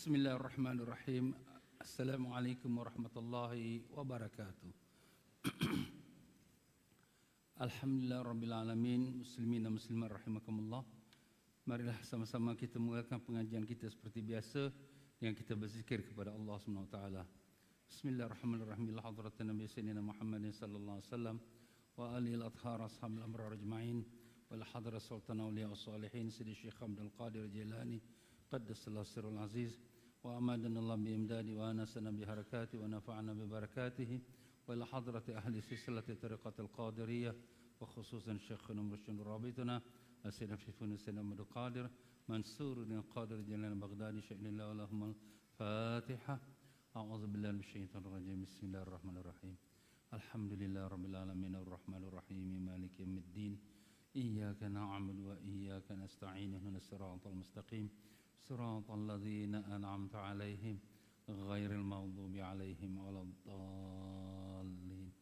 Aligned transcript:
بسم 0.00 0.14
الله 0.16 0.32
الرحمن 0.32 0.80
الرحيم 0.80 1.34
السلام 1.80 2.24
عليكم 2.32 2.78
ورحمة 2.78 3.14
الله 3.16 3.80
وبركاته 3.92 4.70
الحمد 7.60 7.96
لله 8.00 8.20
رب 8.24 8.42
العالمين 8.48 9.20
مسلمين 9.20 9.60
dan 9.60 9.76
muslimat 9.76 10.08
rahimakumullah 10.16 10.88
Marilah 11.68 12.00
sama-sama 12.00 12.56
kita 12.56 12.80
mulakan 12.80 13.20
pengajian 13.20 13.68
kita 13.68 13.92
seperti 13.92 14.24
biasa 14.24 14.72
yang 15.20 15.36
kita 15.36 15.52
berzikir 15.52 16.00
kepada 16.00 16.32
Allah 16.32 16.56
taala. 16.88 17.22
Bismillahirrahmanirrahim. 17.84 18.96
Ila 18.96 19.04
hadratin 19.04 19.52
Nabi 19.52 19.68
Sayyidina 19.68 20.00
Muhammad 20.00 20.48
sallallahu 20.48 20.96
alaihi 20.96 21.08
wasallam 21.12 21.36
wa 22.00 22.16
alihi 22.16 22.40
al-athhar 22.40 22.80
ashabil 22.88 23.20
amrar 23.20 23.52
ajma'in 23.52 24.00
wa 24.48 24.56
ila 24.56 24.64
hadrat 24.64 25.04
sultan 25.04 25.44
awliya 25.44 25.68
salihin 25.76 26.32
Sidi 26.32 26.56
Syekh 26.56 26.80
Abdul 26.80 27.12
Qadir 27.12 27.52
Jilani 27.52 28.00
قدس 28.52 28.88
الله 28.88 29.00
السر 29.00 29.28
العزيز 29.28 29.78
وأمادنا 30.24 30.80
الله 30.80 30.96
بإمداده 30.96 31.52
وأنسنا 31.60 32.10
بحركاته 32.10 32.78
ونفعنا 32.78 33.32
ببركاته 33.32 34.20
وإلى 34.68 34.86
حضرة 34.86 35.24
أهل 35.28 35.62
سلسلة 35.62 36.08
طريقة 36.22 36.54
القادرية 36.58 37.34
وخصوصا 37.80 38.36
شيخنا 38.36 38.82
مرشد 38.82 39.20
رابطنا 39.20 39.82
السيد 40.26 40.54
في 40.54 40.72
سيدنا 40.72 41.22
محمد 41.22 41.40
القادر 41.40 41.90
منصور 42.28 42.82
القادر 42.82 43.40
جلال 43.40 43.74
بغدادي 43.74 44.20
شأن 44.20 44.46
الله 44.46 44.72
اللهم 44.72 45.00
الفاتحة. 45.10 46.40
أعوذ 46.96 47.26
بالله 47.26 47.50
من 47.50 47.60
الشيطان 47.60 48.02
الرجيم. 48.06 48.42
بسم 48.42 48.66
الله 48.66 48.82
الرحمن 48.82 49.16
الرحيم. 49.16 49.56
الحمد 50.12 50.52
لله 50.52 50.86
رب 50.86 51.04
العالمين 51.06 51.54
الرحمن 51.56 52.04
الرحيم 52.04 52.64
مالك 52.66 53.00
يوم 53.00 53.16
الدين 53.16 53.58
إياك 54.16 54.62
نعبد 54.62 55.18
وإياك 55.20 55.92
نستعين 55.92 56.54
اهدنا 56.54 56.76
الصراط 56.76 57.26
المستقيم. 57.26 57.90
صراط 58.48 58.90
الذين 58.90 59.54
أنعمت 59.54 60.14
عليهم 60.14 60.78
غير 61.28 61.70
المغضوب 61.72 62.36
عليهم 62.36 62.98
ولا 62.98 63.20
الضالين. 63.22 65.12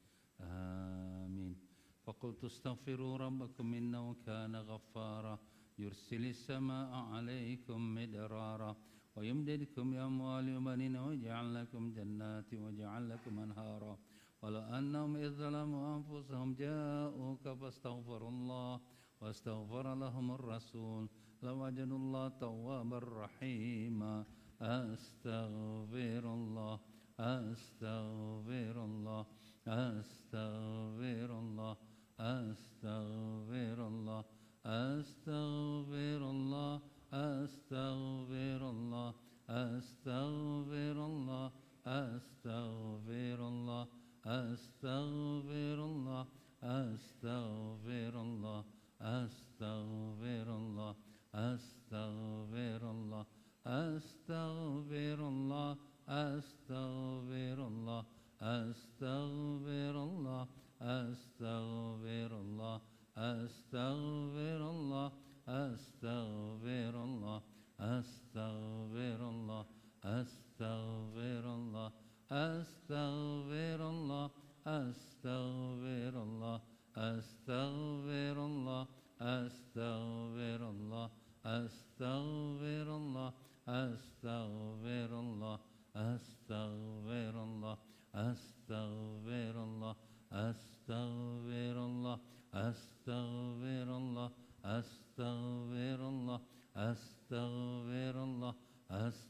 آمين. 0.40 1.56
فقلت 2.04 2.44
استغفروا 2.44 3.16
ربكم 3.16 3.74
إنه 3.74 4.14
كان 4.26 4.56
غفارا. 4.56 5.38
يرسل 5.78 6.24
السماء 6.24 6.90
عليكم 6.94 7.94
مدرارا 7.94 8.76
ويمددكم 9.16 9.90
بأموال 9.90 10.56
وبنين 10.56 10.96
ويجعل 10.96 11.54
لكم 11.54 11.92
جنات 11.92 12.54
ويجعل 12.54 13.08
لكم 13.10 13.38
أنهارا. 13.38 13.98
ولو 14.42 14.60
أنهم 14.60 15.16
إذ 15.16 15.30
ظلموا 15.30 15.96
أنفسهم 15.96 16.54
جاءوك 16.54 17.48
فاستغفروا 17.48 18.28
الله 18.28 18.80
واستغفر 19.20 19.94
لهم 19.94 20.30
الرسول. 20.30 21.08
لوجدوا 21.42 21.98
الله 21.98 22.28
توابا 22.28 22.98
رحيما 22.98 24.24
أستغفر 24.62 26.24
الله 26.34 26.80
أستغفر 27.20 28.84
الله 28.84 29.26
أستغفر 29.66 31.30
الله 31.38 31.76
أستغفر 32.20 33.86
الله 33.88 34.24
أستغفر 34.66 36.30
الله 36.30 36.72
أستغفر 37.06 38.70
الله 38.70 39.14
أستغفر 39.48 41.06
الله 41.06 41.52
أستغفر 41.86 43.48
الله 43.48 43.88
أستغفر 44.26 45.78
الله 45.84 46.26
أستغفر 46.64 48.20
الله 48.20 48.64
أستغفر 49.00 49.47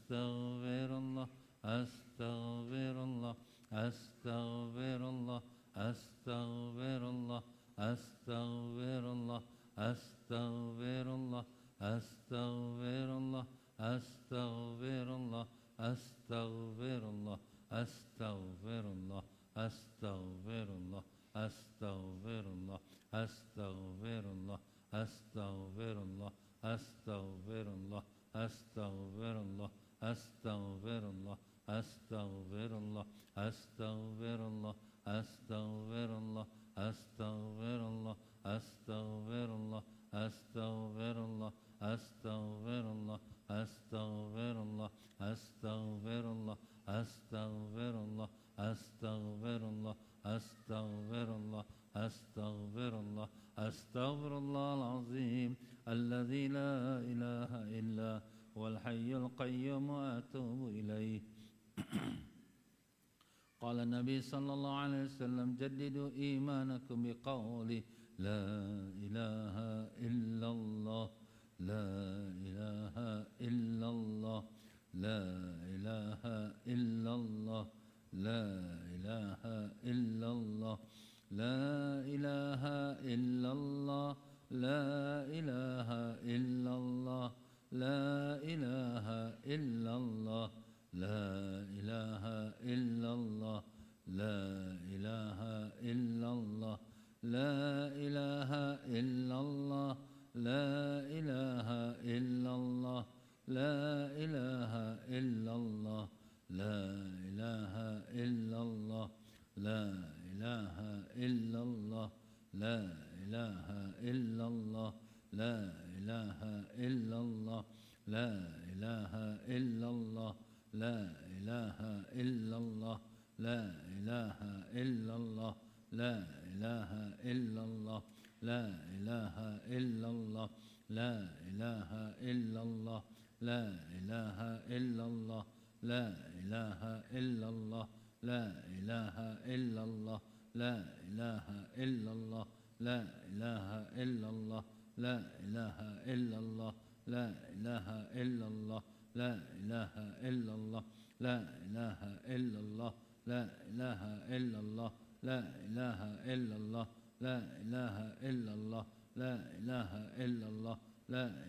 The. 0.09 0.28
صلى 64.21 64.53
الله 64.53 64.75
عليه 64.75 65.03
وسلم 65.03 65.55
جددوا 65.55 66.09
إيمانكم 66.11 66.97
بقول 67.03 67.71
لا 68.19 68.41
إله 69.05 69.55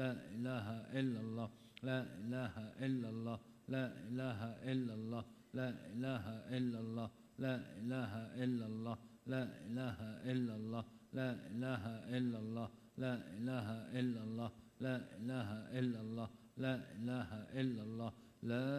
لا 0.00 0.10
إله 0.34 0.66
إلا 0.98 1.20
الله 1.26 1.48
لا 1.88 1.98
إله 2.22 2.54
إلا 2.86 3.08
الله 3.14 3.38
لا 3.74 3.84
إله 4.08 4.40
إلا 4.72 4.94
الله 4.94 5.24
لا 5.58 5.68
إله 5.92 6.24
إلا 6.56 6.78
الله 6.84 7.08
لا 7.38 7.54
إله 7.80 8.12
إلا 8.44 8.66
الله 8.66 8.96
لا 9.26 9.42
إله 9.66 9.98
إلا 10.32 10.54
الله 10.60 10.84
لا 11.18 11.28
إله 11.50 11.84
إلا 12.16 12.38
الله 12.38 12.68
لا 12.98 13.14
إله 13.38 13.64
إلا 13.98 14.20
الله 14.26 14.50
لا 14.78 14.94
إله 15.18 15.48
إلا 15.78 16.00
الله 16.00 16.28
لا 16.58 16.74
إله 16.98 17.30
إلا 17.60 17.82
الله 17.82 18.12
لا 18.42 18.70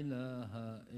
إله 0.00 0.52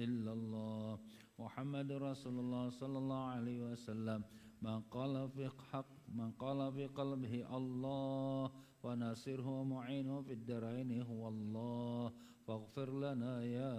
إلا 0.05 0.33
الله 0.33 0.99
محمد 1.39 1.89
رسول 1.93 2.37
الله 2.39 2.65
صلى 2.71 2.99
الله 2.99 3.23
عليه 3.37 3.61
وسلم 3.73 4.21
من 4.63 4.81
قال 4.91 5.15
في 5.35 5.51
حق 5.71 5.91
من 6.15 6.31
قال 6.39 6.73
في 6.73 6.87
قلبه 6.87 7.35
الله 7.57 8.51
وناصره 8.83 9.49
ومعينه 9.61 10.23
في 10.23 10.33
الدارين 10.33 11.03
هو 11.03 11.29
الله 11.29 12.13
فاغفر 12.47 12.89
لنا 12.99 13.45
يا 13.45 13.73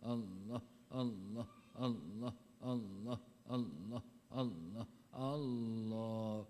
الله 0.00 0.60
الله 0.92 1.46
الله 1.76 2.32
الله 2.62 3.18
الله 3.50 4.02
الله 4.32 4.86
الله. 5.14 6.46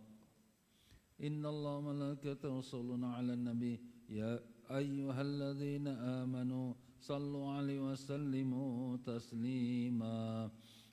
إن 1.20 1.42
الله 1.46 1.74
ملائكته 1.80 2.48
يصلون 2.58 3.04
على 3.04 3.32
النبي. 3.34 3.74
يا 4.08 4.40
أيها 4.70 5.20
الذين 5.20 5.86
آمنوا 6.22 6.68
صلوا 7.00 7.46
عليه 7.56 7.80
وسلموا 7.90 8.96
تسليما. 9.02 10.50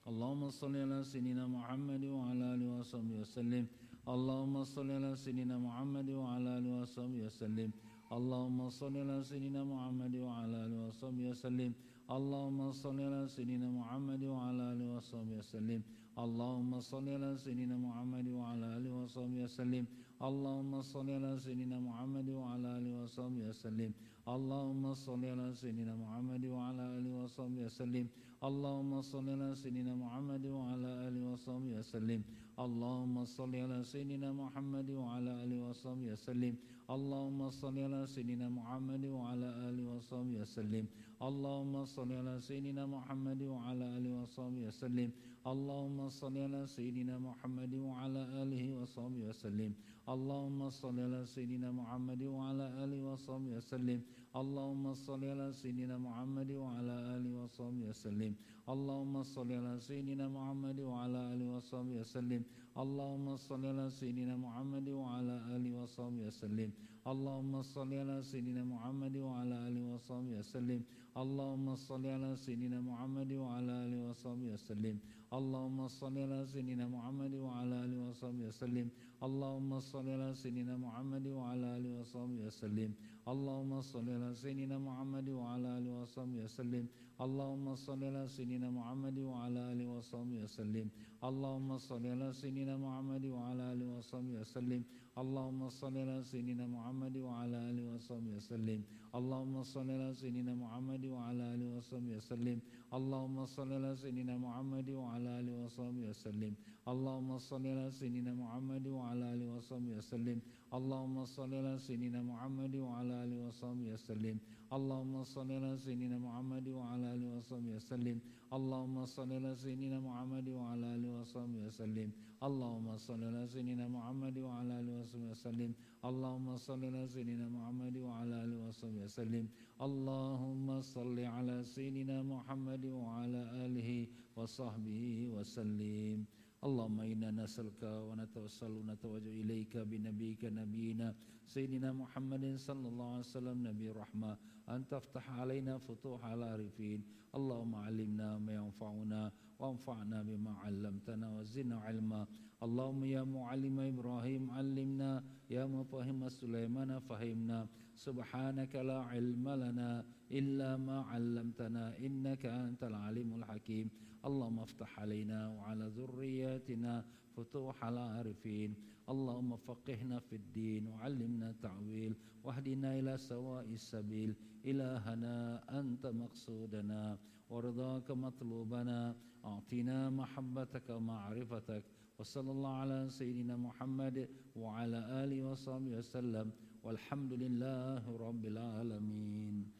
اللهم 0.07 0.43
صل 0.49 0.73
على 0.75 1.03
سيدنا 1.03 1.47
محمد 1.47 2.03
وعلى 2.05 2.43
آله 2.55 2.67
وصحبه 2.79 3.15
وسلم. 3.21 3.65
اللهم 4.07 4.55
صل 4.63 4.87
على 4.87 5.11
سيدنا 5.15 5.59
محمد 5.59 6.09
وعلى 6.09 6.49
آله 6.57 6.71
وصحبه 6.81 7.19
وسلم. 7.27 7.69
اللهم 8.07 8.59
صل 8.69 8.95
على 8.97 9.17
سيدنا 9.23 9.61
محمد 9.67 10.15
وعلى 10.15 10.55
آله 10.65 10.79
وصحبه 10.87 11.25
وسلم. 11.31 11.71
اللهم 12.07 12.71
صل 12.71 13.01
على 13.01 13.27
سيدنا 13.27 13.67
محمد 13.71 14.23
وعلى 14.23 14.63
آله 14.73 14.87
وصحبه 14.95 15.43
وسلم. 15.43 15.81
اللهم 16.17 16.79
صل 16.79 17.09
على 17.09 17.37
سيدنا 17.37 17.77
محمد 17.77 18.27
وعلى 18.27 18.65
آله 18.77 18.91
وصحبه 18.95 19.43
وسلم. 19.43 19.85
اللهم 20.23 20.81
صل 20.81 21.09
على 21.09 21.39
سيدنا 21.39 21.79
محمد 21.79 22.29
وعلى 22.29 22.67
آله 22.77 23.03
وصحبه 23.03 23.41
وسلم. 23.49 23.91
اللهم 24.27 24.93
صل 24.93 25.25
على 25.25 25.47
سيدنا 25.53 25.93
محمد 25.95 26.45
وعلى 26.45 26.83
آله 26.97 27.11
وصحبه 27.21 27.59
وسلم. 27.67 28.07
اللهم 28.43 29.01
صل 29.01 29.27
على 29.27 29.49
سيدنا 29.55 29.93
محمد 29.95 30.45
وعلى 30.47 30.91
آله 31.07 31.21
وصحبه 31.29 31.71
وسلم. 31.79 32.21
اللهم 32.59 33.25
صل 33.25 33.53
على 33.55 33.83
سيدنا 33.83 34.29
محمد 34.33 34.89
وعلى 34.91 35.31
آله 35.43 35.59
وصحبه 35.69 36.07
وسلم. 36.13 36.53
اللهم 36.89 37.49
صل 37.49 37.77
على 37.79 38.01
سيدنا 38.07 38.47
محمد 38.49 39.03
وعلى 39.05 39.49
آله 39.67 39.83
وصحبه 39.95 40.33
وسلم. 40.41 40.85
اللهم 41.21 41.85
صل 41.85 42.11
على 42.11 42.41
سيدنا 42.41 42.85
محمد 42.85 43.41
وعلى 43.41 43.97
آله 43.97 44.21
وصحبه 44.21 44.69
وسلم. 44.69 45.11
اللهم 45.47 46.09
صل 46.09 46.37
على 46.37 46.67
سيدنا 46.67 47.17
محمد 47.17 47.73
وعلى 47.73 48.21
آله 48.43 48.73
وصحبه 48.77 49.25
وسلم. 49.25 49.73
اللهم 50.09 50.69
صل 50.69 50.99
على 50.99 51.25
سيدنا 51.25 51.71
محمد 51.71 52.21
وعلى 52.23 52.65
آله 52.83 53.01
وصحبه 53.01 53.49
وسلم. 53.57 54.01
اللهم 54.35 54.93
صل 54.93 55.23
على 55.25 55.53
سيدنا 55.53 55.97
محمد 55.97 56.51
وعلى 56.51 56.95
آله 57.17 57.31
وصحبه 57.33 57.81
وسلم. 57.89 58.33
اللهم 58.69 59.23
صل 59.23 59.49
على 59.51 59.79
سيدنا 59.79 60.27
محمد 60.29 60.79
وعلى 60.79 61.23
آله 61.33 61.47
وصحبه 61.57 61.93
وسلم. 61.97 62.41
اللهم 62.77 63.27
صل 63.37 63.65
على 63.65 63.89
سيدنا 63.89 64.35
محمد 64.37 64.87
وعلى 64.89 65.35
آله 65.55 65.71
وصحبه 65.81 66.19
وسلم. 66.29 66.69
اللهم 67.07 67.61
صل 67.61 67.93
على 67.93 68.17
سيدنا 68.23 68.63
محمد 68.67 69.15
وعلى 69.17 69.55
آله 69.67 69.83
وصحبه 69.95 70.31
وسلم. 70.39 70.81
اللهم 71.17 71.75
صل 71.75 72.05
على 72.05 72.35
سيدنا 72.35 72.81
محمد 72.81 73.31
وعلى 73.33 73.73
آله 73.85 73.99
وصحبه 74.09 74.53
وسلم. 74.53 74.97
اللهم 75.33 75.87
صل 75.87 76.17
على 76.17 76.45
سيدنا 76.45 76.85
محمد 76.87 77.33
وعلى 77.33 77.75
آله 77.85 77.99
وصحبه 78.09 78.43
وسلم. 78.47 78.87
اللهم 79.23 79.79
صل 79.79 80.07
على 80.09 80.29
سيدنا 80.35 80.77
محمد 80.77 81.27
وعلى 81.27 81.67
آله 81.77 81.91
وصحبه 81.99 82.39
وسلم. 82.47 82.91
اللهم 83.27 83.81
صل 83.81 84.07
على 84.09 84.29
سيدنا 84.35 84.77
محمد 84.77 85.29
وعلى 85.29 85.67
آله 85.77 85.91
وصحبه 86.01 86.37
وسلم. 86.45 86.85
اللهم 87.25 87.75
صل 87.75 88.01
على 88.03 88.23
سيدنا 88.27 88.69
محمد 88.69 89.17
وعلى 89.19 89.61
آله 89.73 89.87
وصحبه 89.97 90.37
وسلم. 90.43 90.87
اللهم 91.23 91.69
صل 91.77 92.03
على 92.13 92.29
سيدنا 92.33 92.77
محمد 92.77 93.25
وعلى 93.25 93.63
آله 93.73 93.87
وصحبه 93.97 94.33
وسلم. 94.41 94.81
اللهم 95.17 95.69
صل 95.69 95.97
على 95.97 96.23
سيدنا 96.23 96.67
محمد 96.67 97.17
وعلى 97.17 97.57
آله 97.69 97.85
وصحبه 97.95 98.31
وسلم. 98.37 98.81
اللهم 99.15 99.63
صل 99.63 99.89
على 99.89 100.13
سيدنا 100.13 100.53
محمد 100.55 101.05
وعلى 101.05 101.43
آله 101.53 101.67
وصحبه 101.77 102.11
وسلم. 102.17 102.61
اللهم 102.93 103.45
صل 103.45 103.73
على 103.73 103.95
سيدنا 103.95 104.37
محمد 104.37 104.89
وعلى 104.89 105.29
آله 105.39 105.53
وصحبه 105.65 106.09
وسلم. 106.09 106.53
اللهم 106.87 107.37
صل 107.37 107.65
على 107.67 107.91
سيدنا 107.91 108.33
محمد 108.33 108.87
وعلى 108.87 109.25
آله 109.33 109.47
وصحبه 109.57 109.91
وسلم. 109.97 110.37
اللهم 110.73 111.25
صل 111.25 111.53
على 111.53 111.73
سيدنا 111.79 112.21
محمد 112.21 112.75
وعلى 112.75 113.13
آله 113.23 113.37
وصحبه 113.47 113.85
وسلم. 113.93 114.37
اللهم 114.67 115.23
صل 115.23 115.51
على 115.51 115.77
سيدنا 115.77 116.17
محمد 116.19 116.67
وعلى 116.67 117.15
آله 117.15 117.27
وصحبه 117.39 117.71
وسلم. 117.79 118.19
اللهم 118.53 119.05
صل 119.05 119.31
على 119.33 119.55
سيدنا 119.55 119.99
محمد 119.99 120.47
وعلى 120.49 120.95
آله 120.95 121.09
وصحبه 121.19 121.59
وسلم. 121.67 122.11
اللهم 122.43 122.97
صل 122.97 123.23
على 123.23 123.47
سيدنا 123.47 123.87
محمد 123.87 124.37
وعلى 124.37 124.73
آله 124.79 124.93
وصحبه 124.99 125.31
وسلم. 125.31 125.71
اللهم 126.03 126.57
صل 126.57 126.83
على 126.83 127.07
سيدنا 127.07 127.47
محمد 127.47 127.95
وعلى 127.97 128.35
آله 128.43 128.57
وصحبه 128.67 128.99
وسلم. 129.07 129.45
اللهم 129.81 130.81
صل 130.81 131.17
على 131.19 131.63
سيدنا 131.63 132.17
محمد 132.23 132.85
وعلى 132.85 133.41
آله 133.65 133.91
وصحبه 134.35 135.03
وسلم. 135.35 136.17
اللهم 136.57 136.99
إنا 136.99 137.29
نسألك 137.31 137.83
ونتوسل 137.83 138.71
ونتوجه 138.71 139.33
إليك 139.41 139.77
بنبيك 139.77 140.45
نبينا 140.45 141.15
سيدنا 141.45 141.93
محمد 141.93 142.57
صلى 142.57 142.87
الله 142.91 143.07
عليه 143.13 143.29
وسلم 143.29 143.57
نبي 143.67 143.87
الرحمة 143.93 144.56
أن 144.69 144.87
تفتح 144.87 145.29
علينا 145.39 145.77
فتوح 145.77 146.25
العارفين. 146.25 147.03
اللهم 147.35 147.75
علمنا 147.75 148.37
ما 148.37 148.53
ينفعنا 148.53 149.31
وانفعنا 149.59 150.23
بما 150.23 150.51
علمتنا 150.51 151.27
وزدنا 151.37 151.77
علما. 151.79 152.27
اللهم 152.63 153.03
يا 153.03 153.23
معلم 153.23 153.79
إبراهيم 153.79 154.51
علمنا 154.51 155.23
يا 155.49 155.65
مفهم 155.65 156.29
سليمان 156.29 156.99
فهمنا. 156.99 157.67
سبحانك 157.95 158.75
لا 158.75 158.99
علم 159.11 159.49
لنا 159.49 160.05
إلا 160.31 160.77
ما 160.77 161.01
علمتنا 161.01 161.97
إنك 161.97 162.45
أنت 162.45 162.83
العليم 162.83 163.35
الحكيم. 163.35 163.89
اللهم 164.25 164.59
افتح 164.59 164.99
علينا 164.99 165.39
وعلى 165.49 165.85
ذرياتنا 165.97 167.05
فتوح 167.35 167.85
العارفين. 167.85 168.75
اللهم 169.09 169.57
فقهنا 169.57 170.19
في 170.19 170.35
الدين 170.35 170.87
وعلمنا 170.87 171.49
التعويل 171.49 172.15
واهدنا 172.43 172.99
إلى 172.99 173.17
سواء 173.17 173.65
السبيل. 173.65 174.35
إلهنا 174.65 175.63
أنت 175.79 176.07
مقصودنا. 176.07 177.19
ورضاك 177.49 178.11
مطلوبنا. 178.11 179.15
أعطنا 179.45 180.09
محبتك 180.09 180.89
ومعرفتك 180.89 181.83
وصلى 182.19 182.51
الله 182.51 182.69
على 182.69 183.09
سيدنا 183.09 183.57
محمد 183.57 184.29
وعلى 184.55 185.23
آله 185.23 185.43
وصحبه 185.43 185.97
وسلم. 185.97 186.51
والحمد 186.83 187.33
لله 187.33 188.17
رب 188.17 188.45
العالمين. 188.45 189.71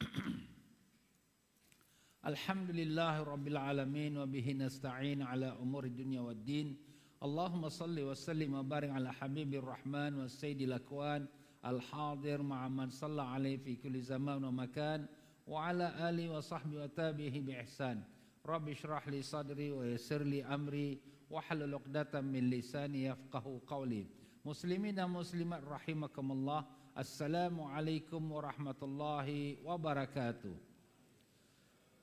الحمد 2.32 2.70
لله 2.70 3.22
رب 3.22 3.48
العالمين 3.48 4.18
وبه 4.18 4.52
نستعين 4.52 5.22
على 5.22 5.46
أمور 5.46 5.84
الدنيا 5.84 6.20
والدين. 6.20 6.93
Allahumma 7.24 7.72
salli 7.72 8.04
wa 8.04 8.12
sallim 8.12 8.52
wa 8.52 8.60
barik 8.60 8.92
ala 8.92 9.08
habibir 9.16 9.64
rahman 9.64 10.12
wa 10.12 10.28
sayyidil 10.28 10.76
akwan 10.76 11.24
al 11.64 11.80
hadir 11.80 12.44
ma'a 12.44 12.68
man 12.68 12.92
salla 12.92 13.32
alaihi 13.32 13.56
fi 13.64 13.80
kulli 13.80 14.04
zaman 14.04 14.44
wa 14.44 14.52
makan 14.52 15.08
wa 15.48 15.64
ala 15.72 15.96
ali 16.04 16.28
wa 16.28 16.44
sahbihi 16.44 16.84
wa 16.84 16.92
tabihi 16.92 17.40
bi 17.40 17.56
ihsan. 17.64 18.04
Rabbi 18.44 18.76
shrah 18.76 19.00
li 19.08 19.24
sadri 19.24 19.72
wa 19.72 19.88
yassir 19.88 20.20
li 20.20 20.44
amri 20.44 21.00
wa 21.32 21.40
halul 21.48 21.80
uqdatam 21.80 22.28
min 22.28 22.52
lisani 22.52 23.08
yafqahu 23.08 23.64
qawli. 23.64 24.04
Muslimin 24.44 24.92
dan 24.92 25.08
muslimat 25.08 25.64
rahimakumullah 25.64 26.68
assalamu 26.92 27.72
alaikum 27.72 28.20
warahmatullahi 28.20 29.64
wabarakatuh. 29.64 30.73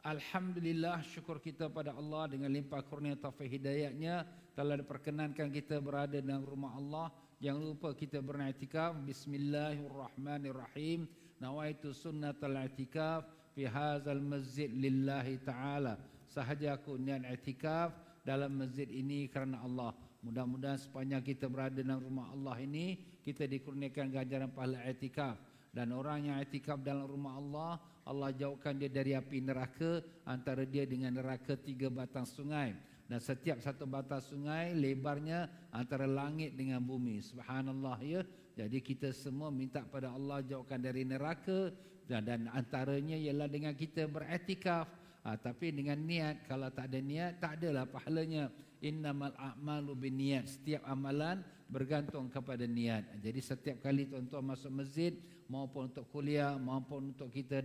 Alhamdulillah 0.02 1.06
syukur 1.06 1.38
kita 1.38 1.70
pada 1.70 1.94
Allah 1.94 2.34
dengan 2.34 2.50
limpah 2.50 2.82
kurnia 2.82 3.14
taufik 3.14 3.46
hidayahnya 3.46 4.26
telah 4.58 4.82
diperkenankan 4.82 5.54
kita 5.54 5.78
berada 5.78 6.18
dalam 6.18 6.42
rumah 6.42 6.74
Allah. 6.74 7.14
Jangan 7.38 7.62
lupa 7.62 7.94
kita 7.94 8.18
beriktikaf. 8.18 8.98
Bismillahirrahmanirrahim. 9.06 11.06
Nawaitu 11.38 11.94
sunnatul 11.94 12.58
i'tikaf 12.58 13.30
fi 13.54 13.70
hadzal 13.70 14.26
masjid 14.26 14.74
lillahi 14.74 15.38
taala. 15.46 16.02
Sahaja 16.26 16.82
aku 16.82 16.98
niat 16.98 17.22
i'tikaf 17.22 17.94
dalam 18.26 18.58
masjid 18.58 18.90
ini 18.90 19.30
kerana 19.30 19.62
Allah. 19.62 19.94
Mudah-mudahan 20.26 20.82
sepanjang 20.82 21.22
kita 21.22 21.46
berada 21.46 21.78
dalam 21.78 22.02
rumah 22.02 22.26
Allah 22.34 22.58
ini 22.58 22.98
kita 23.22 23.46
dikurniakan 23.46 24.10
ganjaran 24.10 24.50
pahala 24.50 24.82
i'tikaf 24.82 25.38
dan 25.78 25.94
orang 25.94 26.26
yang 26.26 26.42
i'tikaf 26.42 26.82
dalam 26.82 27.06
rumah 27.06 27.38
Allah 27.38 27.78
Allah 28.06 28.34
jauhkan 28.34 28.74
dia 28.78 28.90
dari 28.90 29.14
api 29.14 29.42
neraka 29.46 30.02
antara 30.26 30.66
dia 30.66 30.90
dengan 30.90 31.14
neraka 31.14 31.54
tiga 31.54 31.88
batang 31.88 32.26
sungai. 32.26 32.74
Dan 33.06 33.20
setiap 33.20 33.60
satu 33.60 33.84
batang 33.84 34.24
sungai 34.24 34.72
lebarnya 34.72 35.52
antara 35.76 36.08
langit 36.08 36.56
dengan 36.56 36.80
bumi. 36.80 37.20
Subhanallah 37.20 38.00
ya. 38.02 38.22
Jadi 38.56 38.80
kita 38.80 39.12
semua 39.12 39.52
minta 39.52 39.84
pada 39.84 40.16
Allah 40.16 40.40
jauhkan 40.42 40.80
dari 40.80 41.04
neraka. 41.04 41.70
Dan, 42.08 42.28
dan 42.28 42.42
antaranya 42.52 43.16
ialah 43.16 43.48
dengan 43.48 43.72
kita 43.72 44.04
beriktikaf 44.10 44.90
ha, 45.24 45.38
tapi 45.40 45.72
dengan 45.72 45.96
niat 45.96 46.44
kalau 46.44 46.68
tak 46.68 46.92
ada 46.92 47.00
niat 47.00 47.40
tak 47.40 47.62
adalah 47.62 47.88
pahalanya. 47.88 48.52
Innamal 48.82 49.38
a'malu 49.38 49.94
binniat 49.94 50.50
setiap 50.50 50.82
amalan 50.90 51.46
bergantung 51.70 52.28
kepada 52.34 52.66
niat. 52.66 53.06
Jadi 53.22 53.40
setiap 53.40 53.78
kali 53.78 54.10
tuan-tuan 54.10 54.42
masuk 54.42 54.74
masjid 54.74 55.14
maupun 55.52 55.92
untuk 55.92 56.08
kuliah 56.08 56.56
maupun 56.56 57.12
untuk 57.12 57.28
kita 57.28 57.60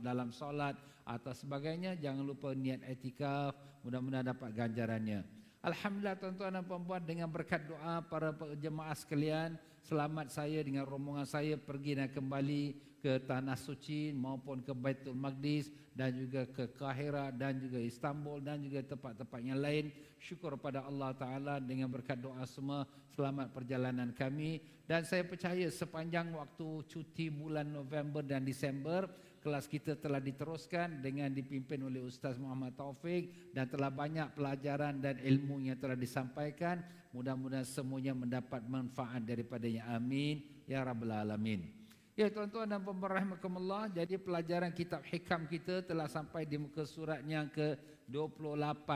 dalam 0.00 0.32
solat 0.32 0.72
atau 1.04 1.36
sebagainya 1.36 2.00
jangan 2.00 2.24
lupa 2.24 2.56
niat 2.56 2.80
etikaf 2.88 3.52
mudah-mudahan 3.84 4.32
dapat 4.32 4.56
ganjarannya. 4.56 5.20
Alhamdulillah 5.60 6.16
tuan-tuan 6.16 6.56
dan 6.56 6.64
puan-puan 6.64 7.02
dengan 7.04 7.28
berkat 7.28 7.68
doa 7.68 8.00
para 8.08 8.32
jemaah 8.56 8.96
sekalian 8.96 9.60
selamat 9.84 10.32
saya 10.32 10.64
dengan 10.64 10.88
rombongan 10.88 11.28
saya 11.28 11.60
pergi 11.60 12.00
dan 12.00 12.08
kembali 12.08 12.95
ke 13.06 13.22
tanah 13.22 13.54
suci 13.54 14.10
maupun 14.10 14.66
ke 14.66 14.74
Baitul 14.74 15.14
Maqdis 15.14 15.70
dan 15.94 16.10
juga 16.10 16.42
ke 16.50 16.74
Kahira 16.74 17.30
dan 17.30 17.62
juga 17.62 17.78
Istanbul 17.78 18.42
dan 18.42 18.58
juga 18.66 18.82
tempat-tempat 18.82 19.46
yang 19.46 19.62
lain. 19.62 19.94
Syukur 20.18 20.58
pada 20.58 20.82
Allah 20.82 21.14
taala 21.14 21.62
dengan 21.62 21.86
berkat 21.86 22.18
doa 22.18 22.42
semua. 22.50 22.82
Selamat 23.14 23.54
perjalanan 23.54 24.10
kami. 24.10 24.58
Dan 24.90 25.06
saya 25.06 25.22
percaya 25.22 25.70
sepanjang 25.70 26.34
waktu 26.34 26.82
cuti 26.90 27.30
bulan 27.30 27.70
November 27.70 28.26
dan 28.26 28.42
Disember 28.42 29.06
kelas 29.38 29.70
kita 29.70 29.94
telah 29.94 30.18
diteruskan 30.18 30.98
dengan 30.98 31.30
dipimpin 31.30 31.78
oleh 31.86 32.02
Ustaz 32.02 32.34
Muhammad 32.42 32.74
Taufik 32.74 33.54
dan 33.54 33.70
telah 33.70 33.94
banyak 33.94 34.34
pelajaran 34.34 34.98
dan 34.98 35.22
ilmu 35.22 35.62
yang 35.62 35.78
telah 35.78 35.94
disampaikan. 35.94 36.82
Mudah-mudahan 37.14 37.62
semuanya 37.62 38.18
mendapat 38.18 38.66
manfaat 38.66 39.22
daripadanya. 39.22 39.94
Amin. 39.94 40.42
Ya 40.66 40.82
rabbal 40.82 41.14
alamin 41.14 41.75
Ya 42.16 42.32
tuan-tuan 42.32 42.64
dan 42.64 42.80
puan-puan 42.80 43.12
rahimakumullah, 43.12 43.92
jadi 43.92 44.16
pelajaran 44.16 44.72
kitab 44.72 45.04
hikam 45.04 45.44
kita 45.44 45.84
telah 45.84 46.08
sampai 46.08 46.48
di 46.48 46.56
muka 46.56 46.88
surat 46.88 47.20
yang 47.28 47.44
ke-28 47.52 48.88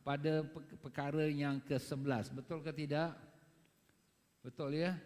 pada 0.00 0.40
perkara 0.80 1.28
yang 1.28 1.60
ke-11. 1.68 2.32
Betul 2.32 2.64
ke 2.64 2.72
tidak? 2.72 3.12
Betul 4.40 4.80
ya? 4.80 4.96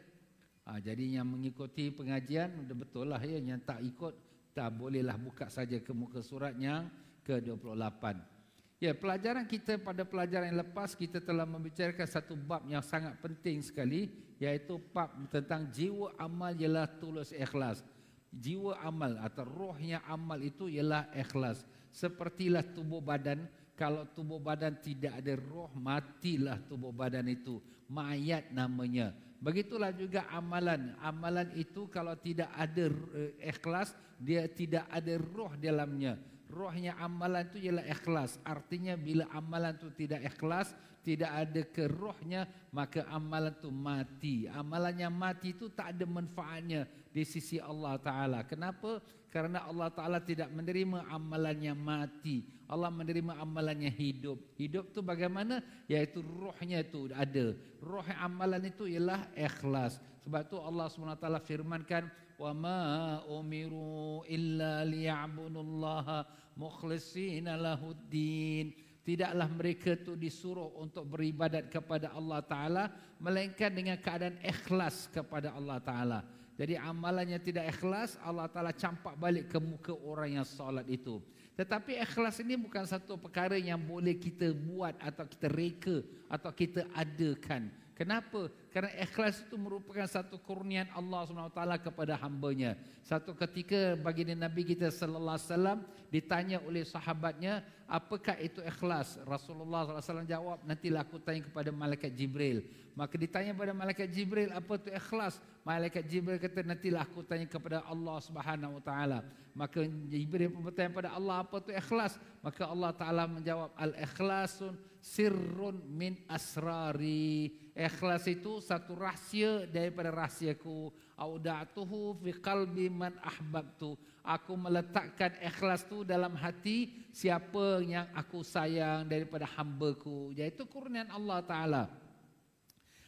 Ha, 0.63 0.79
jadi 0.79 1.19
yang 1.19 1.27
mengikuti 1.27 1.91
pengajian 1.91 2.55
betul 2.71 3.11
lah 3.11 3.19
ya 3.19 3.43
yang 3.43 3.59
tak 3.59 3.83
ikut 3.83 4.15
tak 4.55 4.71
bolehlah 4.71 5.19
buka 5.19 5.51
saja 5.51 5.83
ke 5.83 5.91
muka 5.91 6.23
surat 6.23 6.55
yang 6.55 6.87
ke-28. 7.27 8.36
Ya, 8.77 8.93
pelajaran 8.93 9.49
kita 9.49 9.81
pada 9.81 10.05
pelajaran 10.05 10.53
yang 10.53 10.61
lepas 10.61 10.93
kita 10.93 11.17
telah 11.25 11.49
membicarakan 11.49 12.05
satu 12.05 12.37
bab 12.37 12.61
yang 12.69 12.85
sangat 12.85 13.17
penting 13.25 13.65
sekali 13.65 14.13
iaitu 14.37 14.77
bab 14.93 15.17
tentang 15.33 15.65
jiwa 15.73 16.13
amal 16.21 16.53
ialah 16.53 16.85
tulus 17.01 17.33
ikhlas. 17.33 17.81
Jiwa 18.29 18.77
amal 18.85 19.17
atau 19.25 19.49
rohnya 19.49 20.05
amal 20.05 20.37
itu 20.45 20.69
ialah 20.69 21.09
ikhlas. 21.17 21.65
Sepertilah 21.89 22.61
tubuh 22.77 23.01
badan 23.01 23.49
kalau 23.73 24.05
tubuh 24.13 24.37
badan 24.37 24.77
tidak 24.85 25.25
ada 25.25 25.33
roh 25.41 25.73
matilah 25.73 26.61
tubuh 26.69 26.93
badan 26.93 27.33
itu 27.33 27.57
mayat 27.89 28.53
namanya 28.53 29.17
Begitulah 29.37 29.93
juga 29.93 30.25
amalan. 30.33 30.97
Amalan 31.05 31.53
itu 31.55 31.89
kalau 31.93 32.17
tidak 32.17 32.49
ada 32.57 32.89
eh, 33.15 33.33
ikhlas, 33.53 33.93
dia 34.17 34.49
tidak 34.49 34.89
ada 34.89 35.15
roh 35.21 35.53
dalamnya. 35.61 36.17
Rohnya 36.47 36.95
amalan 37.03 37.47
itu 37.51 37.59
ialah 37.71 37.85
ikhlas. 37.91 38.39
Artinya 38.47 38.95
bila 38.95 39.27
amalan 39.35 39.75
itu 39.75 39.91
tidak 39.95 40.23
ikhlas, 40.31 40.71
tidak 41.03 41.31
ada 41.31 41.63
kerohnya, 41.71 42.47
maka 42.71 43.07
amalan 43.11 43.55
itu 43.55 43.71
mati. 43.71 44.37
Amalan 44.51 44.95
yang 44.95 45.15
mati 45.15 45.55
itu 45.55 45.71
tak 45.71 45.95
ada 45.95 46.07
manfaatnya 46.07 46.87
di 47.11 47.23
sisi 47.23 47.59
Allah 47.63 47.99
Ta'ala. 47.99 48.43
Kenapa? 48.47 49.03
Karena 49.31 49.67
Allah 49.67 49.91
Ta'ala 49.91 50.19
tidak 50.23 50.51
menerima 50.51 51.07
amalan 51.11 51.59
yang 51.59 51.79
mati. 51.79 52.43
Allah 52.67 52.91
menerima 52.91 53.39
amalan 53.39 53.87
yang 53.87 53.95
hidup. 53.95 54.39
Hidup 54.59 54.91
itu 54.91 55.01
bagaimana? 55.03 55.63
Yaitu 55.87 56.23
rohnya 56.23 56.83
itu 56.83 57.07
ada. 57.15 57.55
Roh 57.79 58.07
amalan 58.19 58.67
itu 58.67 58.91
ialah 58.91 59.31
ikhlas. 59.39 60.03
Sebab 60.27 60.43
itu 60.43 60.59
Allah 60.59 60.91
SWT 60.91 61.23
firmankan, 61.47 62.11
wa 62.37 62.53
ma 62.53 62.81
umiru 63.29 64.25
illa 64.29 64.85
liya'budullaha 64.85 66.25
mukhlishina 66.57 67.57
lahuddin. 67.57 68.73
Tidaklah 69.07 69.47
mereka 69.47 69.95
tu 69.95 70.19
disuruh 70.19 70.75
untuk 70.83 71.07
beribadat 71.07 71.71
kepada 71.71 72.11
Allah 72.11 72.43
taala 72.43 72.85
melainkan 73.23 73.71
dengan 73.71 73.95
keadaan 74.03 74.35
ikhlas 74.43 75.07
kepada 75.09 75.55
Allah 75.55 75.79
taala. 75.79 76.21
Jadi 76.57 76.75
amalannya 76.75 77.39
tidak 77.39 77.71
ikhlas 77.77 78.19
Allah 78.19 78.51
taala 78.51 78.75
campak 78.75 79.15
balik 79.15 79.47
ke 79.53 79.63
muka 79.63 79.95
orang 79.95 80.43
yang 80.43 80.47
solat 80.49 80.89
itu. 80.91 81.23
Tetapi 81.55 82.03
ikhlas 82.03 82.43
ini 82.43 82.59
bukan 82.59 82.85
satu 82.85 83.17
perkara 83.17 83.55
yang 83.57 83.81
boleh 83.81 84.19
kita 84.19 84.51
buat 84.53 84.99
atau 84.99 85.25
kita 85.25 85.49
reka 85.55 85.97
atau 86.27 86.51
kita 86.53 86.85
adakan 86.93 87.71
Kenapa? 87.97 88.53
Kerana 88.69 88.93
ikhlas 89.01 89.41
itu 89.41 89.57
merupakan 89.57 90.05
satu 90.05 90.37
kurnian 90.37 90.85
Allah 90.93 91.25
SWT 91.25 91.81
kepada 91.81 92.13
hambanya. 92.21 92.77
Satu 93.01 93.33
ketika 93.33 93.97
baginda 93.97 94.37
Nabi 94.37 94.69
kita 94.69 94.93
sallallahu 94.93 95.41
alaihi 95.41 95.49
wasallam 95.49 95.79
ditanya 96.13 96.61
oleh 96.69 96.85
sahabatnya, 96.85 97.65
apakah 97.89 98.37
itu 98.37 98.61
ikhlas? 98.61 99.17
Rasulullah 99.25 99.89
SAW 99.89 100.29
jawab, 100.29 100.61
nantilah 100.69 101.09
aku 101.09 101.25
tanya 101.25 101.49
kepada 101.49 101.73
malaikat 101.73 102.13
Jibril. 102.13 102.69
Maka 102.93 103.17
ditanya 103.17 103.57
kepada 103.57 103.73
malaikat 103.73 104.13
Jibril, 104.13 104.53
apa 104.53 104.73
itu 104.77 104.93
ikhlas? 104.93 105.41
Malaikat 105.65 106.05
Jibril 106.05 106.37
kata, 106.37 106.69
nantilah 106.69 107.01
aku 107.01 107.25
tanya 107.25 107.49
kepada 107.49 107.81
Allah 107.89 108.17
Subhanahu 108.21 108.77
Wa 108.77 108.83
Taala. 108.85 109.19
Maka 109.57 109.89
Jibril 110.13 110.53
bertanya 110.53 110.93
kepada 110.93 111.11
Allah, 111.17 111.41
apa 111.41 111.65
itu 111.65 111.73
ikhlas? 111.73 112.21
Maka 112.45 112.69
Allah 112.69 112.93
Taala 112.93 113.25
menjawab, 113.25 113.73
al-ikhlasun 113.73 114.77
sirrun 115.07 115.79
min 115.87 116.19
asrari. 116.27 117.55
Ikhlas 117.71 118.27
itu 118.27 118.59
satu 118.59 118.99
rahsia 118.99 119.71
daripada 119.71 120.11
rahsiaku. 120.11 120.91
Auda'tuhu 121.15 122.19
fi 122.19 122.35
qalbi 122.43 122.91
man 122.91 123.15
ahbabtu. 123.23 123.95
Aku 124.27 124.59
meletakkan 124.59 125.31
ikhlas 125.39 125.87
tu 125.87 126.03
dalam 126.03 126.35
hati 126.35 126.91
siapa 127.15 127.79
yang 127.87 128.11
aku 128.11 128.43
sayang 128.43 129.07
daripada 129.07 129.47
hamba-Ku. 129.47 130.35
Iaitu 130.35 130.67
kurnian 130.67 131.07
Allah 131.15 131.39
Taala. 131.47 131.85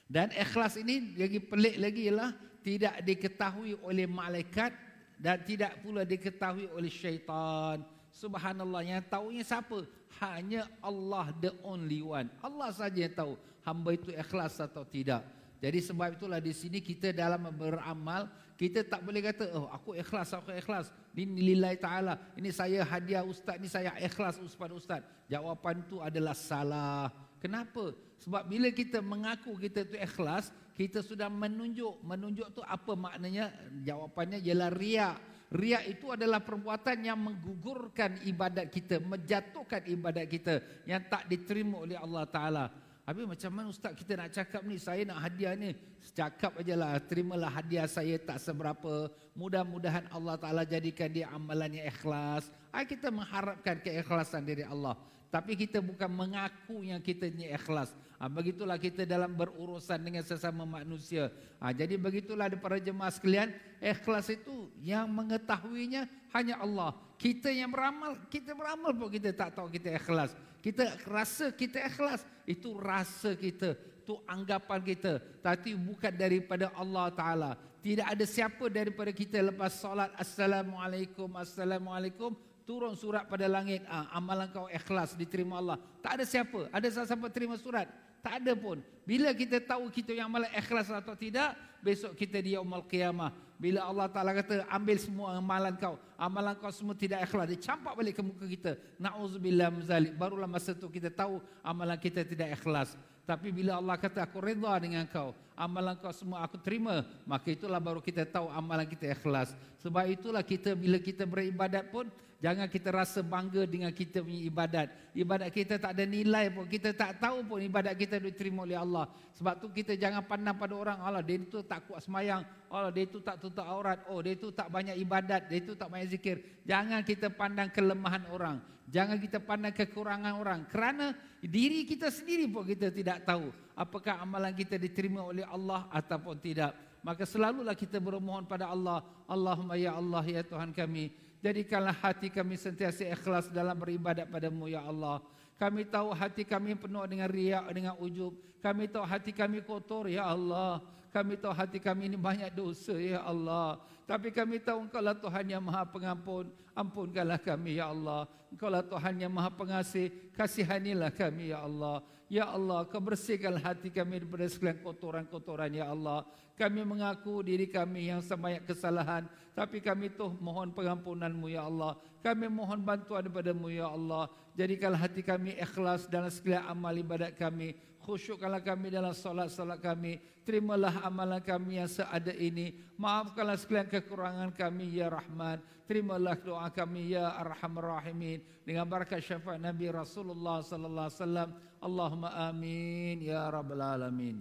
Dan 0.07 0.31
ikhlas 0.31 0.79
ini 0.79 1.19
lagi 1.19 1.43
pelik 1.43 1.77
lagi 1.83 2.03
ialah 2.07 2.31
tidak 2.63 2.95
diketahui 3.03 3.75
oleh 3.83 4.07
malaikat 4.07 4.71
dan 5.19 5.43
tidak 5.43 5.75
pula 5.83 6.07
diketahui 6.07 6.71
oleh 6.71 6.89
syaitan. 6.89 7.83
Subhanallah 8.15 8.87
yang 8.87 9.03
tahunya 9.05 9.43
siapa? 9.43 9.98
Hanya 10.19 10.67
Allah 10.81 11.31
the 11.39 11.53
only 11.63 12.01
one. 12.01 12.33
Allah 12.41 12.73
saja 12.73 12.97
yang 12.97 13.15
tahu 13.15 13.33
hamba 13.63 13.91
itu 13.95 14.11
ikhlas 14.11 14.59
atau 14.59 14.83
tidak. 14.83 15.23
Jadi 15.59 15.79
sebab 15.83 16.17
itulah 16.17 16.39
di 16.39 16.55
sini 16.55 16.79
kita 16.79 17.11
dalam 17.11 17.43
beramal 17.53 18.31
kita 18.59 18.83
tak 18.83 19.07
boleh 19.07 19.23
kata 19.23 19.55
oh 19.55 19.71
aku 19.71 19.95
ikhlas 19.95 20.35
aku 20.35 20.51
ikhlas 20.51 20.91
ini 21.15 21.55
lillahi 21.55 21.79
taala 21.79 22.19
ini 22.35 22.51
saya 22.51 22.83
hadiah 22.83 23.23
ustaz 23.23 23.55
ini 23.59 23.71
saya 23.71 23.95
ikhlas 24.03 24.39
ustaz 24.43 24.71
ustaz. 24.75 25.03
Jawapan 25.31 25.83
itu 25.85 26.01
adalah 26.01 26.35
salah. 26.35 27.11
Kenapa? 27.39 27.95
Sebab 28.19 28.51
bila 28.51 28.69
kita 28.75 28.99
mengaku 28.99 29.55
kita 29.55 29.87
itu 29.87 29.95
ikhlas, 29.95 30.51
kita 30.75 31.03
sudah 31.03 31.31
menunjuk. 31.31 32.03
Menunjuk 32.03 32.51
tu 32.51 32.63
apa 32.67 32.93
maknanya? 32.99 33.55
Jawapannya 33.87 34.43
ialah 34.43 34.71
riak. 34.75 35.17
Riak 35.49 35.85
itu 35.89 36.13
adalah 36.13 36.45
perbuatan 36.45 37.01
yang 37.01 37.17
menggugurkan 37.17 38.21
ibadat 38.29 38.69
kita, 38.69 39.01
menjatuhkan 39.01 39.81
ibadat 39.89 40.29
kita 40.29 40.61
yang 40.85 41.01
tak 41.09 41.25
diterima 41.25 41.81
oleh 41.81 41.97
Allah 41.97 42.29
Taala. 42.29 42.65
Habis 43.09 43.25
macam 43.25 43.51
mana 43.57 43.73
ustaz 43.73 43.97
kita 43.97 44.21
nak 44.21 44.29
cakap 44.37 44.61
ni? 44.69 44.77
Saya 44.77 45.09
nak 45.09 45.25
hadiah 45.25 45.57
ni. 45.57 45.73
Cakap 46.13 46.61
aja 46.61 46.77
lah 46.77 47.01
Terimalah 47.01 47.49
hadiah 47.49 47.89
saya 47.89 48.21
tak 48.21 48.37
seberapa. 48.37 49.09
Mudah-mudahan 49.33 50.05
Allah 50.13 50.37
Ta'ala 50.37 50.69
jadikan 50.69 51.09
dia 51.09 51.33
amalan 51.33 51.81
yang 51.81 51.89
ikhlas. 51.89 52.53
Ha, 52.69 52.85
Kita 52.85 53.09
mengharapkan 53.09 53.81
keikhlasan 53.81 54.45
dari 54.45 54.61
Allah. 54.61 54.93
Tapi 55.33 55.57
kita 55.57 55.81
bukan 55.81 56.13
mengaku 56.13 56.85
yang 56.85 57.01
kita 57.01 57.33
ni 57.33 57.49
ikhlas 57.49 57.97
ha, 58.19 58.27
Begitulah 58.27 58.77
kita 58.77 59.07
dalam 59.07 59.33
berurusan 59.33 59.99
dengan 60.03 60.27
sesama 60.27 60.67
manusia. 60.67 61.31
Ha, 61.63 61.71
Jadi 61.71 61.95
begitulah 61.95 62.51
para 62.59 62.83
jemaah 62.83 63.11
sekalian 63.15 63.55
Ikhlas 63.79 64.29
itu 64.35 64.69
yang 64.83 65.07
mengetahuinya 65.07 66.11
hanya 66.35 66.59
Allah. 66.59 66.95
Kita 67.15 67.49
yang 67.49 67.71
beramal 67.71 68.19
Kita 68.27 68.53
beramal 68.53 68.91
pun 68.95 69.09
kita 69.09 69.31
tak 69.31 69.55
tahu 69.55 69.71
kita 69.71 69.95
ikhlas. 69.95 70.35
Kita 70.59 70.99
rasa 71.07 71.55
kita 71.55 71.79
ikhlas 71.87 72.27
itu 72.43 72.75
rasa 72.75 73.39
kita 73.39 73.79
itu 74.09 74.17
anggapan 74.25 74.81
kita. 74.81 75.21
Tapi 75.45 75.77
bukan 75.77 76.09
daripada 76.17 76.73
Allah 76.73 77.13
taala. 77.13 77.53
Tidak 77.85 78.09
ada 78.09 78.25
siapa 78.25 78.73
daripada 78.73 79.13
kita 79.13 79.37
lepas 79.53 79.77
solat 79.77 80.09
assalamualaikum 80.17 81.29
assalamualaikum 81.37 82.33
turun 82.65 82.97
surat 82.97 83.29
pada 83.29 83.45
langit. 83.45 83.85
Ah, 83.85 84.09
amalan 84.17 84.49
kau 84.49 84.65
ikhlas 84.73 85.13
diterima 85.13 85.61
Allah. 85.61 85.77
Tak 86.01 86.17
ada 86.17 86.25
siapa. 86.25 86.73
Ada 86.73 87.05
siapa 87.05 87.29
terima 87.29 87.61
surat 87.61 87.85
tak 88.23 88.45
ada 88.45 88.53
pun. 88.59 88.83
Bila 89.09 89.33
kita 89.33 89.63
tahu 89.63 89.89
kita 89.89 90.13
yang 90.13 90.29
amalan 90.29 90.51
ikhlas 90.53 90.93
atau 90.93 91.17
tidak 91.17 91.57
besok 91.81 92.13
kita 92.19 92.43
di 92.43 92.55
yaumul 92.59 92.85
qiyamah. 92.85 93.33
Bila 93.59 93.83
Allah 93.83 94.07
Taala 94.07 94.31
kata 94.37 94.63
ambil 94.71 94.97
semua 95.03 95.29
amalan 95.35 95.75
kau. 95.75 95.99
Amalan 96.15 96.55
kau 96.61 96.71
semua 96.71 96.95
tidak 96.95 97.27
ikhlas. 97.27 97.47
Dia 97.51 97.61
campak 97.73 97.93
balik 97.99 98.15
ke 98.19 98.23
muka 98.23 98.47
kita. 98.47 98.73
Naudzubillah 99.01 99.69
muzalik 99.75 100.13
barulah 100.15 100.47
masa 100.47 100.77
tu 100.77 100.87
kita 100.87 101.11
tahu 101.11 101.43
amalan 101.65 101.99
kita 101.99 102.23
tidak 102.23 102.55
ikhlas 102.55 102.95
tapi 103.29 103.53
bila 103.53 103.77
Allah 103.77 104.01
kata 104.01 104.25
aku 104.25 104.41
redha 104.41 104.73
dengan 104.81 105.05
kau 105.05 105.37
amalan 105.53 105.93
kau 106.01 106.09
semua 106.17 106.41
aku 106.49 106.57
terima 106.57 107.05
maka 107.29 107.53
itulah 107.53 107.77
baru 107.77 108.01
kita 108.01 108.25
tahu 108.25 108.49
amalan 108.49 108.89
kita 108.89 109.13
ikhlas 109.13 109.53
sebab 109.85 110.09
itulah 110.09 110.41
kita 110.41 110.73
bila 110.73 110.97
kita 110.97 111.29
beribadat 111.29 111.93
pun 111.93 112.09
Jangan 112.39 112.71
kita 112.71 112.95
rasa 112.95 113.19
bangga 113.19 113.67
dengan 113.67 113.91
kita 113.91 114.23
punya 114.23 114.47
ibadat. 114.47 114.95
Ibadat 115.11 115.51
kita 115.51 115.75
tak 115.75 115.91
ada 115.91 116.07
nilai 116.07 116.47
pun. 116.55 116.71
Kita 116.71 116.95
tak 116.95 117.19
tahu 117.19 117.43
pun 117.43 117.59
ibadat 117.59 117.99
kita 117.99 118.23
diterima 118.23 118.63
oleh 118.63 118.79
Allah. 118.79 119.11
Sebab 119.35 119.59
tu 119.59 119.67
kita 119.75 119.99
jangan 119.99 120.23
pandang 120.23 120.55
pada 120.55 120.79
orang. 120.79 121.03
Allah 121.03 121.19
dia 121.19 121.35
itu 121.35 121.59
tak 121.67 121.91
kuat 121.91 121.99
semayang. 122.07 122.47
Allah 122.71 122.95
dia 122.95 123.11
itu 123.11 123.19
tak 123.19 123.43
tutup 123.43 123.67
aurat. 123.67 123.99
Oh 124.07 124.23
dia 124.23 124.39
itu 124.39 124.55
tak 124.55 124.71
banyak 124.71 124.95
ibadat. 125.03 125.51
Dia 125.51 125.59
itu 125.59 125.75
tak 125.75 125.91
banyak 125.91 126.15
zikir. 126.15 126.63
Jangan 126.63 127.03
kita 127.03 127.27
pandang 127.27 127.75
kelemahan 127.75 128.23
orang. 128.31 128.63
Jangan 128.87 129.19
kita 129.19 129.43
pandang 129.43 129.75
kekurangan 129.75 130.39
orang. 130.39 130.63
Kerana 130.71 131.19
diri 131.45 131.87
kita 131.87 132.11
sendiri 132.11 132.51
pun 132.51 132.67
kita 132.67 132.91
tidak 132.91 133.23
tahu. 133.23 133.55
Apakah 133.79 134.19
amalan 134.23 134.51
kita 134.51 134.75
diterima 134.75 135.23
oleh 135.23 135.47
Allah 135.47 135.87
ataupun 135.95 136.35
tidak. 136.43 136.75
Maka 136.99 137.23
selalulah 137.23 137.79
kita 137.79 138.03
bermohon 138.03 138.43
pada 138.43 138.67
Allah. 138.67 139.07
Allahumma 139.31 139.79
ya 139.79 139.95
Allah 139.95 140.25
ya 140.27 140.43
Tuhan 140.43 140.75
kami. 140.75 141.15
Jadikanlah 141.39 141.95
hati 141.95 142.27
kami 142.35 142.59
sentiasa 142.59 143.07
ikhlas 143.07 143.47
dalam 143.55 143.79
beribadat 143.79 144.27
padamu 144.27 144.67
ya 144.67 144.83
Allah. 144.83 145.23
Kami 145.55 145.87
tahu 145.87 146.11
hati 146.11 146.43
kami 146.43 146.75
penuh 146.75 147.07
dengan 147.07 147.31
riak, 147.31 147.71
dengan 147.71 147.95
ujub. 148.03 148.35
Kami 148.59 148.91
tahu 148.91 149.07
hati 149.07 149.31
kami 149.31 149.63
kotor 149.63 150.11
ya 150.11 150.27
Allah. 150.27 150.83
Kami 151.15 151.39
tahu 151.39 151.55
hati 151.55 151.79
kami 151.79 152.11
ini 152.11 152.19
banyak 152.19 152.51
dosa 152.51 152.99
ya 152.99 153.23
Allah. 153.23 153.79
Tapi 154.09 154.33
kami 154.33 154.57
tahu 154.57 154.89
engkau 154.89 155.05
lah 155.05 155.13
Tuhan 155.13 155.45
yang 155.53 155.61
maha 155.61 155.85
pengampun. 155.85 156.49
Ampunkanlah 156.73 157.37
kami 157.37 157.77
ya 157.77 157.93
Allah. 157.93 158.25
Engkau 158.49 158.73
lah 158.73 158.81
Tuhan 158.81 159.21
yang 159.21 159.29
maha 159.29 159.53
pengasih. 159.53 160.09
Kasihanilah 160.33 161.13
kami 161.13 161.53
ya 161.53 161.61
Allah. 161.61 162.01
Ya 162.29 162.49
Allah, 162.49 162.89
kau 162.89 163.01
bersihkan 163.05 163.57
hati 163.61 163.93
kami 163.93 164.21
daripada 164.21 164.49
segala 164.49 164.81
kotoran-kotoran 164.81 165.73
ya 165.77 165.93
Allah. 165.93 166.25
Kami 166.57 166.89
mengaku 166.89 167.45
diri 167.45 167.69
kami 167.69 168.09
yang 168.09 168.25
sebanyak 168.25 168.65
kesalahan. 168.65 169.29
Tapi 169.53 169.85
kami 169.85 170.09
tuh 170.13 170.33
mohon 170.41 170.73
pengampunanmu 170.73 171.53
ya 171.53 171.69
Allah. 171.69 171.97
Kami 172.25 172.49
mohon 172.49 172.81
bantuan 172.81 173.29
daripada-Mu 173.29 173.69
ya 173.69 173.93
Allah. 173.93 174.29
Jadikanlah 174.57 175.05
hati 175.05 175.21
kami 175.21 175.57
ikhlas 175.57 176.09
dalam 176.09 176.33
segala 176.33 176.65
amal 176.69 176.97
ibadat 176.97 177.37
kami. 177.37 177.77
Khusyukkanlah 178.09 178.65
kami 178.65 178.89
dalam 178.89 179.13
solat-solat 179.13 179.85
kami. 179.85 180.17
Terimalah 180.49 181.05
amalan 181.05 181.45
kami 181.45 181.77
yang 181.77 181.93
seada 181.93 182.33
ini. 182.33 182.73
Maafkanlah 182.97 183.61
segala 183.61 183.85
kekurangan 183.85 184.49
kami 184.57 184.97
ya 184.97 185.13
Rahman. 185.13 185.61
Terimalah 185.85 186.41
doa 186.41 186.73
kami 186.73 187.13
ya 187.13 187.37
Arhamar 187.37 188.01
Rahimin. 188.01 188.41
Dengan 188.65 188.89
berkat 188.89 189.21
syafaat 189.21 189.61
Nabi 189.61 189.93
Rasulullah 189.93 190.65
sallallahu 190.65 191.05
alaihi 191.05 191.21
wasallam. 191.21 191.51
Allahumma 191.85 192.33
amin 192.49 193.29
ya 193.29 193.45
rabbal 193.53 193.85
alamin. 193.85 194.41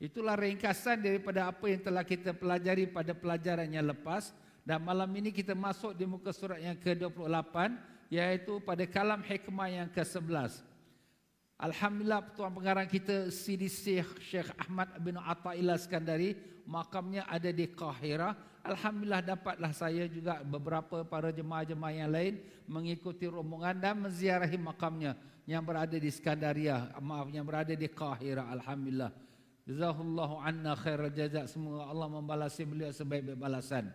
Itulah 0.00 0.40
ringkasan 0.40 1.04
daripada 1.04 1.52
apa 1.52 1.68
yang 1.68 1.84
telah 1.84 2.08
kita 2.08 2.32
pelajari 2.32 2.88
pada 2.88 3.12
pelajaran 3.12 3.68
yang 3.68 3.84
lepas. 3.84 4.32
Dan 4.64 4.80
malam 4.80 5.12
ini 5.12 5.28
kita 5.28 5.52
masuk 5.52 5.92
di 5.92 6.08
muka 6.08 6.32
surat 6.32 6.56
yang 6.56 6.80
ke-28. 6.80 7.52
Iaitu 8.08 8.64
pada 8.64 8.88
kalam 8.88 9.20
hikmah 9.20 9.68
yang 9.68 9.88
ke-11. 9.92 10.71
Alhamdulillah 11.62 12.34
Tuan 12.34 12.50
Pengarang 12.50 12.90
kita 12.90 13.30
Sidi 13.30 13.70
Syekh 13.70 14.18
Syekh 14.18 14.50
Ahmad 14.58 14.98
bin 14.98 15.14
Atta'illah 15.14 15.78
Skandari. 15.78 16.34
Makamnya 16.66 17.22
ada 17.30 17.54
di 17.54 17.70
Kahira. 17.70 18.34
Alhamdulillah 18.66 19.22
dapatlah 19.22 19.70
saya 19.70 20.10
juga 20.10 20.42
beberapa 20.42 21.06
para 21.06 21.30
jemaah-jemaah 21.30 21.94
yang 21.94 22.10
lain 22.10 22.34
mengikuti 22.66 23.26
rombongan 23.26 23.78
dan 23.78 23.94
menziarahi 23.98 24.58
makamnya 24.58 25.14
yang 25.46 25.62
berada 25.62 25.94
di 25.94 26.10
Skandaria. 26.10 26.90
Maaf, 26.98 27.30
yang 27.30 27.46
berada 27.46 27.74
di 27.74 27.86
Kahira. 27.90 28.46
Alhamdulillah. 28.50 29.10
Jazahullahu 29.62 30.42
anna 30.42 30.74
khairal 30.74 31.14
jazak. 31.14 31.46
Semoga 31.46 31.86
Allah 31.86 32.10
membalasi 32.10 32.66
beliau 32.66 32.90
sebaik-baik 32.90 33.38
balasan. 33.38 33.90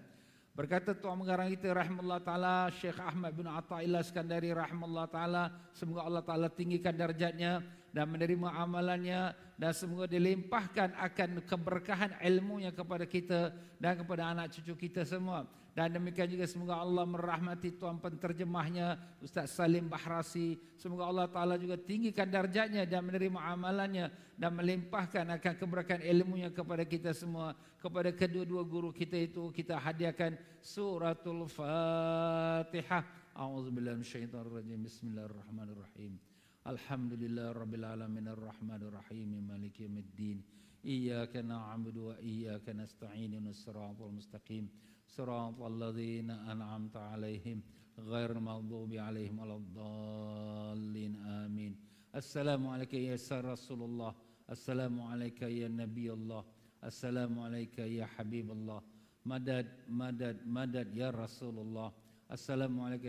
Berkata 0.57 0.97
Tuan 0.97 1.21
Mengarang 1.21 1.53
kita 1.53 1.69
rahimahullah 1.69 2.17
ta'ala 2.17 2.73
Syekh 2.73 2.97
Ahmad 2.97 3.29
bin 3.37 3.45
Atta'illah 3.45 4.01
Skandari 4.01 4.49
rahimahullah 4.49 5.05
ta'ala 5.05 5.43
Semoga 5.69 6.09
Allah 6.09 6.25
ta'ala 6.25 6.49
tinggikan 6.49 6.97
darjatnya 6.97 7.61
Dan 7.97 8.13
menerima 8.13 8.53
amalannya 8.61 9.33
Dan 9.57 9.73
semoga 9.73 10.05
dilimpahkan 10.05 10.93
akan 10.93 11.41
keberkahan 11.49 12.21
ilmunya 12.21 12.69
kepada 12.69 13.09
kita 13.09 13.49
Dan 13.81 13.97
kepada 14.05 14.29
anak 14.29 14.53
cucu 14.53 14.85
kita 14.85 15.01
semua 15.01 15.49
dan 15.77 15.93
demikian 15.93 16.25
juga 16.25 16.49
semoga 16.49 16.81
Allah 16.81 17.05
merahmati 17.05 17.69
tuan 17.77 18.01
penterjemahnya 18.01 18.97
Ustaz 19.21 19.53
Salim 19.53 19.85
Bahrasi. 19.85 20.57
Semoga 20.73 21.05
Allah 21.05 21.29
Ta'ala 21.29 21.53
juga 21.53 21.77
tinggikan 21.77 22.25
darjatnya 22.25 22.81
dan 22.89 23.05
menerima 23.05 23.37
amalannya. 23.37 24.09
Dan 24.33 24.57
melimpahkan 24.57 25.37
akan 25.37 25.53
keberkahan 25.53 26.01
ilmunya 26.01 26.49
kepada 26.49 26.81
kita 26.81 27.13
semua. 27.13 27.53
Kepada 27.77 28.09
kedua-dua 28.09 28.65
guru 28.65 28.89
kita 28.89 29.21
itu 29.21 29.53
kita 29.53 29.77
hadiahkan 29.77 30.33
suratul 30.65 31.45
Fatihah. 31.45 33.05
A'udzubillahiminasyaitanirrajim. 33.37 34.81
Bismillahirrahmanirrahim. 34.81 36.26
Alhamdulillah 36.66 37.54
Rabbil 37.54 37.84
Alamin 37.84 38.28
Ar-Rahmanirrahim 38.28 39.42
Maliki 39.48 39.82
Yamiddin 39.82 40.42
Iyaka 40.84 41.42
na'abudu 41.42 42.06
wa 42.06 42.14
iyaka 42.22 42.72
nasta'inu 42.74 43.40
Nusratul 43.40 44.12
Mustaqim 44.12 44.68
صراط 45.16 45.60
الذين 45.60 46.30
أنعمت 46.30 46.96
عليهم 46.96 47.62
غير 47.98 48.32
المغضوب 48.32 48.92
عليهم 48.94 49.38
ولا 49.38 49.56
الضالين 49.56 51.16
آمين 51.16 51.76
السلام 52.16 52.66
عليك 52.66 52.94
يا 52.94 53.16
رسول 53.40 53.82
الله 53.82 54.14
السلام 54.50 55.00
عليك 55.00 55.42
يا 55.42 55.68
نبي 55.68 56.12
الله 56.12 56.44
السلام 56.84 57.38
عليك 57.38 57.78
يا 57.78 58.06
حبيب 58.06 58.50
الله 58.50 58.82
مدد 59.26 59.66
مدد 59.88 60.46
مدد 60.46 60.96
يا 60.96 61.10
رسول 61.10 61.58
الله 61.58 61.92
السلام 62.32 62.80
عليك 62.80 63.04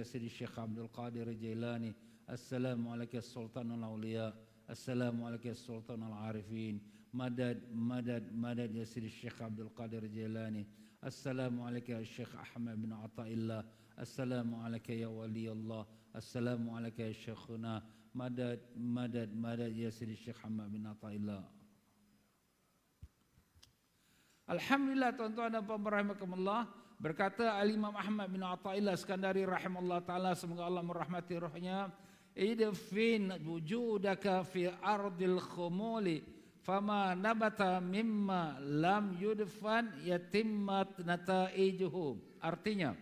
الشيخ 2.28 2.44
السلام 2.44 2.88
عليك 2.88 3.14
يا 3.14 3.20
سلطان 3.20 3.72
الأولياء. 3.72 4.36
السلام 4.70 5.24
عليك 5.24 5.46
يا 5.46 5.52
سلطان 5.52 6.02
العارفين. 6.02 6.80
مدد 7.14 7.72
مدد 7.72 8.32
مدد 8.32 8.74
يا 8.76 8.84
سيدي 8.84 9.06
الشيخ 9.06 9.42
عبد 9.42 9.60
القادر 9.60 10.02
الجيلاني 10.02 10.68
السلام 11.04 11.60
عليك 11.62 11.88
يا 11.88 12.02
شيخ 12.04 12.36
أحمد 12.36 12.82
بن 12.82 12.92
عطاء 12.92 13.32
الله. 13.32 13.64
السلام 13.98 14.54
عليك 14.54 14.90
يا 14.90 15.08
ولي 15.08 15.48
الله. 15.52 15.86
السلام 16.16 16.70
عليك 16.70 16.98
يا 17.00 17.12
شيخنا. 17.12 17.82
مدد 18.14 18.60
مدد 18.76 19.32
مدد 19.32 19.72
يا 19.76 19.90
سيدي 19.90 20.12
الشيخ 20.12 20.44
أحمد 20.44 20.68
بن 20.72 20.86
عطاء 20.86 21.16
الله. 21.16 21.42
Alhamdulillah 24.48 25.12
tuan-tuan 25.12 25.52
dan 25.52 25.64
puan 25.64 25.84
rahimakumullah. 25.84 26.68
Berkata 26.96 27.60
Al 27.60 27.68
Imam 27.68 27.92
Ahmad 27.92 28.32
bin 28.32 28.40
Athaillah 28.40 28.96
Skandari 28.96 29.44
rahimahullah 29.44 30.00
taala 30.08 30.32
semoga 30.32 30.64
Allah 30.64 30.80
merahmati 30.80 31.36
rohnya. 31.36 31.92
Idfin 32.38 33.34
wujudaka 33.42 34.46
fi 34.46 34.70
ardil 34.78 35.42
khumuli 35.42 36.22
fama 36.62 37.18
nabata 37.18 37.82
mimma 37.82 38.62
lam 38.62 39.18
yudfan 39.18 39.90
yatimmat 40.06 41.02
nataijuhu. 41.02 42.38
Artinya 42.38 42.94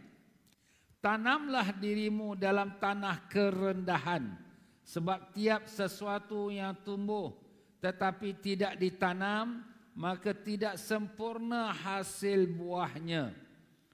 tanamlah 1.04 1.76
dirimu 1.76 2.32
dalam 2.32 2.80
tanah 2.80 3.28
kerendahan 3.28 4.32
sebab 4.80 5.36
tiap 5.36 5.68
sesuatu 5.68 6.48
yang 6.48 6.72
tumbuh 6.80 7.36
tetapi 7.84 8.40
tidak 8.40 8.80
ditanam 8.80 9.60
maka 9.92 10.32
tidak 10.32 10.80
sempurna 10.80 11.72
hasil 11.72 12.48
buahnya. 12.48 13.32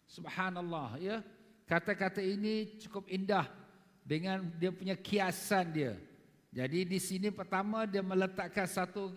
Subhanallah 0.07 0.99
ya. 1.03 1.19
Kata-kata 1.65 2.21
ini 2.21 2.77
cukup 2.77 3.09
indah 3.09 3.49
dengan 4.13 4.45
dia 4.61 4.69
punya 4.69 4.93
kiasan 4.93 5.73
dia 5.73 5.97
jadi 6.53 6.85
di 6.85 7.01
sini 7.01 7.33
pertama 7.33 7.89
dia 7.89 8.05
meletakkan 8.05 8.69
satu 8.69 9.09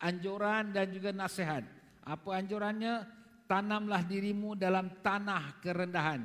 anjuran 0.00 0.72
dan 0.72 0.88
juga 0.88 1.12
nasihat. 1.12 1.60
Apa 2.00 2.40
anjurannya? 2.40 3.04
Tanamlah 3.44 4.00
dirimu 4.08 4.56
dalam 4.56 4.88
tanah 5.04 5.60
kerendahan. 5.60 6.24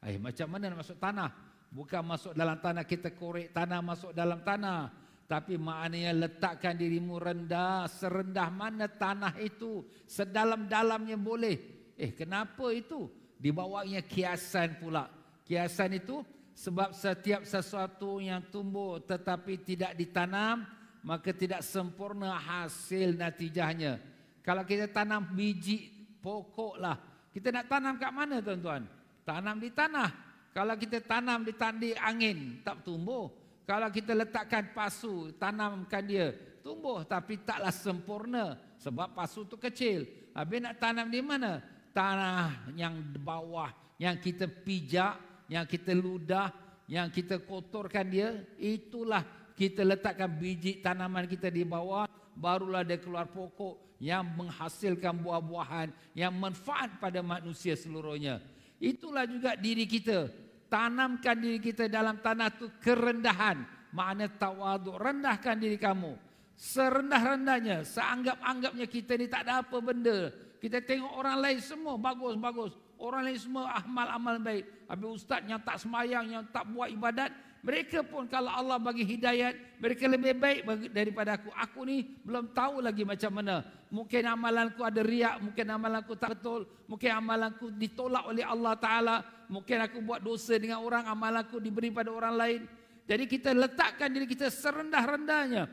Eh, 0.00 0.16
macam 0.16 0.48
mana 0.48 0.72
nak 0.72 0.80
masuk 0.80 0.96
tanah? 0.96 1.28
Bukan 1.68 2.02
masuk 2.08 2.32
dalam 2.32 2.56
tanah 2.56 2.88
kita 2.88 3.12
korek 3.12 3.52
tanah 3.52 3.84
masuk 3.84 4.16
dalam 4.16 4.40
tanah. 4.40 4.88
Tapi 5.28 5.60
maknanya 5.60 6.24
letakkan 6.24 6.72
dirimu 6.72 7.20
rendah, 7.20 7.84
serendah 7.90 8.48
mana 8.48 8.88
tanah 8.88 9.36
itu, 9.42 9.84
sedalam-dalamnya 10.08 11.18
boleh. 11.20 11.56
Eh, 12.00 12.16
kenapa 12.16 12.72
itu? 12.72 13.10
Dibawanya 13.36 14.00
kiasan 14.00 14.80
pula. 14.80 15.10
Kiasan 15.44 16.00
itu 16.00 16.24
sebab 16.56 16.96
setiap 16.96 17.44
sesuatu 17.44 18.16
yang 18.16 18.40
tumbuh 18.48 18.96
tetapi 19.04 19.60
tidak 19.60 19.92
ditanam, 19.92 20.64
maka 21.04 21.28
tidak 21.36 21.60
sempurna 21.60 22.40
hasil 22.40 23.12
natijahnya. 23.12 24.00
Kalau 24.40 24.64
kita 24.64 24.88
tanam 24.88 25.36
biji 25.36 25.92
pokok 26.24 26.80
lah. 26.80 26.96
Kita 27.28 27.52
nak 27.52 27.68
tanam 27.68 28.00
kat 28.00 28.08
mana 28.08 28.40
tuan-tuan? 28.40 28.88
Tanam 29.28 29.60
di 29.60 29.68
tanah. 29.68 30.08
Kalau 30.56 30.72
kita 30.80 31.04
tanam 31.04 31.44
di 31.44 31.52
tandi 31.52 31.92
angin, 31.92 32.64
tak 32.64 32.80
tumbuh. 32.80 33.28
Kalau 33.68 33.92
kita 33.92 34.16
letakkan 34.16 34.72
pasu, 34.72 35.36
tanamkan 35.36 36.00
dia, 36.08 36.32
tumbuh. 36.64 37.04
Tapi 37.04 37.44
taklah 37.44 37.74
sempurna. 37.74 38.56
Sebab 38.80 39.12
pasu 39.12 39.44
tu 39.44 39.60
kecil. 39.60 40.08
Habis 40.32 40.58
nak 40.64 40.80
tanam 40.80 41.12
di 41.12 41.20
mana? 41.20 41.60
Tanah 41.92 42.72
yang 42.72 42.96
bawah. 43.20 43.68
Yang 44.00 44.32
kita 44.32 44.48
pijak, 44.48 45.20
yang 45.46 45.66
kita 45.66 45.94
ludah, 45.94 46.50
yang 46.90 47.10
kita 47.10 47.42
kotorkan 47.42 48.06
dia. 48.06 48.28
Itulah 48.58 49.22
kita 49.56 49.82
letakkan 49.82 50.28
biji 50.28 50.84
tanaman 50.84 51.24
kita 51.26 51.48
di 51.48 51.64
bawah, 51.64 52.06
barulah 52.36 52.84
dia 52.84 53.00
keluar 53.00 53.26
pokok 53.30 53.96
yang 53.96 54.28
menghasilkan 54.36 55.16
buah-buahan 55.24 55.88
yang 56.12 56.32
manfaat 56.36 57.00
pada 57.00 57.24
manusia 57.24 57.72
seluruhnya. 57.72 58.44
Itulah 58.76 59.24
juga 59.24 59.56
diri 59.56 59.88
kita. 59.88 60.28
Tanamkan 60.66 61.38
diri 61.38 61.62
kita 61.62 61.88
dalam 61.88 62.20
tanah 62.20 62.52
itu 62.52 62.66
kerendahan. 62.82 63.64
Makna 63.94 64.28
tawaduk. 64.28 65.00
Rendahkan 65.00 65.56
diri 65.56 65.80
kamu. 65.80 66.12
Serendah-rendahnya. 66.58 67.86
Seanggap-anggapnya 67.88 68.84
kita 68.84 69.16
ni 69.16 69.32
tak 69.32 69.48
ada 69.48 69.64
apa 69.64 69.76
benda. 69.80 70.28
Kita 70.60 70.84
tengok 70.84 71.12
orang 71.16 71.40
lain 71.40 71.60
semua 71.64 71.96
bagus-bagus. 71.96 72.76
Orang 72.96 73.28
lain 73.28 73.36
semua 73.36 73.76
amal-amal 73.76 74.40
baik. 74.40 74.64
Habis 74.88 75.24
ustaz 75.24 75.44
yang 75.44 75.60
tak 75.60 75.76
semayang, 75.80 76.24
yang 76.32 76.44
tak 76.48 76.64
buat 76.72 76.88
ibadat. 76.88 77.28
Mereka 77.66 78.06
pun 78.06 78.30
kalau 78.30 78.48
Allah 78.48 78.78
bagi 78.78 79.02
hidayat, 79.02 79.82
mereka 79.82 80.06
lebih 80.06 80.38
baik 80.38 80.62
daripada 80.94 81.34
aku. 81.34 81.50
Aku 81.50 81.80
ni 81.82 82.06
belum 82.22 82.54
tahu 82.54 82.78
lagi 82.78 83.02
macam 83.02 83.42
mana. 83.42 83.66
Mungkin 83.90 84.22
amalanku 84.22 84.86
ada 84.86 85.02
riak, 85.02 85.42
mungkin 85.42 85.66
amalanku 85.74 86.14
tak 86.14 86.38
betul, 86.38 86.62
mungkin 86.86 87.10
amalanku 87.10 87.74
ditolak 87.74 88.22
oleh 88.30 88.46
Allah 88.46 88.74
Ta'ala. 88.78 89.16
Mungkin 89.50 89.82
aku 89.82 89.98
buat 89.98 90.22
dosa 90.22 90.54
dengan 90.58 90.78
orang, 90.78 91.10
amalanku 91.10 91.58
diberi 91.58 91.90
pada 91.90 92.10
orang 92.14 92.34
lain. 92.38 92.60
Jadi 93.06 93.24
kita 93.26 93.50
letakkan 93.50 94.10
diri 94.10 94.26
kita 94.30 94.46
serendah-rendahnya. 94.46 95.66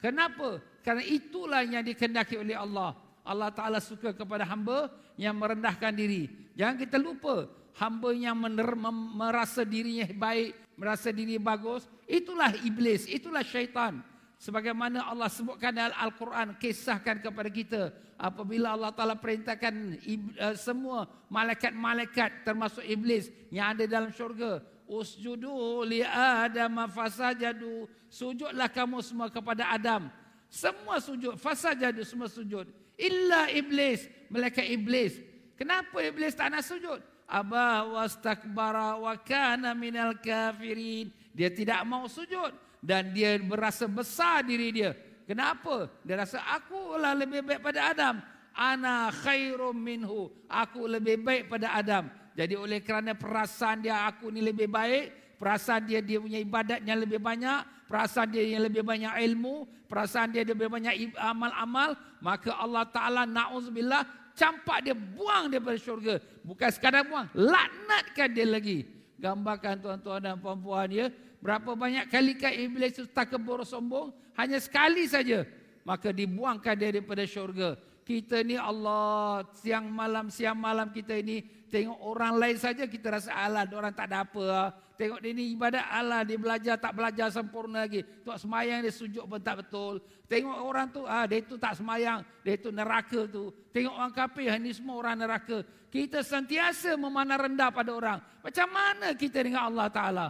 Kenapa? 0.00 0.60
Karena 0.84 1.04
itulah 1.04 1.60
yang 1.64 1.84
dikendaki 1.84 2.40
oleh 2.40 2.56
Allah. 2.56 2.96
Allah 3.24 3.52
Ta'ala 3.52 3.80
suka 3.80 4.16
kepada 4.16 4.48
hamba 4.48 4.88
yang 5.20 5.36
merendahkan 5.36 5.92
diri. 5.92 6.47
Jangan 6.58 6.74
kita 6.74 6.98
lupa, 6.98 7.46
hamba 7.78 8.10
yang 8.10 8.34
mener, 8.34 8.74
merasa 9.14 9.62
dirinya 9.62 10.10
baik, 10.10 10.74
merasa 10.74 11.14
diri 11.14 11.38
bagus, 11.38 11.86
itulah 12.10 12.50
iblis, 12.66 13.06
itulah 13.06 13.46
syaitan. 13.46 14.02
Sebagaimana 14.38 15.06
Allah 15.06 15.26
sebutkan 15.30 15.74
dalam 15.74 15.94
Al-Quran, 15.98 16.54
kisahkan 16.58 17.18
kepada 17.18 17.50
kita. 17.50 17.90
Apabila 18.18 18.74
Allah 18.74 18.94
Ta'ala 18.94 19.14
perintahkan 19.18 19.98
uh, 20.38 20.54
semua 20.54 21.06
malaikat-malaikat 21.30 22.46
termasuk 22.46 22.82
iblis 22.86 23.30
yang 23.50 23.74
ada 23.74 23.86
dalam 23.86 24.10
syurga. 24.14 24.62
Usjudu 24.86 25.82
li 25.86 26.06
Adam 26.06 26.86
fasajadu. 26.86 27.90
Sujudlah 28.06 28.70
kamu 28.70 29.02
semua 29.02 29.26
kepada 29.26 29.74
Adam. 29.74 30.06
Semua 30.46 31.02
sujud. 31.02 31.34
Fasajadu 31.34 32.02
semua 32.06 32.30
sujud. 32.30 32.66
Illa 32.94 33.50
iblis. 33.50 34.06
Malaikat 34.30 34.66
iblis. 34.70 35.18
Kenapa 35.58 35.98
iblis 36.00 36.38
tak 36.38 36.54
nak 36.54 36.62
sujud? 36.62 37.02
aba 37.28 37.84
wastakbara 37.84 38.96
wa 38.96 39.12
kana 39.20 39.76
minal 39.76 40.16
kafirin. 40.16 41.12
Dia 41.36 41.52
tidak 41.52 41.84
mau 41.84 42.08
sujud 42.08 42.50
dan 42.80 43.12
dia 43.12 43.36
berasa 43.38 43.84
besar 43.84 44.42
diri 44.42 44.72
dia. 44.72 44.96
Kenapa? 45.28 45.92
Dia 46.02 46.24
rasa 46.24 46.40
aku 46.56 46.96
lah 46.96 47.12
lebih 47.12 47.44
baik 47.44 47.60
pada 47.60 47.92
Adam. 47.92 48.16
Ana 48.56 49.12
khairum 49.12 49.76
minhu. 49.76 50.32
Aku 50.48 50.88
lebih 50.88 51.20
baik 51.20 51.52
pada 51.52 51.76
Adam. 51.76 52.08
Jadi 52.32 52.56
oleh 52.56 52.80
kerana 52.80 53.12
perasaan 53.12 53.84
dia 53.84 54.08
aku 54.08 54.32
ni 54.32 54.40
lebih 54.40 54.66
baik, 54.72 55.36
perasaan 55.36 55.84
dia 55.84 56.00
dia 56.00 56.18
punya 56.18 56.40
ibadatnya 56.40 56.94
lebih 56.96 57.20
banyak, 57.20 57.86
perasaan 57.86 58.30
dia 58.30 58.46
yang 58.46 58.62
lebih 58.66 58.82
banyak 58.86 59.10
ilmu, 59.30 59.66
perasaan 59.90 60.30
dia 60.30 60.46
lebih 60.46 60.70
banyak 60.70 61.18
amal-amal, 61.18 61.98
maka 62.22 62.54
Allah 62.54 62.86
Taala 62.94 63.26
nauzubillah 63.26 64.06
campak 64.38 64.86
dia 64.86 64.94
buang 64.94 65.50
daripada 65.50 65.74
syurga. 65.74 66.22
Bukan 66.46 66.70
sekadar 66.70 67.02
buang, 67.02 67.26
laknatkan 67.34 68.30
dia 68.30 68.46
lagi. 68.46 68.86
Gambarkan 69.18 69.82
tuan-tuan 69.82 70.22
dan 70.22 70.38
puan-puan 70.38 70.86
ya, 70.94 71.10
berapa 71.42 71.74
banyak 71.74 72.06
kali 72.06 72.38
kan 72.38 72.54
iblis 72.54 72.94
itu 72.94 73.10
takabur 73.10 73.66
sombong, 73.66 74.14
hanya 74.38 74.62
sekali 74.62 75.10
saja 75.10 75.42
maka 75.88 76.12
dibuangkan 76.12 76.76
dia 76.76 76.92
daripada 76.94 77.24
syurga. 77.24 77.80
Kita 78.04 78.44
ni 78.44 78.60
Allah 78.60 79.44
siang 79.56 79.88
malam 79.88 80.28
siang 80.28 80.56
malam 80.56 80.92
kita 80.92 81.16
ini 81.16 81.44
tengok 81.68 82.00
orang 82.00 82.34
lain 82.40 82.56
saja 82.56 82.88
kita 82.88 83.20
rasa 83.20 83.30
alah 83.36 83.68
orang 83.70 83.92
tak 83.92 84.10
ada 84.10 84.24
apa. 84.24 84.72
Tengok 84.98 85.22
dia 85.22 85.30
ni 85.30 85.54
ibadat 85.54 85.86
Allah 85.86 86.26
dia 86.26 86.34
belajar 86.34 86.74
tak 86.74 86.96
belajar 86.96 87.30
sempurna 87.30 87.86
lagi. 87.86 88.02
Tok 88.26 88.34
semayang 88.34 88.82
dia 88.82 88.90
sujud 88.90 89.24
pun 89.30 89.38
tak 89.38 89.62
betul. 89.62 90.02
Tengok 90.26 90.58
orang 90.58 90.90
tu 90.90 91.06
ah 91.06 91.24
dia 91.28 91.38
tu 91.46 91.54
tak 91.54 91.78
semayang, 91.78 92.26
dia 92.42 92.58
tu 92.58 92.74
neraka 92.74 93.30
tu. 93.30 93.54
Tengok 93.70 93.94
orang 93.94 94.12
kafir 94.16 94.50
ini 94.58 94.74
semua 94.74 94.98
orang 94.98 95.22
neraka. 95.22 95.62
Kita 95.88 96.20
sentiasa 96.26 96.98
memandang 96.98 97.46
rendah 97.46 97.70
pada 97.70 97.90
orang. 97.94 98.18
Macam 98.42 98.68
mana 98.68 99.14
kita 99.14 99.38
dengan 99.40 99.70
Allah 99.70 99.86
Taala? 99.88 100.26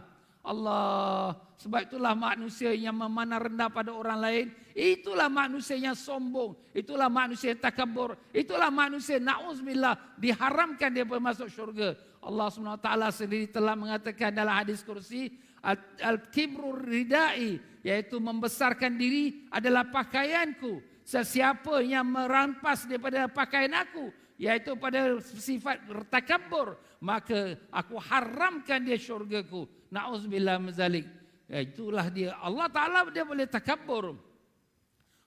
Allah. 0.49 1.37
Sebab 1.61 1.91
itulah 1.91 2.17
manusia 2.17 2.73
yang 2.73 2.97
memandang 2.97 3.53
rendah 3.53 3.69
pada 3.69 3.93
orang 3.93 4.19
lain. 4.23 4.47
Itulah 4.73 5.29
manusia 5.29 5.77
yang 5.77 5.99
sombong. 5.99 6.57
Itulah 6.73 7.13
manusia 7.13 7.53
yang 7.53 7.61
takabur. 7.61 8.17
Itulah 8.33 8.73
manusia 8.73 9.21
na'uzbillah 9.21 10.17
diharamkan 10.17 10.89
dia 10.95 11.05
masuk 11.05 11.51
syurga. 11.53 11.99
Allah 12.23 12.49
SWT 12.49 12.89
sendiri 13.11 13.47
telah 13.51 13.75
mengatakan 13.75 14.33
dalam 14.33 14.55
hadis 14.55 14.81
kursi. 14.87 15.35
Al-kibru 16.01 16.79
ridai. 16.79 17.59
Iaitu 17.83 18.23
membesarkan 18.23 18.95
diri 18.95 19.51
adalah 19.51 19.85
pakaianku. 19.91 21.03
Sesiapa 21.03 21.83
yang 21.83 22.07
merampas 22.07 22.87
daripada 22.87 23.27
pakaian 23.27 23.75
aku. 23.75 24.15
Iaitu 24.39 24.79
pada 24.79 25.19
sifat 25.19 25.83
takabur. 26.07 26.79
Maka 27.03 27.59
aku 27.75 27.99
haramkan 27.99 28.87
dia 28.87 28.95
syurgaku. 28.95 29.67
Na'udzubillah 29.89 30.61
mazalik. 30.61 31.09
Ya, 31.49 31.65
itulah 31.65 32.07
dia. 32.13 32.37
Allah 32.45 32.69
Ta'ala 32.69 33.09
dia 33.09 33.25
boleh 33.25 33.49
takabur. 33.49 34.17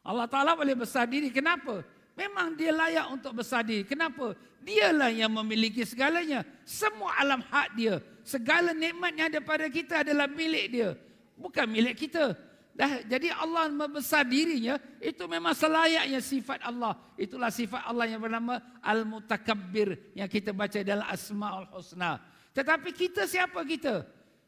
Allah 0.05 0.29
Ta'ala 0.29 0.53
boleh 0.53 0.77
besar 0.77 1.09
diri. 1.09 1.33
Kenapa? 1.33 1.81
Memang 2.13 2.53
dia 2.53 2.69
layak 2.69 3.07
untuk 3.09 3.41
besar 3.41 3.65
diri. 3.65 3.81
Kenapa? 3.81 4.37
Dialah 4.61 5.09
yang 5.09 5.33
memiliki 5.33 5.81
segalanya. 5.81 6.45
Semua 6.61 7.17
alam 7.17 7.41
hak 7.41 7.67
dia. 7.73 7.97
Segala 8.21 8.77
nikmat 8.77 9.17
yang 9.17 9.27
ada 9.33 9.41
pada 9.41 9.65
kita 9.65 10.05
adalah 10.05 10.29
milik 10.29 10.65
dia. 10.69 10.89
Bukan 11.33 11.65
milik 11.65 11.97
kita. 11.97 12.37
Dah, 12.77 13.01
jadi 13.03 13.33
Allah 13.33 13.73
membesar 13.73 14.21
dirinya. 14.21 14.77
Itu 15.01 15.25
memang 15.25 15.57
selayaknya 15.57 16.21
sifat 16.21 16.61
Allah. 16.61 16.93
Itulah 17.17 17.49
sifat 17.49 17.81
Allah 17.89 18.05
yang 18.05 18.21
bernama 18.21 18.61
Al-Mutakabbir. 18.85 20.13
Yang 20.13 20.29
kita 20.37 20.53
baca 20.53 20.77
dalam 20.85 21.09
Asma'ul 21.09 21.65
Husna. 21.73 22.21
Tetapi 22.53 22.93
kita 22.93 23.25
siapa 23.25 23.65
kita? 23.65 24.05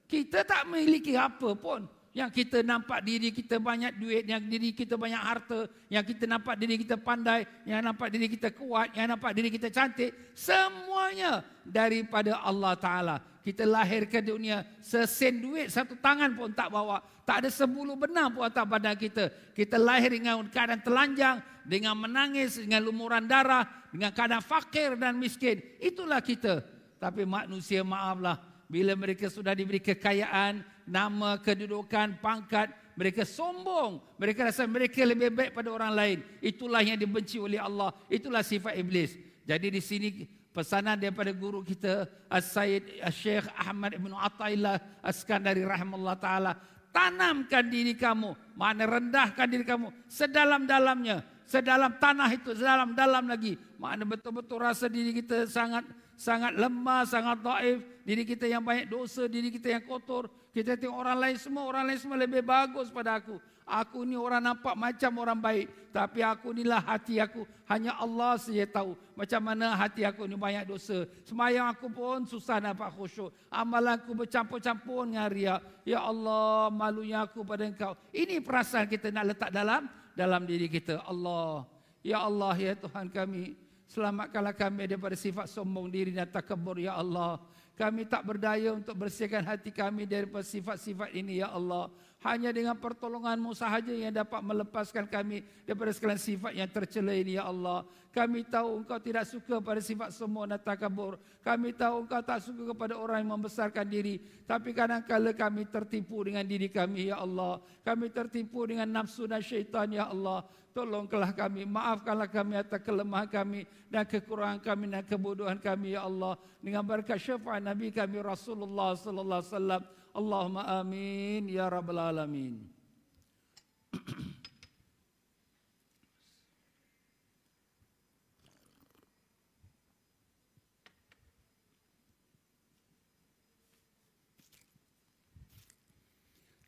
Kita 0.07 0.45
tak 0.45 0.69
memiliki 0.69 1.17
apa 1.17 1.55
pun. 1.57 1.87
Yang 2.13 2.45
kita 2.45 2.61
nampak 2.61 3.01
diri 3.01 3.33
kita 3.33 3.57
banyak 3.57 3.97
duit, 3.97 4.29
yang 4.29 4.37
diri 4.45 4.69
kita 4.69 4.93
banyak 4.93 5.17
harta, 5.17 5.65
yang 5.89 6.05
kita 6.05 6.29
nampak 6.29 6.61
diri 6.61 6.77
kita 6.77 6.93
pandai, 6.93 7.41
yang 7.65 7.81
nampak 7.81 8.13
diri 8.13 8.29
kita 8.29 8.53
kuat, 8.53 8.93
yang 8.93 9.09
nampak 9.09 9.33
diri 9.33 9.49
kita 9.49 9.73
cantik. 9.73 10.13
Semuanya 10.37 11.41
daripada 11.65 12.37
Allah 12.45 12.77
Ta'ala. 12.77 13.17
Kita 13.43 13.65
lahir 13.65 14.05
ke 14.05 14.21
dunia, 14.21 14.61
sesen 14.79 15.41
duit 15.41 15.73
satu 15.73 15.97
tangan 15.97 16.31
pun 16.37 16.53
tak 16.53 16.69
bawa. 16.69 17.01
Tak 17.25 17.43
ada 17.43 17.49
sebulu 17.49 17.97
benang 17.97 18.29
pun 18.29 18.45
atas 18.45 18.63
badan 18.63 18.93
kita. 18.93 19.33
Kita 19.51 19.81
lahir 19.81 20.13
dengan 20.13 20.45
keadaan 20.47 20.85
telanjang, 20.85 21.41
dengan 21.65 21.97
menangis, 21.97 22.61
dengan 22.61 22.85
lumuran 22.85 23.25
darah, 23.25 23.65
dengan 23.89 24.13
keadaan 24.13 24.45
fakir 24.45 24.95
dan 25.01 25.17
miskin. 25.17 25.59
Itulah 25.81 26.21
kita. 26.21 26.61
Tapi 27.01 27.27
manusia 27.27 27.83
maaflah, 27.83 28.39
bila 28.73 28.97
mereka 28.97 29.29
sudah 29.29 29.53
diberi 29.53 29.77
kekayaan, 29.77 30.65
nama, 30.89 31.37
kedudukan, 31.37 32.17
pangkat, 32.17 32.73
mereka 32.97 33.21
sombong. 33.21 34.01
Mereka 34.17 34.49
rasa 34.49 34.65
mereka 34.65 35.05
lebih 35.05 35.29
baik 35.29 35.53
pada 35.53 35.69
orang 35.69 35.93
lain. 35.93 36.17
Itulah 36.41 36.81
yang 36.81 36.97
dibenci 36.97 37.37
oleh 37.37 37.61
Allah. 37.61 37.93
Itulah 38.09 38.41
sifat 38.41 38.73
iblis. 38.81 39.13
Jadi 39.45 39.69
di 39.69 39.77
sini 39.77 40.09
pesanan 40.49 40.97
daripada 40.97 41.29
guru 41.29 41.61
kita 41.61 42.09
As-Sayyid 42.25 43.05
Syekh 43.13 43.45
Ahmad 43.53 43.93
Ibn 43.93 44.09
Atta'illah 44.17 45.05
As-Skandari 45.05 45.61
Rahimullah 45.61 46.17
Ta'ala. 46.17 46.57
Tanamkan 46.89 47.69
diri 47.69 47.93
kamu. 47.93 48.57
Mana 48.57 48.89
rendahkan 48.89 49.45
diri 49.53 49.69
kamu. 49.69 49.93
Sedalam-dalamnya. 50.09 51.21
Sedalam 51.45 51.93
tanah 52.01 52.29
itu. 52.33 52.57
Sedalam-dalam 52.57 53.29
lagi. 53.29 53.53
Mana 53.77 54.01
betul-betul 54.01 54.65
rasa 54.65 54.89
diri 54.89 55.13
kita 55.13 55.45
sangat 55.45 55.85
sangat 56.15 56.53
lemah, 56.55 57.03
sangat 57.05 57.37
daif, 57.41 57.79
diri 58.03 58.23
kita 58.23 58.45
yang 58.47 58.63
banyak 58.63 58.87
dosa, 58.87 59.25
diri 59.25 59.49
kita 59.49 59.73
yang 59.73 59.83
kotor. 59.83 60.29
Kita 60.53 60.77
tengok 60.77 60.97
orang 60.97 61.17
lain 61.17 61.37
semua, 61.41 61.63
orang 61.65 61.83
lain 61.89 61.99
semua 61.99 62.17
lebih 62.19 62.45
bagus 62.45 62.93
pada 62.93 63.17
aku. 63.17 63.41
Aku 63.63 64.03
ni 64.03 64.19
orang 64.19 64.43
nampak 64.43 64.75
macam 64.75 65.11
orang 65.23 65.39
baik, 65.39 65.71
tapi 65.95 66.19
aku 66.19 66.51
inilah 66.51 66.83
hati 66.83 67.17
aku. 67.23 67.47
Hanya 67.63 67.95
Allah 67.95 68.35
saja 68.35 68.67
tahu 68.67 68.93
macam 69.15 69.39
mana 69.39 69.71
hati 69.73 70.03
aku 70.03 70.27
ni 70.27 70.35
banyak 70.35 70.67
dosa. 70.67 71.07
Semayang 71.23 71.71
aku 71.71 71.87
pun 71.87 72.27
susah 72.27 72.59
nampak 72.59 72.91
khusyuk. 72.91 73.31
Amalan 73.47 74.03
aku 74.03 74.11
bercampur-campur 74.13 75.07
dengan 75.07 75.31
riak. 75.31 75.61
Ya 75.87 76.03
Allah, 76.03 76.67
malunya 76.75 77.23
aku 77.23 77.47
pada 77.47 77.63
engkau. 77.63 77.95
Ini 78.11 78.43
perasaan 78.43 78.85
kita 78.91 79.15
nak 79.15 79.31
letak 79.31 79.49
dalam 79.49 79.87
dalam 80.11 80.43
diri 80.43 80.67
kita. 80.67 80.99
Allah, 81.07 81.63
Ya 82.03 82.19
Allah, 82.19 82.53
Ya 82.59 82.75
Tuhan 82.75 83.07
kami. 83.09 83.62
Selamatkanlah 83.93 84.57
kami 84.57 84.89
daripada 84.89 85.13
sifat 85.13 85.45
sombong 85.53 85.85
diri 85.85 86.09
dan 86.09 86.25
takabur, 86.25 86.81
Ya 86.81 86.97
Allah. 86.97 87.37
Kami 87.77 88.09
tak 88.09 88.25
berdaya 88.25 88.73
untuk 88.73 88.97
bersihkan 88.97 89.45
hati 89.45 89.69
kami 89.69 90.09
daripada 90.09 90.41
sifat-sifat 90.41 91.13
ini, 91.13 91.45
Ya 91.45 91.53
Allah. 91.53 91.93
Hanya 92.23 92.55
dengan 92.55 92.79
pertolonganmu 92.79 93.51
sahaja 93.51 93.91
yang 93.91 94.15
dapat 94.15 94.39
melepaskan 94.39 95.11
kami 95.11 95.43
daripada 95.67 95.91
segala 95.91 96.15
sifat 96.15 96.55
yang 96.55 96.71
tercela 96.71 97.11
ini, 97.11 97.35
Ya 97.35 97.43
Allah. 97.43 97.83
Kami 98.13 98.45
tahu 98.47 98.79
engkau 98.79 98.95
tidak 99.01 99.27
suka 99.27 99.59
pada 99.59 99.81
sifat 99.83 100.15
sombong 100.15 100.47
dan 100.47 100.61
takabur. 100.61 101.19
Kami 101.43 101.75
tahu 101.75 102.07
engkau 102.07 102.21
tak 102.23 102.45
suka 102.45 102.71
kepada 102.71 102.95
orang 102.95 103.25
yang 103.25 103.35
membesarkan 103.35 103.83
diri. 103.83 104.23
Tapi 104.47 104.71
kadang-kadang 104.71 105.35
kami 105.35 105.67
tertipu 105.67 106.23
dengan 106.23 106.47
diri 106.47 106.71
kami, 106.71 107.11
Ya 107.11 107.19
Allah. 107.19 107.59
Kami 107.83 108.07
tertipu 108.07 108.63
dengan 108.63 108.87
nafsu 108.87 109.27
dan 109.27 109.43
syaitan, 109.43 109.91
Ya 109.91 110.07
Allah. 110.07 110.47
Tolonglah 110.73 111.37
kami, 111.37 111.69
maafkanlah 111.69 112.25
kami 112.25 112.57
atas 112.57 112.81
kelemahan 112.81 113.29
kami 113.29 113.69
dan 113.93 114.09
kekurangan 114.09 114.57
kami 114.57 114.89
dan 114.89 115.05
kebodohan 115.05 115.61
kami 115.61 115.93
ya 115.93 116.01
Allah 116.01 116.33
dengan 116.57 116.81
berkat 116.81 117.21
syafaat 117.21 117.61
Nabi 117.61 117.93
kami 117.93 118.17
Rasulullah 118.25 118.97
sallallahu 118.97 119.37
alaihi 119.37 119.53
wasallam. 119.53 119.83
Allahumma 120.13 120.69
amin 120.77 121.49
ya 121.49 121.65
rabbal 121.73 121.97
alamin. 121.97 122.61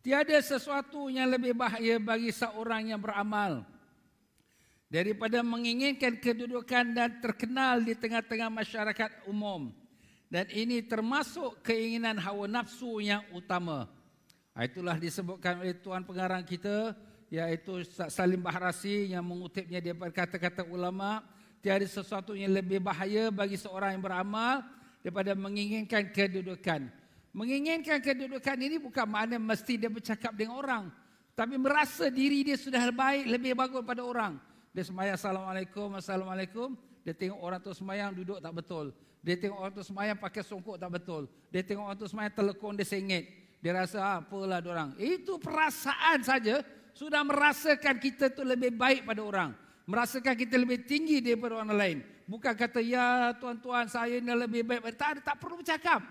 Tiada 0.01 0.37
sesuatu 0.37 1.09
yang 1.09 1.33
lebih 1.33 1.57
bahaya 1.57 1.97
bagi 1.97 2.29
seorang 2.29 2.93
yang 2.93 3.01
beramal 3.01 3.65
daripada 4.85 5.41
menginginkan 5.41 6.21
kedudukan 6.21 6.93
dan 6.93 7.09
terkenal 7.21 7.81
di 7.81 7.97
tengah-tengah 7.97 8.49
masyarakat 8.53 9.25
umum. 9.25 9.73
Dan 10.35 10.51
ini 10.51 10.83
termasuk 10.83 11.63
keinginan 11.63 12.19
hawa 12.19 12.43
nafsu 12.43 12.99
yang 12.99 13.23
utama. 13.31 13.87
Ha, 14.51 14.67
itulah 14.67 14.99
disebutkan 14.99 15.63
oleh 15.63 15.79
Tuan 15.79 16.03
Pengarang 16.03 16.43
kita, 16.43 16.91
iaitu 17.31 17.87
Salim 18.11 18.43
Bahrasi 18.43 19.15
yang 19.15 19.23
mengutipnya 19.23 19.79
daripada 19.79 20.11
kata-kata 20.11 20.67
ulama, 20.67 21.23
tiada 21.63 21.87
sesuatu 21.87 22.35
yang 22.35 22.51
lebih 22.51 22.83
bahaya 22.83 23.31
bagi 23.31 23.55
seorang 23.55 23.95
yang 23.95 24.03
beramal 24.03 24.59
daripada 24.99 25.31
menginginkan 25.39 26.11
kedudukan. 26.11 26.91
Menginginkan 27.31 28.03
kedudukan 28.03 28.59
ini 28.59 28.75
bukan 28.75 29.07
makna 29.07 29.39
mesti 29.39 29.79
dia 29.79 29.87
bercakap 29.87 30.35
dengan 30.35 30.59
orang. 30.59 30.91
Tapi 31.31 31.55
merasa 31.55 32.11
diri 32.11 32.43
dia 32.43 32.59
sudah 32.59 32.91
baik, 32.91 33.31
lebih 33.31 33.55
bagus 33.55 33.79
pada 33.87 34.03
orang. 34.03 34.35
Dia 34.75 34.83
semayang 34.83 35.15
Assalamualaikum, 35.15 35.95
Assalamualaikum. 35.95 36.75
Dia 37.07 37.15
tengok 37.15 37.39
orang 37.39 37.59
tu 37.63 37.71
semayang 37.71 38.11
duduk 38.11 38.43
tak 38.43 38.51
betul. 38.51 38.91
Dia 39.25 39.33
tengok 39.41 39.57
orang 39.57 39.73
tu 39.73 39.81
semayang 39.81 40.21
pakai 40.21 40.45
songkok 40.45 40.77
tak 40.77 41.01
betul. 41.01 41.25
Dia 41.49 41.65
tengok 41.65 41.89
orang 41.89 41.97
tu 41.97 42.05
semayang 42.05 42.33
telekong 42.37 42.77
dia 42.77 42.85
sengit. 42.85 43.25
Dia 43.57 43.73
rasa 43.73 43.97
ah, 43.97 44.17
apalah 44.21 44.61
orang. 44.61 44.93
Itu 45.01 45.41
perasaan 45.41 46.21
saja 46.21 46.61
sudah 46.93 47.25
merasakan 47.25 47.97
kita 47.97 48.29
tu 48.29 48.45
lebih 48.45 48.77
baik 48.77 49.09
pada 49.09 49.25
orang. 49.25 49.49
Merasakan 49.89 50.37
kita 50.37 50.61
lebih 50.61 50.85
tinggi 50.85 51.25
daripada 51.25 51.57
orang 51.57 51.73
lain. 51.73 51.97
Bukan 52.29 52.53
kata 52.53 52.77
ya 52.85 53.33
tuan-tuan 53.41 53.89
saya 53.89 54.21
ni 54.21 54.29
lebih 54.29 54.61
baik. 54.61 54.93
Tak, 54.93 55.25
tak 55.25 55.41
perlu 55.41 55.65
bercakap. 55.65 56.05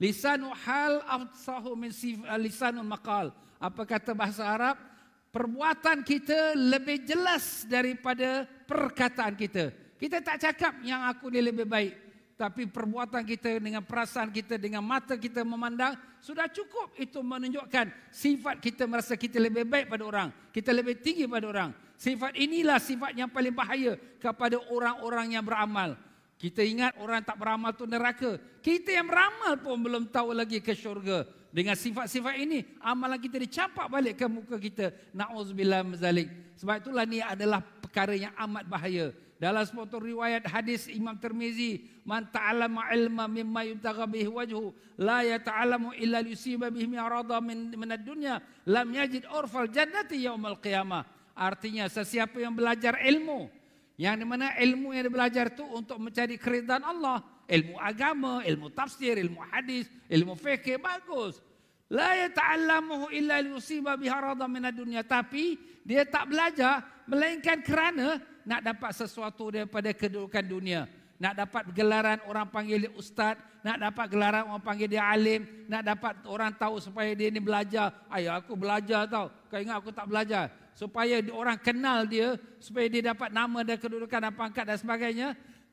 Lisanu 0.00 0.48
hal 0.64 1.04
afsahu 1.04 1.76
min 1.76 1.92
uh, 1.92 2.40
lisanul 2.40 2.88
maqal. 2.88 3.28
Apa 3.60 3.84
kata 3.84 4.16
bahasa 4.16 4.40
Arab? 4.40 4.80
Perbuatan 5.28 6.00
kita 6.00 6.56
lebih 6.56 7.04
jelas 7.04 7.68
daripada 7.68 8.48
perkataan 8.64 9.36
kita. 9.36 9.68
Kita 10.00 10.24
tak 10.24 10.40
cakap 10.40 10.80
yang 10.80 11.04
aku 11.04 11.28
ni 11.28 11.44
lebih 11.44 11.68
baik. 11.68 12.03
Tapi 12.34 12.66
perbuatan 12.66 13.22
kita 13.22 13.62
dengan 13.62 13.86
perasaan 13.86 14.34
kita, 14.34 14.58
dengan 14.58 14.82
mata 14.82 15.14
kita 15.14 15.46
memandang, 15.46 15.94
sudah 16.18 16.50
cukup 16.50 16.90
itu 16.98 17.22
menunjukkan 17.22 18.10
sifat 18.10 18.58
kita 18.58 18.90
merasa 18.90 19.14
kita 19.14 19.38
lebih 19.38 19.62
baik 19.62 19.86
pada 19.86 20.02
orang. 20.02 20.28
Kita 20.50 20.74
lebih 20.74 20.98
tinggi 20.98 21.30
pada 21.30 21.46
orang. 21.46 21.70
Sifat 21.94 22.34
inilah 22.34 22.82
sifat 22.82 23.14
yang 23.14 23.30
paling 23.30 23.54
bahaya 23.54 23.94
kepada 24.18 24.58
orang-orang 24.66 25.38
yang 25.38 25.46
beramal. 25.46 25.94
Kita 26.34 26.60
ingat 26.66 26.98
orang 26.98 27.22
tak 27.22 27.38
beramal 27.38 27.70
tu 27.70 27.86
neraka. 27.86 28.34
Kita 28.58 28.90
yang 28.90 29.06
beramal 29.06 29.54
pun 29.62 29.78
belum 29.78 30.10
tahu 30.10 30.34
lagi 30.34 30.58
ke 30.58 30.74
syurga. 30.74 31.22
Dengan 31.54 31.78
sifat-sifat 31.78 32.34
ini, 32.34 32.66
amalan 32.82 33.14
kita 33.22 33.38
dicampak 33.38 33.86
balik 33.86 34.18
ke 34.18 34.26
muka 34.26 34.58
kita. 34.58 34.90
Na'udzubillah 35.14 35.86
mazalik. 35.86 36.26
Sebab 36.58 36.82
itulah 36.82 37.06
ni 37.06 37.22
adalah 37.22 37.62
perkara 37.62 38.18
yang 38.18 38.34
amat 38.34 38.66
bahaya. 38.66 39.14
Dalam 39.44 39.60
sebuah 39.60 40.00
riwayat 40.00 40.48
hadis 40.48 40.88
Imam 40.88 41.20
Tirmizi, 41.20 41.84
"Man 42.08 42.24
ta'allama 42.32 42.88
ilma 42.96 43.28
mimma 43.28 43.60
yubtagha 43.68 44.08
bihi 44.08 44.24
wajhu, 44.24 44.72
la 44.96 45.20
yata'allamu 45.20 45.92
illa 46.00 46.24
yusiba 46.24 46.72
bihi 46.72 46.88
mi'rada 46.88 47.44
min 47.44 47.76
min 47.76 47.92
ad-dunya, 47.92 48.40
lam 48.64 48.88
yajid 48.88 49.28
urfal 49.28 49.68
jannati 49.68 50.24
yaumal 50.24 50.56
qiyamah." 50.56 51.04
Artinya 51.36 51.92
sesiapa 51.92 52.40
yang 52.40 52.56
belajar 52.56 52.96
ilmu 53.04 53.52
yang 54.00 54.16
di 54.16 54.24
mana 54.24 54.56
ilmu 54.56 54.96
yang 54.96 55.12
belajar 55.12 55.52
itu 55.52 55.68
untuk 55.76 56.00
mencari 56.00 56.40
keridhaan 56.40 56.80
Allah. 56.80 57.20
Ilmu 57.44 57.76
agama, 57.76 58.40
ilmu 58.48 58.72
tafsir, 58.72 59.20
ilmu 59.20 59.44
hadis, 59.52 59.92
ilmu 60.08 60.40
fikih 60.40 60.80
bagus. 60.80 61.44
La 61.92 62.16
yata'allamuhu 62.16 63.12
illa 63.12 63.44
liyusiba 63.44 64.00
biha 64.00 64.32
radha 64.32 64.48
min 64.48 64.64
dunya 64.72 65.04
tapi 65.04 65.60
dia 65.84 66.08
tak 66.08 66.32
belajar 66.32 66.80
melainkan 67.04 67.60
kerana 67.60 68.24
nak 68.44 68.60
dapat 68.60 68.90
sesuatu 68.92 69.50
daripada 69.52 69.90
kedudukan 69.92 70.44
dunia. 70.44 70.88
Nak 71.14 71.34
dapat 71.46 71.64
gelaran 71.72 72.18
orang 72.28 72.46
panggil 72.50 72.88
dia 72.88 72.92
ustaz, 72.96 73.38
nak 73.64 73.80
dapat 73.80 74.06
gelaran 74.12 74.44
orang 74.50 74.64
panggil 74.64 74.88
dia 74.90 75.04
alim, 75.04 75.46
nak 75.70 75.82
dapat 75.82 76.14
orang 76.28 76.52
tahu 76.52 76.78
supaya 76.80 77.10
dia 77.16 77.32
ni 77.32 77.40
belajar. 77.40 77.92
Ayah 78.12 78.38
aku 78.42 78.52
belajar 78.58 79.08
tau. 79.08 79.32
Kau 79.48 79.56
ingat 79.56 79.78
aku 79.80 79.90
tak 79.94 80.10
belajar? 80.10 80.52
supaya 80.74 81.22
orang 81.30 81.56
kenal 81.62 82.02
dia 82.04 82.34
supaya 82.58 82.90
dia 82.90 83.14
dapat 83.14 83.30
nama 83.30 83.62
dan 83.62 83.78
kedudukan 83.78 84.20
dan 84.28 84.34
pangkat 84.34 84.66
dan 84.66 84.78
sebagainya 84.78 85.28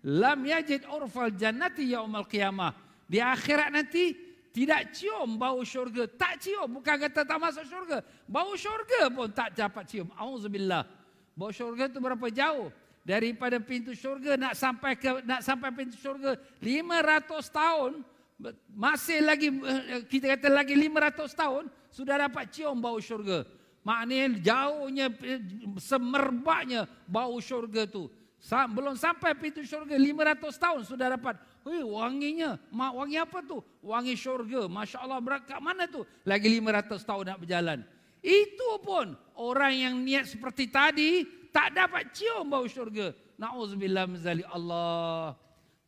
lam 0.05 0.45
yajid 0.45 0.85
urfal 0.85 1.33
jannati 1.33 1.89
yaumal 1.89 2.25
qiyamah 2.29 2.77
di 3.09 3.17
akhirat 3.17 3.73
nanti 3.73 4.13
tidak 4.53 4.93
cium 4.93 5.41
bau 5.41 5.65
syurga 5.65 6.05
tak 6.05 6.45
cium 6.45 6.69
bukan 6.69 7.01
kata 7.01 7.25
tak 7.25 7.39
masuk 7.41 7.65
syurga 7.65 8.05
bau 8.29 8.53
syurga 8.53 9.09
pun 9.09 9.27
tak 9.33 9.57
dapat 9.57 9.89
cium 9.89 10.07
auzubillah 10.13 10.85
bau 11.33 11.51
syurga 11.53 11.87
itu 11.87 11.99
berapa 11.99 12.27
jauh 12.29 12.69
daripada 13.01 13.57
pintu 13.57 13.95
syurga 13.97 14.37
nak 14.37 14.53
sampai 14.53 14.93
ke 14.99 15.25
nak 15.25 15.41
sampai 15.41 15.69
pintu 15.73 15.97
syurga 15.97 16.37
500 16.61 17.27
tahun 17.49 17.91
masih 18.73 19.19
lagi 19.21 19.49
eh, 19.49 20.05
kita 20.05 20.37
kata 20.37 20.47
lagi 20.49 20.73
500 20.73 21.29
tahun 21.33 21.63
sudah 21.93 22.15
dapat 22.27 22.49
cium 22.53 22.77
bau 22.77 22.97
syurga 22.97 23.45
Maknanya 23.81 24.37
jauhnya 24.45 25.09
semerbaknya 25.81 26.85
bau 27.09 27.41
syurga 27.41 27.89
tu. 27.89 28.05
Belum 28.73 28.93
sampai 28.93 29.33
pintu 29.37 29.65
syurga 29.65 29.97
500 29.97 30.37
tahun 30.57 30.81
sudah 30.85 31.17
dapat. 31.17 31.37
Hei, 31.65 31.81
wanginya. 31.81 32.57
Mak 32.69 32.91
wangi 32.93 33.17
apa 33.17 33.41
tu? 33.41 33.61
Wangi 33.81 34.13
syurga. 34.13 34.69
Masya 34.69 35.01
Allah 35.01 35.21
berkat 35.21 35.57
mana 35.61 35.89
tu? 35.89 36.05
Lagi 36.25 36.49
500 36.49 37.09
tahun 37.09 37.23
nak 37.33 37.39
berjalan. 37.41 37.79
Itu 38.21 38.77
pun 38.85 39.17
orang 39.33 39.73
yang 39.73 39.95
niat 39.97 40.29
seperti 40.29 40.69
tadi 40.69 41.25
tak 41.49 41.73
dapat 41.73 42.13
cium 42.13 42.45
bau 42.45 42.69
syurga. 42.69 43.11
Na'udzubillah 43.41 44.05
mizali 44.05 44.45
Allah. 44.45 45.33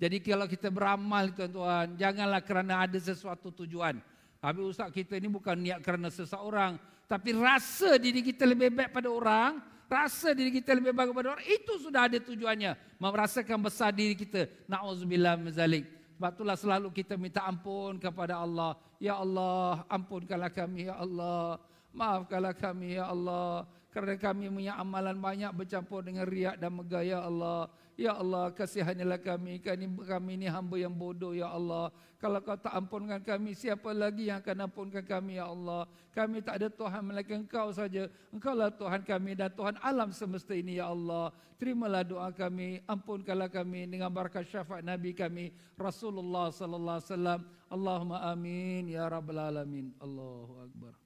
Jadi 0.01 0.19
kalau 0.19 0.49
kita 0.49 0.73
beramal 0.73 1.29
tuan-tuan, 1.31 1.93
janganlah 1.95 2.41
kerana 2.41 2.83
ada 2.83 2.97
sesuatu 2.97 3.53
tujuan. 3.63 4.01
Tapi 4.41 4.59
ustaz 4.59 4.91
kita 4.91 5.15
ini 5.15 5.29
bukan 5.31 5.55
niat 5.55 5.79
kerana 5.79 6.09
seseorang. 6.11 6.75
Tapi 7.07 7.31
rasa 7.37 7.95
diri 8.01 8.25
kita 8.25 8.43
lebih 8.43 8.73
baik 8.73 8.91
pada 8.91 9.07
orang, 9.07 9.61
rasa 9.85 10.33
diri 10.33 10.49
kita 10.51 10.73
lebih 10.73 10.91
baik 10.91 11.13
pada 11.13 11.37
orang, 11.37 11.45
itu 11.47 11.77
sudah 11.79 12.09
ada 12.09 12.17
tujuannya. 12.19 12.75
Merasakan 12.97 13.61
besar 13.61 13.93
diri 13.93 14.17
kita. 14.17 14.49
Na'udzubillah 14.67 15.37
mizalik. 15.37 15.87
Sebab 16.17 16.31
itulah 16.35 16.57
selalu 16.57 16.89
kita 16.91 17.13
minta 17.15 17.45
ampun 17.45 18.01
kepada 18.01 18.41
Allah. 18.41 18.75
Ya 18.97 19.15
Allah, 19.15 19.85
ampunkanlah 19.87 20.51
kami, 20.51 20.89
Ya 20.89 20.97
Allah. 20.97 21.61
Maafkanlah 21.93 22.57
kami, 22.57 22.97
Ya 22.97 23.05
Allah. 23.05 23.69
Kerana 23.93 24.17
kami 24.17 24.49
punya 24.49 24.73
amalan 24.73 25.13
banyak 25.21 25.53
bercampur 25.53 26.01
dengan 26.01 26.25
riak 26.25 26.57
dan 26.57 26.73
megah, 26.73 27.05
Ya 27.05 27.21
Allah. 27.21 27.69
Ya 27.93 28.17
Allah, 28.17 28.49
kasihanilah 28.49 29.21
kami. 29.21 29.61
Kami, 29.61 29.85
kami 30.01 30.31
ini 30.41 30.49
hamba 30.49 30.81
yang 30.81 30.89
bodoh, 30.89 31.37
Ya 31.37 31.53
Allah. 31.53 31.93
Kalau 32.17 32.41
kau 32.41 32.57
tak 32.57 32.73
ampunkan 32.73 33.21
kami, 33.21 33.53
siapa 33.53 33.93
lagi 33.93 34.33
yang 34.33 34.41
akan 34.41 34.65
ampunkan 34.65 35.05
kami, 35.05 35.37
Ya 35.37 35.45
Allah? 35.45 35.85
Kami 36.09 36.41
tak 36.41 36.57
ada 36.57 36.67
Tuhan 36.73 37.05
melainkan 37.05 37.45
Engkau 37.45 37.69
saja. 37.69 38.09
Engkaulah 38.33 38.73
Tuhan 38.73 39.05
kami 39.05 39.37
dan 39.37 39.53
Tuhan 39.53 39.77
alam 39.77 40.09
semesta 40.09 40.57
ini, 40.57 40.81
Ya 40.81 40.89
Allah. 40.89 41.29
Terimalah 41.61 42.01
doa 42.01 42.33
kami, 42.33 42.81
ampunkanlah 42.89 43.53
kami 43.53 43.85
dengan 43.85 44.09
berkat 44.09 44.49
syafaat 44.49 44.81
Nabi 44.81 45.13
kami, 45.13 45.53
Rasulullah 45.77 46.49
sallallahu 46.49 46.97
alaihi 46.97 47.09
wasallam. 47.13 47.41
Allahumma 47.69 48.17
amin 48.25 48.89
ya 48.89 49.05
rabbal 49.05 49.37
alamin. 49.37 49.93
Allahu 50.01 50.65
akbar. 50.65 51.02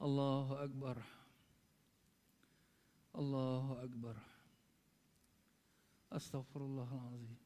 Allahu 0.00 0.56
akbar. 0.56 0.96
Allahu 3.12 3.72
akbar. 3.84 4.16
Astaghfirullahalazim. 6.08 7.36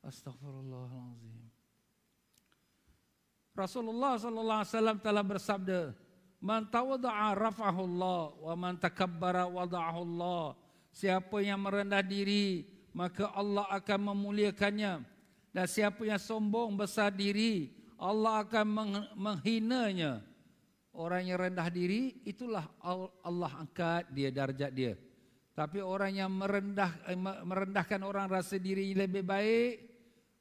Astaghfirullahalazim. 0.00 1.52
Rasulullah 3.54 4.16
sallallahu 4.16 4.60
alaihi 4.64 4.72
wasallam 4.72 4.98
telah 5.04 5.22
bersabda, 5.22 5.80
"Man 6.40 6.66
tawadda'a 6.66 7.36
rafa'ahu 7.36 7.80
Allah 7.84 8.22
wa 8.34 8.54
man 8.56 8.74
takabbara 8.80 9.44
wada'ahu 9.44 10.00
Allah." 10.00 10.56
Siapa 10.90 11.44
yang 11.44 11.60
merendah 11.60 12.00
diri, 12.00 12.64
maka 12.96 13.28
Allah 13.36 13.68
akan 13.68 14.16
memuliakannya. 14.16 15.04
Dan 15.54 15.66
siapa 15.68 16.02
yang 16.08 16.18
sombong 16.18 16.74
besar 16.74 17.12
diri, 17.12 17.70
Allah 18.00 18.42
akan 18.42 18.66
menghinanya. 19.14 20.33
Orang 20.94 21.26
yang 21.26 21.42
rendah 21.42 21.66
diri, 21.74 22.22
itulah 22.22 22.70
Allah 23.26 23.52
angkat 23.58 24.06
dia 24.14 24.30
darjat 24.30 24.70
dia. 24.70 24.94
Tapi 25.50 25.82
orang 25.82 26.14
yang 26.14 26.30
merendah, 26.30 26.90
eh, 27.10 27.18
merendahkan 27.18 27.98
orang 28.06 28.30
rasa 28.30 28.62
diri 28.62 28.94
lebih 28.94 29.26
baik, 29.26 29.74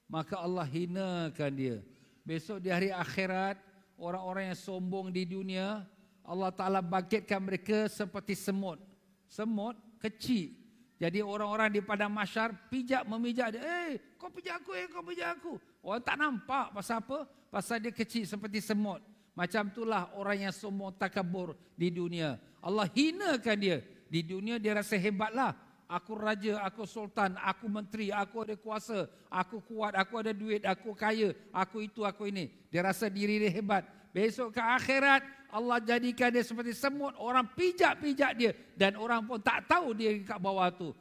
maka 0.09 0.37
Allah 0.41 0.65
hinakan 0.69 1.51
dia. 1.57 1.81
Besok 2.21 2.61
di 2.61 2.69
hari 2.69 2.93
akhirat, 2.93 3.57
orang-orang 3.97 4.53
yang 4.53 4.59
sombong 4.61 5.09
di 5.09 5.25
dunia, 5.25 5.89
Allah 6.21 6.53
Ta'ala 6.53 6.85
bangkitkan 6.85 7.41
mereka 7.41 7.89
seperti 7.89 8.37
semut. 8.37 8.77
Semut 9.25 9.73
kecil. 9.97 10.53
Jadi 11.01 11.19
orang-orang 11.19 11.73
di 11.73 11.81
padang 11.81 12.13
masyar 12.13 12.53
pijak 12.69 13.03
memijak 13.09 13.57
dia. 13.57 13.61
Eh, 13.61 13.91
kau 14.21 14.29
pijak 14.29 14.61
aku, 14.61 14.71
eh, 14.77 14.85
kau 14.85 15.01
pijak 15.01 15.29
aku. 15.33 15.57
Orang 15.81 16.05
tak 16.05 16.15
nampak 16.15 16.71
pasal 16.77 17.01
apa? 17.01 17.25
Pasal 17.49 17.81
dia 17.81 17.89
kecil 17.89 18.23
seperti 18.23 18.61
semut. 18.63 19.12
Macam 19.33 19.65
itulah 19.73 20.13
orang 20.13 20.49
yang 20.49 20.53
sombong 20.53 20.93
takabur 20.93 21.57
di 21.73 21.89
dunia. 21.89 22.37
Allah 22.61 22.85
hinakan 22.93 23.57
dia. 23.57 23.81
Di 24.05 24.21
dunia 24.21 24.61
dia 24.61 24.77
rasa 24.77 24.93
hebatlah. 24.93 25.57
Aku 25.89 26.17
raja, 26.17 26.57
aku 26.65 26.89
sultan, 26.89 27.37
aku 27.37 27.69
menteri, 27.69 28.09
aku 28.09 28.41
ada 28.41 28.55
kuasa, 28.57 29.05
aku 29.29 29.61
kuat, 29.61 29.93
aku 29.93 30.25
ada 30.25 30.33
duit, 30.33 30.65
aku 30.65 30.95
kaya, 30.97 31.37
aku 31.53 31.85
itu, 31.85 32.01
aku 32.01 32.25
ini. 32.33 32.49
Dia 32.73 32.81
rasa 32.81 33.11
diri 33.13 33.37
dia 33.37 33.51
hebat. 33.53 33.85
Besok 34.09 34.57
ke 34.57 34.61
akhirat, 34.61 35.21
Allah 35.53 35.77
jadikan 35.81 36.33
dia 36.33 36.41
seperti 36.41 36.73
semut. 36.73 37.13
Orang 37.17 37.45
pijak-pijak 37.53 38.31
dia. 38.33 38.57
Dan 38.73 38.97
orang 38.97 39.21
pun 39.25 39.37
tak 39.37 39.69
tahu 39.69 39.93
dia 39.93 40.17
kat 40.25 40.41
bawah 40.41 40.69
tu. 40.73 40.93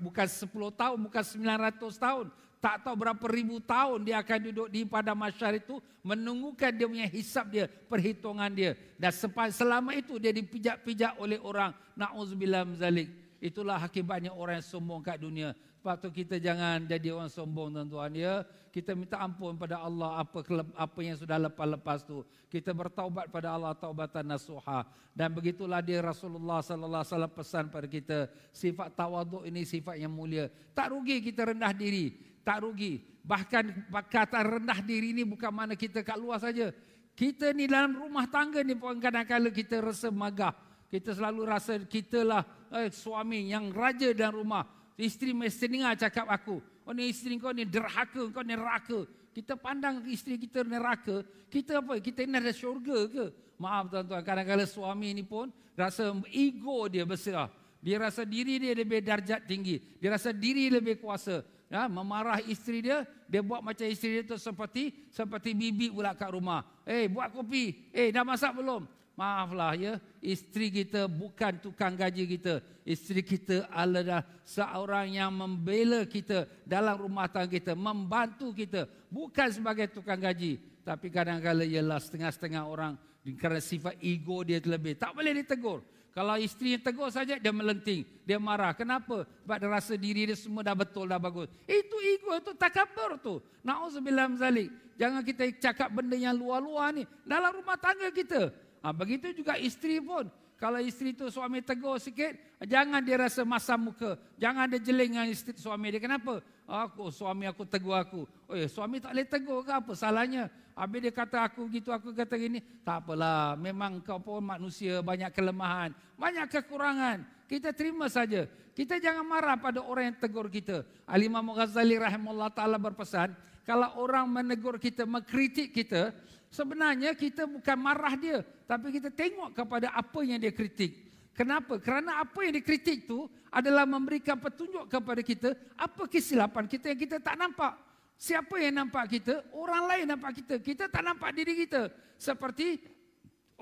Bukan 0.00 0.28
10 0.28 0.48
tahun, 0.76 0.98
bukan 1.08 1.24
900 1.24 1.96
tahun. 1.96 2.26
Tak 2.58 2.82
tahu 2.82 3.06
berapa 3.06 3.22
ribu 3.30 3.62
tahun 3.62 4.02
dia 4.02 4.18
akan 4.18 4.50
duduk 4.50 4.66
di 4.66 4.82
pada 4.82 5.14
masyarakat 5.14 5.62
itu 5.62 5.78
menunggukan 6.02 6.74
dia 6.74 6.86
punya 6.90 7.06
hisap 7.06 7.46
dia, 7.54 7.70
perhitungan 7.70 8.50
dia. 8.50 8.74
Dan 8.98 9.14
selama 9.54 9.94
itu 9.94 10.18
dia 10.18 10.34
dipijak-pijak 10.34 11.22
oleh 11.22 11.38
orang. 11.38 11.70
Na'udzubillah 11.94 12.66
mzalik. 12.66 13.14
Itulah 13.38 13.78
akibatnya 13.78 14.34
orang 14.34 14.58
yang 14.58 14.66
sombong 14.66 15.06
kat 15.06 15.22
dunia. 15.22 15.54
Sebab 15.78 16.10
kita 16.10 16.42
jangan 16.42 16.82
jadi 16.84 17.14
orang 17.14 17.30
sombong 17.30 17.70
tuan-tuan 17.70 18.10
ya. 18.18 18.42
Kita 18.74 18.98
minta 18.98 19.22
ampun 19.22 19.54
pada 19.54 19.78
Allah 19.78 20.20
apa 20.20 20.42
apa 20.74 20.98
yang 20.98 21.14
sudah 21.14 21.38
lepas-lepas 21.46 22.02
tu. 22.02 22.26
Kita 22.50 22.74
bertaubat 22.74 23.30
pada 23.30 23.54
Allah 23.54 23.78
taubatan 23.78 24.26
nasuha. 24.26 24.82
Dan 25.14 25.30
begitulah 25.30 25.78
dia 25.78 26.02
Rasulullah 26.02 26.58
sallallahu 26.60 27.02
alaihi 27.02 27.14
wasallam 27.14 27.32
pesan 27.34 27.64
pada 27.70 27.86
kita, 27.86 28.30
sifat 28.50 28.94
tawaduk 28.94 29.46
ini 29.46 29.62
sifat 29.62 29.98
yang 30.02 30.10
mulia. 30.10 30.50
Tak 30.74 30.90
rugi 30.90 31.22
kita 31.22 31.54
rendah 31.54 31.70
diri. 31.74 32.27
Tak 32.42 32.66
rugi. 32.66 33.00
Bahkan 33.28 33.92
kata 34.08 34.40
rendah 34.40 34.80
diri 34.80 35.12
ini 35.12 35.22
bukan 35.28 35.52
mana 35.52 35.76
kita 35.76 36.00
kat 36.00 36.16
luar 36.16 36.40
saja. 36.40 36.72
Kita 37.12 37.50
ni 37.52 37.66
dalam 37.68 37.98
rumah 37.98 38.24
tangga 38.30 38.62
ni 38.64 38.78
pun 38.78 38.96
kadang-kadang 38.96 39.52
kita 39.52 39.82
rasa 39.82 40.08
magah. 40.08 40.54
Kita 40.88 41.12
selalu 41.12 41.40
rasa 41.44 41.76
kita 41.84 42.24
lah 42.24 42.42
eh, 42.72 42.88
suami 42.88 43.52
yang 43.52 43.68
raja 43.68 44.08
dalam 44.16 44.40
rumah. 44.40 44.64
Isteri 44.96 45.36
mesti 45.36 45.66
dengar 45.68 45.94
cakap 46.00 46.24
aku. 46.30 46.62
Oh 46.88 46.96
ni 46.96 47.12
isteri 47.12 47.36
kau 47.36 47.52
ni 47.52 47.68
derhaka, 47.68 48.32
kau 48.32 48.40
ni 48.40 48.56
neraka. 48.56 49.04
Kita 49.36 49.60
pandang 49.60 50.08
isteri 50.08 50.40
kita 50.40 50.64
neraka. 50.64 51.20
Kita 51.52 51.84
apa? 51.84 52.00
Kita 52.00 52.24
ni 52.24 52.32
ada 52.32 52.48
syurga 52.48 53.06
ke? 53.12 53.24
Maaf 53.60 53.92
tuan-tuan, 53.92 54.22
kadang-kadang 54.24 54.70
suami 54.70 55.12
ni 55.12 55.26
pun 55.26 55.52
rasa 55.76 56.16
ego 56.32 56.88
dia 56.88 57.04
besar. 57.04 57.52
Dia 57.78 58.00
rasa 58.00 58.24
diri 58.24 58.56
dia 58.58 58.72
lebih 58.72 59.04
darjat 59.04 59.44
tinggi. 59.44 59.78
Dia 60.00 60.16
rasa 60.16 60.32
diri 60.32 60.72
lebih 60.72 60.98
kuasa 60.98 61.44
ya, 61.68 61.86
memarah 61.86 62.40
isteri 62.44 62.84
dia, 62.84 63.04
dia 63.28 63.44
buat 63.44 63.60
macam 63.60 63.84
isteri 63.86 64.20
dia 64.20 64.24
tu 64.24 64.36
seperti 64.40 65.08
seperti 65.12 65.52
bibi 65.52 65.92
pula 65.92 66.16
kat 66.16 66.32
rumah. 66.32 66.64
Eh, 66.88 67.04
hey, 67.04 67.12
buat 67.12 67.28
kopi. 67.32 67.92
Eh, 67.92 68.08
hey, 68.08 68.08
dah 68.10 68.24
masak 68.24 68.56
belum? 68.56 68.88
Maaflah 69.18 69.74
ya, 69.74 69.92
isteri 70.22 70.70
kita 70.70 71.10
bukan 71.10 71.58
tukang 71.58 71.98
gaji 71.98 72.22
kita. 72.38 72.62
Isteri 72.86 73.26
kita 73.26 73.66
adalah 73.66 74.22
seorang 74.46 75.10
yang 75.10 75.34
membela 75.34 76.06
kita 76.06 76.46
dalam 76.62 76.94
rumah 77.02 77.26
tangga 77.26 77.50
kita, 77.50 77.74
membantu 77.74 78.54
kita. 78.54 78.86
Bukan 79.10 79.48
sebagai 79.50 79.90
tukang 79.90 80.22
gaji. 80.22 80.62
Tapi 80.86 81.10
kadang-kadang 81.10 81.66
ialah 81.66 81.98
setengah-setengah 81.98 82.62
orang 82.62 82.94
kerana 83.36 83.58
sifat 83.58 83.98
ego 84.00 84.40
dia 84.46 84.62
terlebih. 84.62 84.94
Tak 84.94 85.12
boleh 85.12 85.34
ditegur. 85.42 85.82
Kalau 86.16 86.34
isteri 86.40 86.80
tegur 86.80 87.12
saja 87.14 87.38
dia 87.38 87.52
melenting, 87.54 88.02
dia 88.26 88.40
marah. 88.42 88.74
Kenapa? 88.74 89.22
Sebab 89.44 89.56
dia 89.60 89.68
rasa 89.70 89.94
diri 89.94 90.26
dia 90.26 90.36
semua 90.36 90.66
dah 90.66 90.74
betul, 90.74 91.06
dah 91.06 91.20
bagus. 91.20 91.46
Itu 91.68 91.96
ego, 92.02 92.34
itu 92.34 92.52
takabur 92.58 93.20
tu. 93.22 93.38
Nauzubillah 93.62 94.26
zalik. 94.34 94.72
Jangan 94.98 95.22
kita 95.22 95.46
cakap 95.62 95.94
benda 95.94 96.18
yang 96.18 96.34
luar-luar 96.34 96.90
ni 96.90 97.06
dalam 97.22 97.54
rumah 97.62 97.78
tangga 97.78 98.10
kita. 98.10 98.50
Ha, 98.82 98.90
begitu 98.90 99.30
juga 99.30 99.54
isteri 99.54 100.02
pun. 100.02 100.26
Kalau 100.58 100.82
isteri 100.82 101.14
tu 101.14 101.30
suami 101.30 101.62
tegur 101.62 102.02
sikit, 102.02 102.34
jangan 102.66 102.98
dia 102.98 103.14
rasa 103.14 103.46
masam 103.46 103.94
muka. 103.94 104.18
Jangan 104.42 104.66
dia 104.66 104.82
jeling 104.82 105.14
dengan 105.14 105.30
isteri 105.30 105.54
suami 105.54 105.94
dia. 105.94 106.02
Kenapa? 106.02 106.42
Aku 106.66 107.14
suami 107.14 107.46
aku 107.46 107.62
tegur 107.62 107.94
aku. 107.94 108.26
Oh, 108.50 108.58
suami 108.66 108.98
tak 108.98 109.14
boleh 109.14 109.26
tegur 109.30 109.62
ke 109.62 109.70
apa 109.70 109.94
salahnya? 109.94 110.50
Habis 110.78 111.10
dia 111.10 111.10
kata 111.10 111.42
aku 111.42 111.66
gitu, 111.74 111.90
aku 111.90 112.14
kata 112.14 112.38
gini. 112.38 112.62
Tak 112.86 113.02
apalah, 113.02 113.58
memang 113.58 113.98
kau 113.98 114.22
pun 114.22 114.38
manusia 114.38 115.02
banyak 115.02 115.34
kelemahan, 115.34 115.90
banyak 116.14 116.46
kekurangan. 116.46 117.26
Kita 117.50 117.74
terima 117.74 118.06
saja. 118.06 118.46
Kita 118.78 119.02
jangan 119.02 119.26
marah 119.26 119.58
pada 119.58 119.82
orang 119.82 120.14
yang 120.14 120.18
tegur 120.22 120.46
kita. 120.46 120.86
Al-Imam 121.02 121.50
Ghazali 121.50 121.98
rahimahullah 121.98 122.54
ta'ala 122.54 122.78
berpesan, 122.78 123.34
kalau 123.66 123.90
orang 123.98 124.30
menegur 124.30 124.78
kita, 124.78 125.02
mengkritik 125.02 125.74
kita, 125.74 126.14
sebenarnya 126.46 127.10
kita 127.18 127.50
bukan 127.50 127.74
marah 127.74 128.14
dia. 128.14 128.46
Tapi 128.70 128.94
kita 128.94 129.10
tengok 129.10 129.58
kepada 129.58 129.90
apa 129.90 130.22
yang 130.22 130.38
dia 130.38 130.54
kritik. 130.54 131.10
Kenapa? 131.34 131.78
Kerana 131.78 132.22
apa 132.22 132.38
yang 132.42 132.54
dikritik 132.58 133.06
itu 133.06 133.30
adalah 133.46 133.86
memberikan 133.86 134.34
petunjuk 134.34 134.90
kepada 134.90 135.22
kita 135.22 135.54
apa 135.78 136.10
kesilapan 136.10 136.66
kita 136.66 136.90
yang 136.90 136.98
kita 136.98 137.16
tak 137.22 137.38
nampak. 137.38 137.78
Siapa 138.18 138.58
yang 138.58 138.82
nampak 138.82 139.14
kita? 139.14 139.46
Orang 139.54 139.86
lain 139.86 140.10
nampak 140.10 140.42
kita. 140.42 140.58
Kita 140.58 140.90
tak 140.90 141.06
nampak 141.06 141.30
diri 141.38 141.54
kita. 141.54 141.86
Seperti 142.18 142.82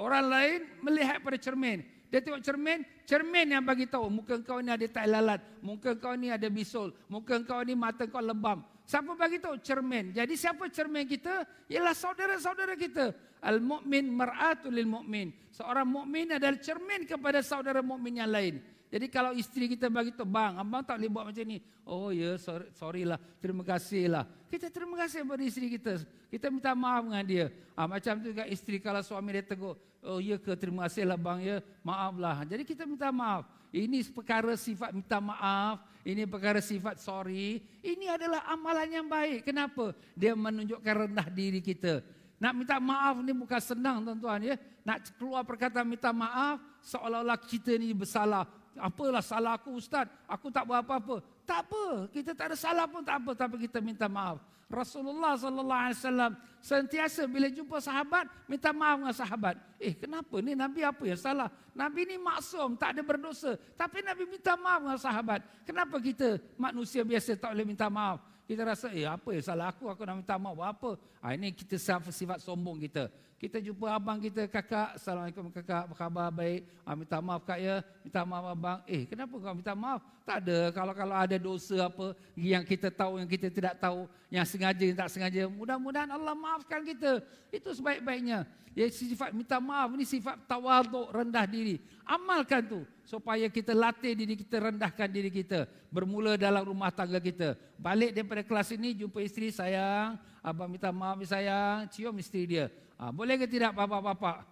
orang 0.00 0.24
lain 0.24 0.58
melihat 0.80 1.20
pada 1.20 1.36
cermin. 1.36 1.84
Dia 2.08 2.24
tengok 2.24 2.40
cermin, 2.40 2.80
cermin 3.04 3.46
yang 3.52 3.60
bagi 3.66 3.84
tahu 3.84 4.08
muka 4.08 4.38
kau 4.40 4.62
ni 4.62 4.70
ada 4.70 4.86
tai 4.86 5.10
lalat, 5.10 5.42
muka 5.58 5.98
kau 5.98 6.14
ni 6.14 6.30
ada 6.30 6.46
bisul, 6.46 6.94
muka 7.10 7.42
kau 7.42 7.60
ni 7.66 7.74
mata 7.74 8.06
kau 8.06 8.22
lebam. 8.22 8.62
Siapa 8.86 9.18
bagi 9.18 9.42
tahu 9.42 9.58
cermin? 9.58 10.14
Jadi 10.14 10.38
siapa 10.38 10.70
cermin 10.70 11.04
kita? 11.10 11.42
Ialah 11.66 11.90
saudara-saudara 11.92 12.78
kita. 12.78 13.10
Al-mu'min 13.42 14.06
mar'atul 14.08 14.78
lil 14.78 14.86
mu'min. 14.86 15.34
Seorang 15.50 15.90
mukmin 15.90 16.38
adalah 16.38 16.56
cermin 16.62 17.02
kepada 17.02 17.42
saudara 17.42 17.82
mukmin 17.82 18.22
yang 18.22 18.30
lain. 18.30 18.62
Jadi 18.96 19.12
kalau 19.12 19.36
isteri 19.36 19.68
kita 19.68 19.92
bagi 19.92 20.08
tu, 20.08 20.24
bang, 20.24 20.56
abang 20.56 20.80
tak 20.80 20.96
boleh 20.96 21.12
buat 21.12 21.28
macam 21.28 21.44
ni. 21.44 21.60
Oh 21.84 22.08
ya, 22.08 22.40
sorry, 22.40 22.64
sorry 22.72 23.04
lah, 23.04 23.20
terima 23.44 23.60
kasih 23.60 24.08
lah. 24.08 24.24
Kita 24.48 24.72
terima 24.72 24.96
kasih 25.04 25.20
kepada 25.20 25.44
isteri 25.44 25.68
kita. 25.68 26.00
Kita 26.32 26.48
minta 26.48 26.72
maaf 26.72 27.04
dengan 27.04 27.20
dia. 27.28 27.52
Ha, 27.76 27.84
macam 27.84 28.16
tu 28.24 28.32
juga 28.32 28.48
isteri 28.48 28.80
kalau 28.80 29.04
suami 29.04 29.36
dia 29.36 29.44
tegur. 29.44 29.76
Oh 30.00 30.16
ya 30.16 30.40
ke, 30.40 30.48
terima 30.56 30.88
kasih 30.88 31.04
lah 31.04 31.20
bang 31.20 31.44
ya, 31.44 31.56
maaf 31.84 32.16
lah. 32.16 32.40
Jadi 32.48 32.64
kita 32.64 32.88
minta 32.88 33.12
maaf. 33.12 33.44
Ini 33.68 34.00
perkara 34.16 34.56
sifat 34.56 34.96
minta 34.96 35.20
maaf. 35.20 35.84
Ini 36.00 36.24
perkara 36.24 36.64
sifat 36.64 36.96
sorry. 36.96 37.60
Ini 37.84 38.16
adalah 38.16 38.48
amalan 38.48 38.88
yang 38.88 39.06
baik. 39.12 39.44
Kenapa? 39.44 39.92
Dia 40.16 40.32
menunjukkan 40.32 40.94
rendah 41.04 41.28
diri 41.28 41.60
kita. 41.60 42.00
Nak 42.40 42.52
minta 42.56 42.80
maaf 42.80 43.20
ni 43.20 43.36
bukan 43.36 43.60
senang 43.60 44.00
tuan-tuan 44.00 44.40
ya. 44.40 44.56
Nak 44.88 45.20
keluar 45.20 45.44
perkataan 45.44 45.84
minta 45.84 46.16
maaf 46.16 46.64
seolah-olah 46.80 47.36
kita 47.44 47.76
ni 47.76 47.92
bersalah 47.92 48.48
apalah 48.78 49.24
salah 49.24 49.56
aku 49.56 49.76
ustaz, 49.76 50.06
aku 50.28 50.52
tak 50.52 50.64
buat 50.68 50.84
apa-apa. 50.84 51.24
Tak 51.46 51.68
apa, 51.68 52.10
kita 52.12 52.34
tak 52.36 52.52
ada 52.52 52.56
salah 52.58 52.84
pun 52.84 53.00
tak 53.02 53.22
apa 53.22 53.32
tapi 53.32 53.56
kita 53.64 53.80
minta 53.80 54.06
maaf. 54.10 54.42
Rasulullah 54.66 55.38
sallallahu 55.38 55.82
alaihi 55.86 55.98
wasallam 56.02 56.32
sentiasa 56.58 57.22
bila 57.30 57.46
jumpa 57.46 57.78
sahabat 57.78 58.26
minta 58.50 58.74
maaf 58.74 58.98
dengan 58.98 59.14
sahabat. 59.14 59.54
Eh 59.78 59.94
kenapa 59.94 60.42
ni 60.42 60.58
Nabi 60.58 60.82
apa 60.82 61.06
yang 61.06 61.20
salah? 61.20 61.46
Nabi 61.70 62.02
ni 62.02 62.16
maksum, 62.18 62.74
tak 62.74 62.98
ada 62.98 63.02
berdosa, 63.06 63.54
tapi 63.78 64.02
Nabi 64.02 64.26
minta 64.26 64.58
maaf 64.58 64.82
dengan 64.82 64.98
sahabat. 64.98 65.40
Kenapa 65.62 66.02
kita 66.02 66.42
manusia 66.58 67.06
biasa 67.06 67.38
tak 67.38 67.54
boleh 67.54 67.66
minta 67.66 67.86
maaf? 67.86 68.18
Kita 68.46 68.62
rasa 68.66 68.90
eh 68.90 69.06
apa 69.06 69.30
yang 69.30 69.42
salah 69.46 69.70
aku, 69.70 69.86
aku 69.86 70.02
nak 70.02 70.22
minta 70.22 70.34
maaf 70.34 70.58
apa? 70.58 70.90
Ha, 71.22 71.34
ini 71.38 71.54
kita 71.54 71.78
sifat 71.78 72.42
sombong 72.42 72.82
kita. 72.82 73.06
Kita 73.36 73.60
jumpa 73.60 73.92
abang 73.92 74.16
kita, 74.16 74.48
kakak. 74.48 74.96
Assalamualaikum 74.96 75.52
kakak, 75.52 75.84
apa 75.84 75.92
khabar? 75.92 76.32
Baik. 76.32 76.64
Ah, 76.88 76.96
minta 76.96 77.20
maaf 77.20 77.44
kak 77.44 77.60
ya. 77.60 77.84
Minta 78.00 78.24
maaf 78.24 78.44
abang. 78.48 78.80
Eh, 78.88 79.04
kenapa 79.04 79.36
kau 79.36 79.52
minta 79.52 79.76
maaf? 79.76 80.00
Tak 80.24 80.40
ada. 80.40 80.72
Kalau 80.72 80.94
kalau 80.96 81.12
ada 81.12 81.36
dosa 81.36 81.84
apa 81.84 82.16
yang 82.32 82.64
kita 82.64 82.88
tahu, 82.88 83.20
yang 83.20 83.28
kita 83.28 83.52
tidak 83.52 83.76
tahu, 83.76 84.08
yang 84.32 84.48
sengaja, 84.48 84.80
yang 84.88 84.96
tak 84.96 85.12
sengaja. 85.12 85.52
Mudah-mudahan 85.52 86.08
Allah 86.08 86.32
maafkan 86.32 86.80
kita. 86.80 87.20
Itu 87.52 87.76
sebaik-baiknya. 87.76 88.48
Ya, 88.72 88.88
sifat 88.88 89.36
minta 89.36 89.60
maaf 89.60 89.92
ini 89.92 90.08
sifat 90.08 90.40
tawaduk, 90.48 91.12
rendah 91.12 91.44
diri. 91.44 91.76
Amalkan 92.08 92.64
tu 92.64 92.80
supaya 93.04 93.52
kita 93.52 93.76
latih 93.76 94.16
diri 94.16 94.32
kita, 94.32 94.64
rendahkan 94.64 95.08
diri 95.12 95.28
kita. 95.28 95.68
Bermula 95.92 96.40
dalam 96.40 96.64
rumah 96.64 96.88
tangga 96.88 97.20
kita. 97.20 97.52
Balik 97.76 98.16
daripada 98.16 98.40
kelas 98.40 98.72
ini, 98.72 98.96
jumpa 98.96 99.20
isteri, 99.20 99.52
sayang. 99.52 100.16
Abang 100.46 100.70
minta 100.70 100.94
maaf, 100.94 101.18
sayang. 101.26 101.90
Cium 101.90 102.14
isteri 102.22 102.46
dia. 102.46 102.70
Ha, 102.94 103.10
boleh 103.10 103.34
ke 103.34 103.50
tidak 103.50 103.74
bapak-bapak? 103.74 104.46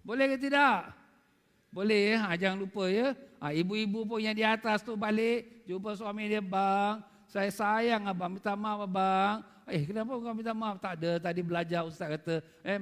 Boleh 0.00 0.32
ke 0.32 0.36
tidak? 0.40 0.88
Boleh 1.68 2.16
ya, 2.16 2.16
ha, 2.24 2.32
jangan 2.32 2.64
lupa 2.64 2.88
ya. 2.88 3.12
Ha, 3.44 3.52
ibu-ibu 3.52 4.08
pun 4.08 4.24
yang 4.24 4.32
di 4.32 4.40
atas 4.40 4.80
tu 4.80 4.96
balik, 4.96 5.66
jumpa 5.68 5.92
suami 5.92 6.32
dia, 6.32 6.40
bang, 6.40 7.04
saya 7.28 7.52
sayang 7.52 8.08
abang, 8.08 8.32
minta 8.32 8.56
maaf 8.56 8.88
abang. 8.88 9.44
Eh, 9.68 9.84
kenapa 9.84 10.16
kau 10.16 10.32
minta 10.32 10.54
maaf? 10.56 10.80
Tak 10.80 10.96
ada, 11.02 11.12
tadi 11.28 11.40
belajar 11.44 11.84
ustaz 11.84 12.08
kata, 12.14 12.40
eh, 12.64 12.78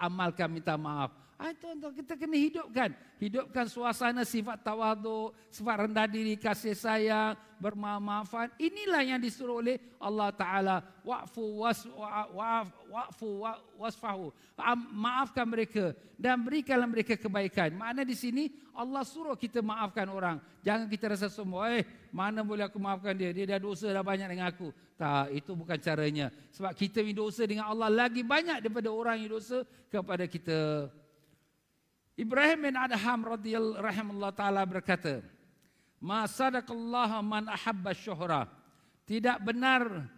amalkan 0.00 0.48
minta 0.48 0.78
maaf. 0.78 1.12
Ah, 1.36 1.52
itu 1.52 1.68
kita 2.00 2.16
kena 2.16 2.36
hidupkan. 2.40 2.96
Hidupkan 3.20 3.68
suasana 3.68 4.24
sifat 4.24 4.64
tawaduk, 4.64 5.36
sifat 5.52 5.84
rendah 5.84 6.08
diri, 6.08 6.40
kasih 6.40 6.72
sayang, 6.72 7.36
bermaafan. 7.60 8.48
Inilah 8.56 9.04
yang 9.04 9.20
disuruh 9.20 9.60
oleh 9.60 9.76
Allah 10.00 10.32
Ta'ala. 10.32 10.76
Wa'fu 11.04 11.60
wa'fu 12.88 13.28
wasfahu. 13.76 14.32
Maafkan 14.96 15.44
mereka 15.44 15.92
dan 16.16 16.40
berikanlah 16.40 16.88
mereka 16.88 17.20
kebaikan. 17.20 17.76
Mana 17.76 18.00
di 18.00 18.16
sini 18.16 18.48
Allah 18.72 19.04
suruh 19.04 19.36
kita 19.36 19.60
maafkan 19.60 20.08
orang. 20.08 20.40
Jangan 20.64 20.88
kita 20.88 21.12
rasa 21.12 21.28
semua, 21.28 21.68
eh 21.68 21.84
mana 22.08 22.40
boleh 22.40 22.64
aku 22.64 22.80
maafkan 22.80 23.12
dia? 23.12 23.32
Dia 23.36 23.56
dah 23.56 23.60
dosa 23.60 23.92
dah 23.92 24.00
banyak 24.00 24.28
dengan 24.32 24.48
aku. 24.48 24.72
Tak, 24.96 25.36
itu 25.36 25.52
bukan 25.52 25.76
caranya. 25.76 26.32
Sebab 26.56 26.72
kita 26.72 27.04
yang 27.04 27.12
dosa 27.12 27.44
dengan 27.44 27.68
Allah 27.68 27.92
lagi 27.92 28.24
banyak 28.24 28.64
daripada 28.64 28.88
orang 28.88 29.20
yang 29.20 29.36
dosa 29.36 29.68
kepada 29.92 30.24
kita. 30.24 30.88
Ibrahim 32.16 32.72
bin 32.72 32.74
Adham 32.80 33.28
radhiyallahu 33.28 33.84
rahimahullah 33.84 34.32
taala 34.32 34.64
berkata, 34.64 35.20
"Ma 36.00 36.24
sadaqallahu 36.24 37.20
man 37.20 37.44
ahabba 37.44 37.92
syuhra." 37.92 38.48
Tidak 39.04 39.36
benar 39.44 40.08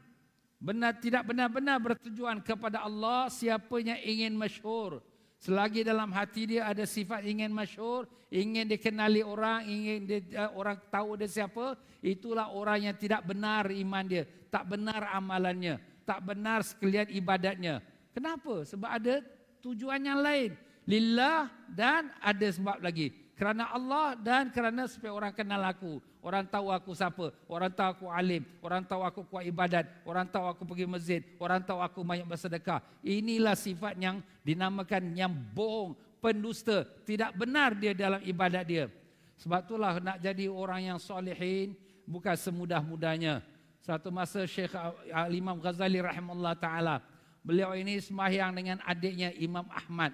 benar 0.59 0.95
tidak 0.99 1.27
benar-benar 1.27 1.79
bertujuan 1.83 2.39
kepada 2.43 2.87
Allah 2.87 3.27
siapa 3.31 3.83
yang 3.83 3.99
ingin 3.99 4.39
masyhur. 4.39 5.03
Selagi 5.39 5.87
dalam 5.87 6.11
hati 6.11 6.55
dia 6.55 6.67
ada 6.67 6.83
sifat 6.87 7.23
ingin 7.27 7.51
masyhur, 7.51 8.11
ingin 8.31 8.67
dikenali 8.67 9.23
orang, 9.23 9.67
ingin 9.71 9.99
dia, 10.07 10.19
uh, 10.35 10.51
orang 10.55 10.79
tahu 10.91 11.15
dia 11.15 11.31
siapa, 11.31 11.79
itulah 12.03 12.51
orang 12.51 12.91
yang 12.91 12.97
tidak 12.99 13.23
benar 13.23 13.71
iman 13.71 14.03
dia, 14.07 14.27
tak 14.51 14.67
benar 14.67 15.15
amalannya, 15.15 15.79
tak 16.03 16.27
benar 16.27 16.67
sekalian 16.67 17.07
ibadatnya. 17.15 17.79
Kenapa? 18.11 18.67
Sebab 18.67 18.91
ada 18.91 19.23
tujuan 19.63 20.03
yang 20.03 20.19
lain 20.19 20.59
lillah 20.89 21.53
dan 21.69 22.09
ada 22.25 22.49
sebab 22.49 22.81
lagi 22.81 23.13
kerana 23.37 23.69
Allah 23.69 24.17
dan 24.17 24.49
kerana 24.49 24.89
supaya 24.89 25.13
orang 25.13 25.37
kenal 25.37 25.61
aku 25.69 26.01
Orang 26.19 26.45
tahu 26.51 26.75
aku 26.75 26.93
siapa. 26.99 27.31
Orang 27.47 27.71
tahu 27.71 27.89
aku 27.95 28.07
alim. 28.11 28.43
Orang 28.59 28.83
tahu 28.83 29.01
aku 29.07 29.21
kuat 29.31 29.47
ibadat. 29.47 29.87
Orang 30.03 30.27
tahu 30.27 30.51
aku 30.51 30.63
pergi 30.67 30.85
masjid. 30.85 31.21
Orang 31.39 31.63
tahu 31.63 31.79
aku 31.79 32.03
banyak 32.03 32.27
bersedekah. 32.27 32.83
Inilah 33.07 33.55
sifat 33.55 33.95
yang 33.97 34.19
dinamakan 34.43 35.15
yang 35.15 35.31
bohong, 35.31 35.95
pendusta. 36.19 36.83
Tidak 37.07 37.39
benar 37.39 37.79
dia 37.79 37.95
dalam 37.95 38.19
ibadat 38.27 38.65
dia. 38.67 38.91
Sebab 39.39 39.71
itulah 39.71 40.03
nak 40.03 40.19
jadi 40.19 40.51
orang 40.51 40.91
yang 40.91 40.99
solehin 40.99 41.79
bukan 42.03 42.35
semudah-mudahnya. 42.35 43.41
Satu 43.79 44.11
masa 44.11 44.43
Syekh 44.43 44.75
Imam 45.31 45.63
Ghazali 45.63 46.03
rahimahullah 46.03 46.59
ta'ala. 46.59 46.99
Beliau 47.47 47.73
ini 47.79 48.03
semahyang 48.03 48.51
dengan 48.53 48.83
adiknya 48.83 49.31
Imam 49.39 49.65
Ahmad. 49.71 50.13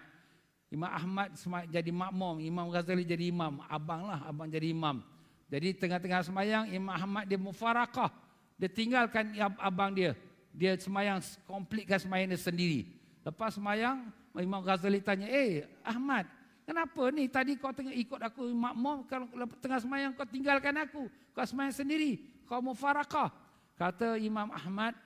Imam 0.75 0.91
Ahmad 0.91 1.31
jadi 1.71 1.91
makmum, 1.95 2.43
Imam 2.43 2.67
Ghazali 2.67 3.07
jadi 3.07 3.31
imam, 3.31 3.63
abang 3.71 4.11
lah, 4.11 4.27
abang 4.27 4.51
jadi 4.51 4.75
imam. 4.75 5.07
Jadi 5.47 5.71
tengah-tengah 5.79 6.27
semayang, 6.27 6.67
Imam 6.75 6.91
Ahmad 6.91 7.31
dia 7.31 7.39
mufarakah. 7.39 8.11
Dia 8.59 8.67
tinggalkan 8.67 9.39
abang 9.63 9.95
dia. 9.95 10.19
Dia 10.51 10.75
semayang, 10.75 11.23
komplitkan 11.47 12.03
semayang 12.03 12.35
dia 12.35 12.41
sendiri. 12.43 12.91
Lepas 13.23 13.55
semayang, 13.55 14.11
Imam 14.35 14.59
Ghazali 14.67 14.99
tanya, 14.99 15.31
eh 15.31 15.63
Ahmad, 15.87 16.27
kenapa 16.67 17.07
ni 17.15 17.31
tadi 17.31 17.55
kau 17.55 17.71
tengah 17.71 17.95
ikut 17.95 18.19
aku 18.19 18.51
makmum, 18.51 19.07
kalau 19.07 19.31
tengah 19.63 19.79
semayang 19.79 20.11
kau 20.11 20.27
tinggalkan 20.27 20.75
aku. 20.83 21.07
Kau 21.31 21.47
semayang 21.47 21.71
sendiri, 21.71 22.19
kau 22.51 22.59
mufarakah. 22.59 23.31
Kata 23.79 24.19
Imam 24.19 24.51
Ahmad, 24.51 24.99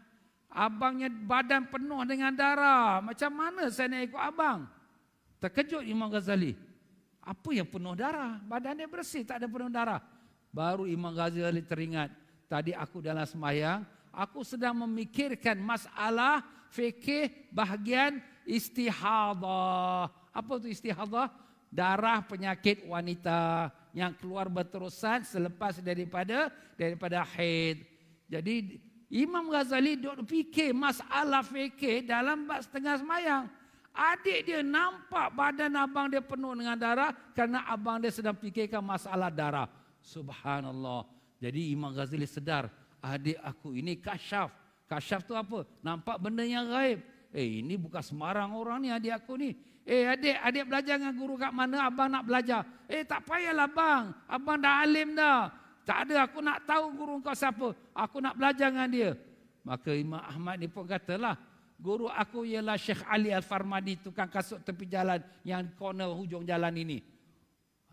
abangnya 0.48 1.12
badan 1.12 1.68
penuh 1.68 2.00
dengan 2.08 2.32
darah. 2.32 3.04
Macam 3.04 3.28
mana 3.36 3.68
saya 3.68 3.92
nak 3.92 4.08
ikut 4.08 4.22
abang? 4.32 4.77
Terkejut 5.38 5.86
Imam 5.86 6.10
Ghazali. 6.10 6.58
Apa 7.22 7.54
yang 7.54 7.68
penuh 7.68 7.94
darah? 7.94 8.40
Badan 8.42 8.78
dia 8.78 8.88
bersih, 8.90 9.22
tak 9.22 9.42
ada 9.42 9.46
penuh 9.46 9.70
darah. 9.70 10.02
Baru 10.50 10.88
Imam 10.88 11.14
Ghazali 11.14 11.62
teringat. 11.62 12.10
Tadi 12.48 12.72
aku 12.72 13.04
dalam 13.04 13.28
semayang, 13.28 13.84
aku 14.08 14.40
sedang 14.42 14.72
memikirkan 14.72 15.60
masalah 15.60 16.40
fikih 16.72 17.52
bahagian 17.52 18.18
istihadah. 18.48 20.08
Apa 20.32 20.52
itu 20.58 20.72
istihadah? 20.72 21.28
Darah 21.68 22.24
penyakit 22.24 22.88
wanita 22.88 23.68
yang 23.92 24.16
keluar 24.16 24.48
berterusan 24.48 25.28
selepas 25.28 25.84
daripada 25.84 26.48
daripada 26.80 27.20
haid. 27.36 27.84
Jadi 28.24 28.80
Imam 29.12 29.52
Ghazali 29.52 30.00
duduk 30.00 30.24
fikir 30.24 30.72
masalah 30.72 31.44
fikih 31.44 32.08
dalam 32.08 32.48
bab 32.48 32.64
setengah 32.64 33.00
semayang. 33.00 33.44
Adik 33.98 34.46
dia 34.46 34.62
nampak 34.62 35.34
badan 35.34 35.74
abang 35.74 36.06
dia 36.06 36.22
penuh 36.22 36.54
dengan 36.54 36.78
darah 36.78 37.10
kerana 37.34 37.66
abang 37.66 37.98
dia 37.98 38.14
sedang 38.14 38.38
fikirkan 38.38 38.78
masalah 38.78 39.26
darah. 39.26 39.66
Subhanallah. 39.98 41.02
Jadi 41.42 41.74
Imam 41.74 41.90
Ghazali 41.90 42.22
sedar, 42.22 42.70
adik 43.02 43.34
aku 43.42 43.74
ini 43.74 43.98
kasyaf. 43.98 44.54
Kasyaf 44.86 45.26
tu 45.26 45.34
apa? 45.34 45.66
Nampak 45.82 46.14
benda 46.22 46.46
yang 46.46 46.70
gaib. 46.70 47.02
Eh 47.34 47.58
ini 47.58 47.74
bukan 47.74 47.98
sembarang 47.98 48.54
orang 48.54 48.86
ni 48.86 48.88
adik 48.94 49.18
aku 49.18 49.34
ni. 49.34 49.58
Eh 49.82 50.06
adik, 50.06 50.46
adik 50.46 50.64
belajar 50.70 50.94
dengan 50.94 51.18
guru 51.18 51.34
kat 51.34 51.50
mana 51.50 51.90
abang 51.90 52.06
nak 52.06 52.22
belajar? 52.22 52.62
Eh 52.86 53.02
tak 53.02 53.26
payahlah 53.26 53.66
bang, 53.66 54.14
abang 54.30 54.62
dah 54.62 54.78
alim 54.78 55.18
dah. 55.18 55.50
Tak 55.82 56.06
ada 56.06 56.28
aku 56.28 56.38
nak 56.38 56.62
tahu 56.62 56.84
guru 56.94 57.18
kau 57.18 57.34
siapa. 57.34 57.74
Aku 57.98 58.22
nak 58.22 58.38
belajar 58.38 58.70
dengan 58.70 58.86
dia. 58.86 59.10
Maka 59.66 59.90
Imam 59.90 60.22
Ahmad 60.22 60.60
ni 60.62 60.70
pun 60.70 60.86
katalah, 60.86 61.34
Guru 61.78 62.10
aku 62.10 62.42
ialah 62.42 62.74
Syekh 62.74 63.06
Ali 63.06 63.30
Al-Farmadi, 63.30 64.02
tukang 64.02 64.26
kasut 64.26 64.58
tepi 64.66 64.90
jalan 64.90 65.22
yang 65.46 65.62
corner 65.78 66.10
hujung 66.10 66.42
jalan 66.42 66.74
ini. 66.74 66.98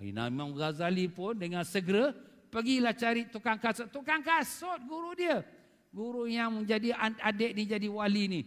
Imam 0.01 0.57
Ghazali 0.57 1.05
pun 1.07 1.37
dengan 1.37 1.61
segera 1.63 2.11
pergilah 2.49 2.97
cari 2.97 3.29
tukang 3.29 3.61
kasut. 3.61 3.87
Tukang 3.93 4.25
kasut 4.25 4.81
guru 4.89 5.13
dia. 5.15 5.45
Guru 5.93 6.27
yang 6.27 6.51
menjadi 6.51 6.91
adik 7.23 7.51
ni 7.55 7.63
jadi 7.63 7.87
wali 7.87 8.23
ni. 8.27 8.41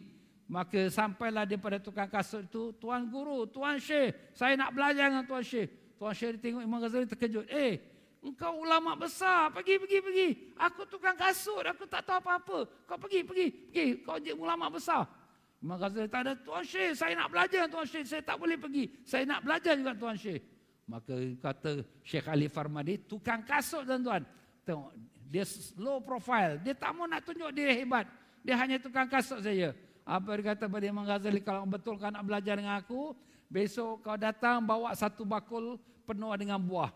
Maka 0.49 0.89
sampailah 0.89 1.45
dia 1.45 1.61
pada 1.61 1.79
tukang 1.81 2.09
kasut 2.09 2.45
itu. 2.45 2.73
Tuan 2.77 3.09
guru, 3.09 3.45
Tuan 3.49 3.77
Syekh. 3.81 4.17
Saya 4.33 4.57
nak 4.57 4.73
belajar 4.73 5.13
dengan 5.13 5.25
Tuan 5.25 5.45
Syekh. 5.45 5.69
Tuan 5.97 6.13
Syekh 6.13 6.41
tengok 6.41 6.65
Imam 6.65 6.81
Ghazali 6.81 7.09
terkejut. 7.09 7.49
Eh, 7.49 7.81
engkau 8.25 8.61
ulama 8.61 8.97
besar. 8.97 9.53
Pergi, 9.53 9.77
pergi, 9.81 9.99
pergi. 10.01 10.29
Aku 10.57 10.85
tukang 10.89 11.17
kasut. 11.17 11.65
Aku 11.65 11.85
tak 11.85 12.05
tahu 12.05 12.21
apa-apa. 12.21 12.59
Kau 12.85 12.97
pergi, 13.01 13.25
pergi. 13.25 13.47
Pergi. 13.73 13.87
Kau 14.05 14.17
jadi 14.21 14.37
ulama 14.37 14.73
besar. 14.73 15.18
Imam 15.59 15.75
Ghazali 15.75 16.07
tak 16.07 16.23
ada, 16.23 16.33
Tuan 16.39 16.63
Syekh 16.63 16.95
saya 16.95 17.19
nak 17.19 17.29
belajar 17.35 17.67
Tuan 17.67 17.87
Syekh, 17.87 18.07
saya 18.07 18.23
tak 18.23 18.39
boleh 18.39 18.55
pergi. 18.55 18.85
Saya 19.03 19.27
nak 19.27 19.43
belajar 19.43 19.75
juga 19.75 19.93
Tuan 19.99 20.15
Syekh. 20.15 20.43
Maka 20.89 21.15
kata 21.43 21.71
Syekh 22.01 22.27
Ali 22.31 22.47
Farmadi, 22.47 22.95
tukang 23.05 23.43
kasut 23.43 23.83
tuan-tuan. 23.85 24.23
Tengok, 24.63 24.95
dia 25.29 25.45
low 25.77 26.01
profile. 26.01 26.63
Dia 26.63 26.73
tak 26.73 26.95
mau 26.95 27.05
nak 27.05 27.27
tunjuk 27.27 27.51
dia 27.53 27.75
hebat. 27.75 28.07
Dia 28.41 28.55
hanya 28.57 28.79
tukang 28.81 29.11
kasut 29.11 29.43
saja. 29.43 29.75
Apa 30.09 30.41
dia 30.41 30.57
kata 30.57 30.65
pada 30.71 30.85
Imam 30.89 31.05
Ghazali, 31.05 31.45
kalau 31.45 31.69
betul 31.69 32.01
kau 32.01 32.09
nak 32.09 32.25
belajar 32.25 32.57
dengan 32.57 32.81
aku, 32.81 33.13
besok 33.53 34.01
kau 34.01 34.17
datang 34.17 34.65
bawa 34.65 34.97
satu 34.97 35.27
bakul 35.27 35.77
penuh 36.09 36.33
dengan 36.41 36.57
buah. 36.57 36.89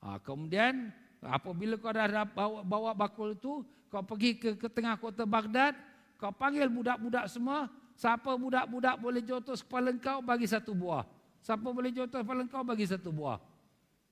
Ha, 0.00 0.16
kemudian, 0.24 0.88
apabila 1.20 1.76
kau 1.76 1.92
dah 1.92 2.24
bawa, 2.24 2.64
bawa 2.64 2.90
bakul 2.96 3.36
itu, 3.36 3.60
kau 3.92 4.00
pergi 4.00 4.40
ke, 4.40 4.56
ke 4.56 4.68
tengah 4.72 4.96
kota 4.96 5.28
Baghdad, 5.28 5.76
kau 6.22 6.30
panggil 6.30 6.70
budak-budak 6.70 7.26
semua. 7.26 7.66
Siapa 7.98 8.38
budak-budak 8.38 8.94
boleh 9.02 9.22
jotos 9.26 9.66
kepala 9.66 9.90
kau 9.98 10.22
bagi 10.22 10.46
satu 10.46 10.70
buah. 10.70 11.02
Siapa 11.42 11.66
boleh 11.66 11.90
jotos 11.90 12.22
kepala 12.22 12.46
kau 12.46 12.62
bagi 12.62 12.86
satu 12.86 13.10
buah. 13.10 13.42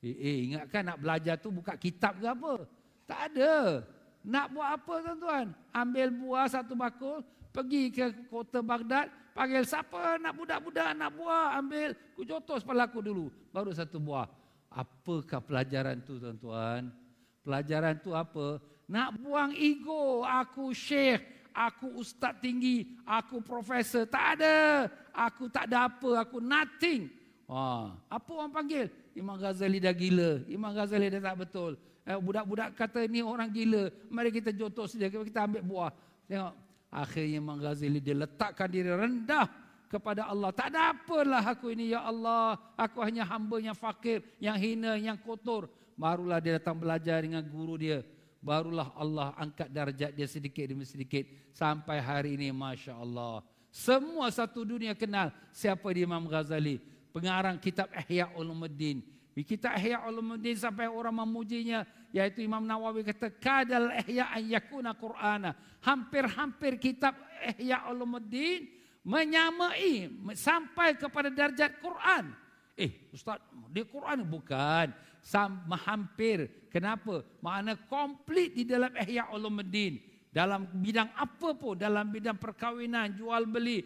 Eh, 0.03 0.17
eh 0.19 0.37
ingatkan 0.51 0.91
nak 0.91 0.99
belajar 0.99 1.39
tu 1.39 1.55
buka 1.55 1.79
kitab 1.79 2.19
ke 2.19 2.27
apa? 2.27 2.67
Tak 3.07 3.21
ada. 3.31 3.87
Nak 4.27 4.47
buat 4.51 4.69
apa 4.75 4.95
tuan-tuan? 5.07 5.47
Ambil 5.71 6.11
buah 6.11 6.51
satu 6.51 6.75
bakul, 6.75 7.23
pergi 7.55 7.95
ke 7.95 8.05
kota 8.29 8.61
Baghdad, 8.61 9.09
panggil 9.33 9.65
siapa 9.65 10.19
nak 10.19 10.35
budak-budak 10.37 10.93
nak 10.99 11.15
buah, 11.15 11.57
ambil 11.57 11.95
ku 12.19 12.27
jotos 12.27 12.61
kepala 12.67 12.91
aku 12.91 13.01
dulu, 13.01 13.33
baru 13.55 13.71
satu 13.73 13.97
buah. 13.97 14.29
Apakah 14.71 15.41
pelajaran 15.41 16.05
tu 16.05 16.21
tuan-tuan? 16.21 16.93
Pelajaran 17.41 17.97
tu 18.03 18.13
apa? 18.13 18.61
Nak 18.91 19.23
buang 19.23 19.57
ego, 19.57 20.27
aku 20.27 20.75
syekh, 20.77 21.40
aku 21.55 22.01
ustaz 22.01 22.37
tinggi, 22.39 22.97
aku 23.05 23.43
profesor. 23.45 24.07
Tak 24.07 24.39
ada. 24.39 24.89
Aku 25.11 25.51
tak 25.51 25.69
ada 25.71 25.91
apa, 25.91 26.23
aku 26.23 26.39
nothing. 26.39 27.11
Wah, 27.51 27.99
apa 28.07 28.31
orang 28.31 28.55
panggil? 28.55 28.87
Imam 29.11 29.35
Ghazali 29.35 29.83
dah 29.83 29.91
gila. 29.91 30.47
Imam 30.47 30.71
Ghazali 30.71 31.11
dah 31.11 31.19
tak 31.19 31.37
betul. 31.47 31.73
Eh, 32.07 32.15
budak-budak 32.15 32.79
kata 32.79 33.05
ni 33.11 33.21
orang 33.27 33.51
gila. 33.51 33.91
Mari 34.07 34.31
kita 34.31 34.55
jotos 34.55 34.95
dia, 34.95 35.11
kita 35.11 35.47
ambil 35.47 35.63
buah. 35.67 35.93
Tengok. 36.31 36.55
Akhirnya 36.91 37.39
Imam 37.43 37.59
Ghazali 37.59 37.99
dia 37.99 38.15
letakkan 38.15 38.71
diri 38.71 38.91
rendah 38.91 39.47
kepada 39.91 40.31
Allah. 40.31 40.55
Tak 40.55 40.71
ada 40.71 40.95
apalah 40.95 41.43
aku 41.43 41.75
ini 41.75 41.91
ya 41.91 42.07
Allah. 42.07 42.55
Aku 42.79 43.03
hanya 43.03 43.27
hamba 43.27 43.59
yang 43.59 43.75
fakir, 43.75 44.23
yang 44.39 44.55
hina, 44.55 44.95
yang 44.95 45.19
kotor. 45.19 45.67
Barulah 45.99 46.39
dia 46.39 46.57
datang 46.57 46.79
belajar 46.79 47.21
dengan 47.27 47.43
guru 47.43 47.77
dia 47.77 48.01
barulah 48.41 48.91
Allah 48.97 49.37
angkat 49.37 49.69
darjat 49.69 50.11
dia 50.17 50.27
sedikit 50.27 50.65
demi 50.65 50.89
sedikit. 50.89 51.29
Sampai 51.53 52.01
hari 52.01 52.35
ini 52.35 52.49
masya 52.51 52.97
Allah. 52.97 53.45
Semua 53.71 54.27
satu 54.35 54.67
dunia 54.67 54.97
kenal 54.99 55.31
siapa 55.55 55.87
dia 55.95 56.09
Imam 56.09 56.27
Ghazali. 56.27 56.83
Pengarang 57.15 57.61
kitab 57.61 57.87
Ihya 57.95 58.33
Ulumuddin. 58.35 59.05
Di 59.31 59.47
kitab 59.47 59.79
Ihya 59.79 60.03
Ulumuddin 60.11 60.59
sampai 60.59 60.91
orang 60.91 61.15
memujinya 61.15 61.87
yaitu 62.11 62.43
Imam 62.43 62.67
Nawawi 62.67 63.07
kata 63.07 63.31
kadal 63.39 63.95
Ihya 64.03 64.35
an 64.35 64.43
yakuna 64.43 64.91
Qur'ana. 64.97 65.55
Hampir-hampir 65.87 66.81
kitab 66.83 67.15
Ihya 67.55 67.87
Ulumuddin 67.93 68.67
menyamai 69.07 70.11
sampai 70.35 70.99
kepada 70.99 71.31
darjat 71.31 71.79
Quran. 71.79 72.35
Eh 72.75 73.13
ustaz 73.13 73.39
di 73.71 73.85
Quran? 73.87 74.25
Bukan 74.27 74.91
sama 75.21 75.77
hampir. 75.87 76.69
Kenapa? 76.73 77.23
Makna 77.45 77.77
komplit 77.89 78.57
di 78.57 78.65
dalam 78.65 78.93
Ihya 78.97 79.31
Ulumuddin. 79.31 80.01
Dalam 80.31 80.63
bidang 80.79 81.11
apa 81.19 81.59
pun, 81.59 81.75
dalam 81.75 82.07
bidang 82.07 82.39
perkahwinan, 82.39 83.19
jual 83.19 83.51
beli, 83.51 83.83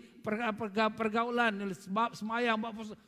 pergaulan, 0.93 1.73
sebab 1.73 2.13
semayang, 2.13 2.61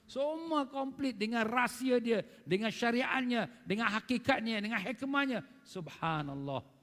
semua 0.08 0.64
komplit 0.64 1.20
dengan 1.20 1.44
rahsia 1.44 2.00
dia, 2.00 2.24
dengan 2.48 2.72
syariatnya, 2.72 3.44
dengan 3.68 3.92
hakikatnya, 3.92 4.64
dengan 4.64 4.80
hikmahnya. 4.80 5.44
Subhanallah. 5.68 6.75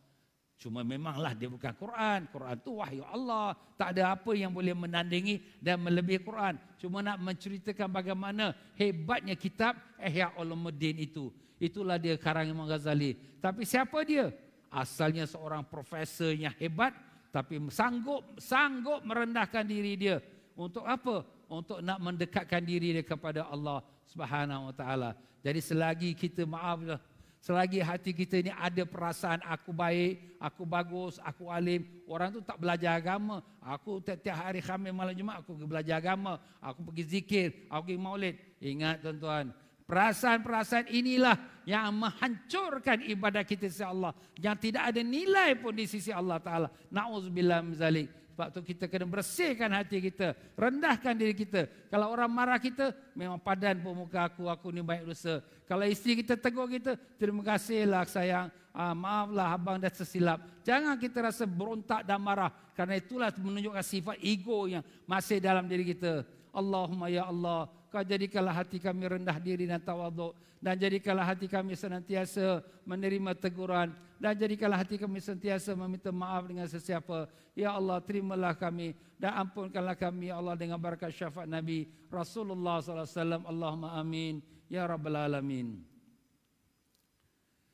Cuma 0.58 0.80
memanglah 0.80 1.36
dia 1.36 1.52
bukan 1.52 1.76
Quran. 1.76 2.24
Quran 2.32 2.56
tu 2.64 2.80
wahyu 2.80 3.04
Allah. 3.04 3.58
Tak 3.76 4.00
ada 4.00 4.16
apa 4.16 4.32
yang 4.32 4.54
boleh 4.54 4.72
menandingi 4.72 5.60
dan 5.60 5.82
melebihi 5.84 6.24
Quran. 6.24 6.56
Cuma 6.80 7.04
nak 7.04 7.20
menceritakan 7.20 7.92
bagaimana 7.92 8.56
hebatnya 8.80 9.36
kitab 9.36 9.76
Ihya 10.00 10.32
Ulumuddin 10.40 11.04
itu. 11.04 11.34
Itulah 11.60 12.00
dia 12.00 12.16
karang 12.16 12.48
Imam 12.48 12.64
Ghazali. 12.64 13.16
Tapi 13.44 13.68
siapa 13.68 14.04
dia? 14.08 14.32
Asalnya 14.72 15.28
seorang 15.28 15.68
profesor 15.68 16.34
yang 16.34 16.56
hebat 16.58 16.96
tapi 17.34 17.58
sanggup 17.74 18.22
sanggup 18.38 19.02
merendahkan 19.04 19.66
diri 19.66 19.98
dia. 19.98 20.22
Untuk 20.54 20.86
apa? 20.86 21.26
Untuk 21.50 21.82
nak 21.82 21.98
mendekatkan 21.98 22.62
diri 22.62 22.94
dia 22.94 23.04
kepada 23.04 23.50
Allah 23.50 23.82
Subhanahu 24.06 24.70
Wa 24.70 24.76
Taala. 24.78 25.12
Jadi 25.44 25.60
selagi 25.60 26.10
kita 26.16 26.48
maaf 26.48 27.02
Selagi 27.44 27.84
hati 27.84 28.16
kita 28.16 28.40
ini 28.40 28.56
ada 28.56 28.88
perasaan 28.88 29.44
aku 29.44 29.76
baik, 29.76 30.40
aku 30.40 30.64
bagus, 30.64 31.20
aku 31.20 31.52
alim. 31.52 31.84
Orang 32.08 32.32
tu 32.32 32.40
tak 32.40 32.56
belajar 32.56 32.96
agama. 32.96 33.44
Aku 33.60 34.00
tiap-tiap 34.00 34.48
hari 34.48 34.64
khamis 34.64 34.96
malam 34.96 35.12
Jumaat 35.12 35.44
aku 35.44 35.60
pergi 35.60 35.68
belajar 35.68 36.00
agama. 36.00 36.40
Aku 36.64 36.88
pergi 36.88 37.04
zikir, 37.04 37.68
aku 37.68 37.92
pergi 37.92 38.00
maulid. 38.00 38.36
Ingat 38.64 39.04
tuan-tuan. 39.04 39.52
Perasaan-perasaan 39.84 40.88
inilah 40.88 41.36
yang 41.68 41.92
menghancurkan 41.92 43.04
ibadah 43.12 43.44
kita 43.44 43.68
sisi 43.68 43.84
Allah. 43.84 44.16
Yang 44.40 44.72
tidak 44.72 44.96
ada 44.96 45.02
nilai 45.04 45.60
pun 45.60 45.76
di 45.76 45.84
sisi 45.84 46.16
Allah 46.16 46.40
Ta'ala. 46.40 46.72
Na'udzubillah 46.96 47.60
mzalik. 47.60 48.08
Sebab 48.34 48.50
tu 48.50 48.66
kita 48.66 48.90
kena 48.90 49.06
bersihkan 49.06 49.70
hati 49.70 50.02
kita. 50.10 50.34
Rendahkan 50.58 51.14
diri 51.14 51.38
kita. 51.38 51.70
Kalau 51.94 52.10
orang 52.10 52.26
marah 52.26 52.58
kita, 52.58 52.90
memang 53.14 53.38
padan 53.38 53.78
pun 53.78 53.94
muka 53.94 54.26
aku, 54.26 54.50
aku 54.50 54.74
ni 54.74 54.82
baik 54.82 55.06
dosa. 55.06 55.38
Kalau 55.70 55.86
isteri 55.86 56.26
kita 56.26 56.34
tegur 56.34 56.66
kita, 56.66 56.98
terima 57.22 57.46
kasihlah 57.46 58.10
sayang. 58.10 58.50
Ah, 58.74 58.98
maaflah 58.98 59.54
abang 59.54 59.78
dah 59.78 59.94
tersilap. 59.94 60.42
Jangan 60.66 60.98
kita 60.98 61.30
rasa 61.30 61.46
berontak 61.46 62.02
dan 62.10 62.18
marah. 62.18 62.50
Karena 62.74 62.98
itulah 62.98 63.30
menunjukkan 63.38 63.86
sifat 63.86 64.18
ego 64.18 64.66
yang 64.66 64.82
masih 65.06 65.38
dalam 65.38 65.70
diri 65.70 65.94
kita. 65.94 66.26
Allahumma 66.50 67.14
ya 67.14 67.30
Allah, 67.30 67.70
kau 67.94 68.02
jadikanlah 68.02 68.66
hati 68.66 68.82
kami 68.82 69.06
rendah 69.06 69.38
diri 69.38 69.70
dan 69.70 69.78
tawaduk. 69.78 70.34
Dan 70.58 70.82
jadikanlah 70.82 71.30
hati 71.30 71.46
kami 71.46 71.78
senantiasa 71.78 72.66
menerima 72.82 73.38
teguran. 73.38 73.94
Dan 74.18 74.34
jadikanlah 74.34 74.82
hati 74.82 74.98
kami 74.98 75.22
senantiasa 75.22 75.78
meminta 75.78 76.10
maaf 76.10 76.50
dengan 76.50 76.66
sesiapa. 76.66 77.30
Ya 77.54 77.70
Allah 77.78 78.02
terimalah 78.02 78.58
kami 78.58 78.98
dan 79.22 79.38
ampunkanlah 79.46 79.94
kami 79.94 80.34
ya 80.34 80.42
Allah 80.42 80.58
dengan 80.58 80.82
berkat 80.82 81.14
syafaat 81.14 81.46
Nabi 81.46 81.86
Rasulullah 82.10 82.82
wasallam. 82.82 83.46
Allahumma 83.46 83.94
amin. 83.94 84.42
Ya 84.66 84.90
rabbal 84.90 85.30
alamin. 85.30 85.86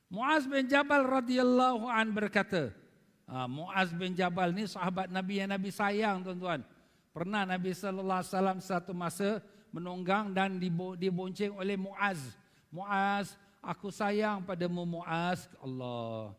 Muaz 0.10 0.50
bin 0.50 0.66
Jabal 0.66 1.06
radhiyallahu 1.06 1.86
an 1.86 2.10
berkata 2.10 2.74
ha, 3.30 3.46
Muaz 3.46 3.94
bin 3.94 4.18
Jabal 4.18 4.50
ni 4.50 4.66
sahabat 4.66 5.08
Nabi 5.08 5.40
yang 5.40 5.54
Nabi 5.54 5.70
sayang 5.70 6.26
tuan-tuan. 6.26 6.66
Pernah 7.14 7.46
Nabi 7.46 7.78
sallallahu 7.78 8.20
alaihi 8.22 8.34
wasallam 8.34 8.58
satu 8.58 8.92
masa 8.98 9.38
menunggang 9.70 10.34
dan 10.34 10.58
dibonceng 10.98 11.54
oleh 11.58 11.78
Muaz. 11.78 12.20
Muaz, 12.70 13.34
aku 13.62 13.90
sayang 13.90 14.42
padamu 14.46 14.86
Muaz. 14.86 15.50
Allah. 15.62 16.34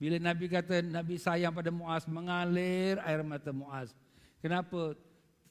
Bila 0.00 0.20
Nabi 0.20 0.50
kata 0.50 0.84
Nabi 0.84 1.16
sayang 1.16 1.54
pada 1.54 1.70
Muaz, 1.72 2.04
mengalir 2.04 3.00
air 3.04 3.24
mata 3.24 3.52
Muaz. 3.54 3.94
Kenapa? 4.42 4.92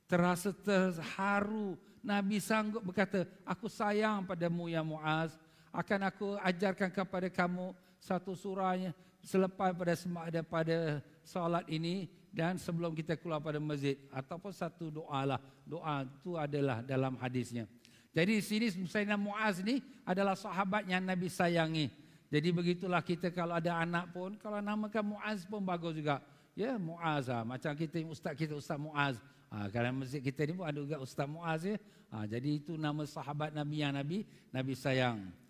Terasa 0.06 0.54
terharu. 0.54 1.80
Nabi 2.04 2.38
sanggup 2.44 2.84
berkata, 2.84 3.24
aku 3.48 3.72
sayang 3.72 4.28
padamu 4.28 4.68
ya 4.68 4.84
Muaz. 4.84 5.34
Akan 5.74 6.04
aku 6.06 6.38
ajarkan 6.44 6.92
kepada 6.92 7.32
kamu 7.32 7.74
satu 8.04 8.36
surahnya 8.36 8.92
selepas 9.24 9.72
pada 9.72 10.44
pada 10.44 10.78
solat 11.24 11.64
ini 11.72 12.12
dan 12.36 12.60
sebelum 12.60 12.92
kita 12.92 13.16
keluar 13.16 13.40
pada 13.40 13.64
masjid. 13.64 13.96
Ataupun 14.12 14.52
satu 14.52 14.92
doa 14.92 15.24
lah. 15.24 15.40
Doa 15.64 16.04
itu 16.04 16.36
adalah 16.36 16.84
dalam 16.84 17.16
hadisnya. 17.16 17.64
Jadi 18.12 18.44
sini 18.44 18.68
Sayyidina 18.70 19.16
Muaz 19.16 19.64
ni 19.64 19.80
adalah 20.04 20.36
sahabat 20.36 20.84
yang 20.86 21.02
Nabi 21.02 21.32
sayangi. 21.32 21.88
Jadi 22.28 22.50
begitulah 22.52 23.00
kita 23.02 23.32
kalau 23.32 23.56
ada 23.58 23.80
anak 23.80 24.12
pun 24.12 24.36
kalau 24.36 24.60
namakan 24.60 25.16
Muaz 25.16 25.48
pun 25.48 25.64
bagus 25.64 25.96
juga. 25.96 26.20
Ya 26.54 26.76
Muaz 26.78 27.32
lah. 27.32 27.48
macam 27.48 27.74
kita 27.74 28.04
ustaz 28.06 28.36
kita 28.36 28.54
Ustaz 28.60 28.78
Muaz. 28.78 29.18
Ha, 29.54 29.70
kalau 29.70 30.04
masjid 30.04 30.20
kita 30.22 30.50
ni 30.50 30.54
pun 30.58 30.66
ada 30.66 30.78
juga 30.82 30.98
Ustaz 31.00 31.30
Muaz 31.30 31.62
ya. 31.64 31.78
Ha, 32.10 32.26
jadi 32.26 32.58
itu 32.62 32.74
nama 32.78 33.06
sahabat 33.06 33.54
Nabi 33.54 33.82
yang 33.82 33.94
Nabi 33.94 34.26
Nabi 34.50 34.74
sayang 34.78 35.43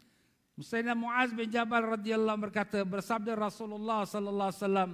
Sayyidina 0.62 0.94
Muaz 0.94 1.34
bin 1.34 1.50
Jabal 1.50 1.98
radhiyallahu 1.98 2.46
berkata 2.46 2.86
bersabda 2.86 3.34
Rasulullah 3.34 4.06
sallallahu 4.06 4.54
alaihi 4.54 4.62
wasallam 4.62 4.92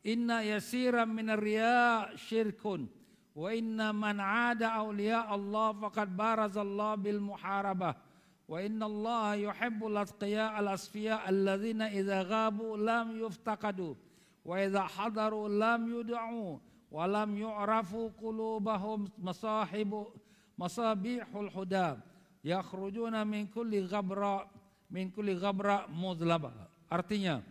inna 0.00 0.40
yasiran 0.40 1.12
min 1.12 1.28
riya 1.36 2.08
syirkun 2.16 2.88
wa 3.36 3.52
inna 3.52 3.92
man 3.92 4.16
ada 4.16 4.72
awliya 4.80 5.28
Allah 5.28 5.76
faqad 5.76 6.08
barazallah 6.08 6.96
bil 6.96 7.20
muharabah 7.20 8.00
wa 8.48 8.56
inna 8.56 8.88
Allah 8.88 9.36
yuhibbul 9.44 9.92
atqiya 9.92 10.56
al 10.56 10.72
asfiya 10.72 11.20
alladhina 11.28 11.92
idza 11.92 12.24
ghabu 12.24 12.72
lam 12.80 13.12
yuftaqadu 13.12 13.92
wa 14.40 14.56
idza 14.56 14.88
hadaru 14.88 15.52
lam 15.52 15.84
yud'u 15.84 16.56
wa 16.88 17.04
lam 17.04 17.28
yu'rafu 17.36 18.08
qulubahum 18.16 19.04
masahibu 19.20 20.16
masabihul 20.56 21.52
huda 21.52 22.00
yakhrujuna 22.40 23.20
min 23.28 23.52
kulli 23.52 23.84
ghabra 23.84 24.48
min 24.94 25.10
kulli 25.10 25.34
ghabra 25.34 25.90
mudlaba 25.90 26.54
artinya 26.86 27.42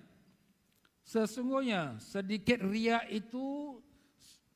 Sesungguhnya 1.04 2.00
sedikit 2.00 2.64
riak 2.64 3.12
itu 3.12 3.78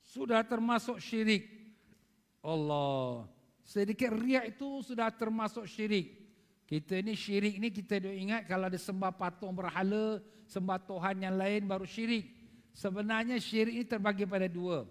sudah 0.08 0.42
termasuk 0.48 1.04
syirik. 1.04 1.44
Allah. 2.40 3.28
Sedikit 3.68 4.16
riak 4.16 4.56
itu 4.56 4.80
sudah 4.80 5.12
termasuk 5.12 5.68
syirik. 5.68 6.16
Kita 6.64 7.00
ini 7.04 7.16
syirik 7.20 7.60
ni 7.60 7.68
kita 7.72 8.00
dah 8.00 8.16
ingat 8.16 8.42
kalau 8.48 8.72
ada 8.72 8.80
sembah 8.80 9.12
patung 9.12 9.52
berhala, 9.52 10.24
sembah 10.48 10.80
Tuhan 10.88 11.16
yang 11.20 11.36
lain 11.36 11.68
baru 11.68 11.84
syirik. 11.84 12.32
Sebenarnya 12.72 13.36
syirik 13.44 13.84
ini 13.84 13.86
terbagi 13.88 14.24
pada 14.24 14.48
dua. 14.48 14.88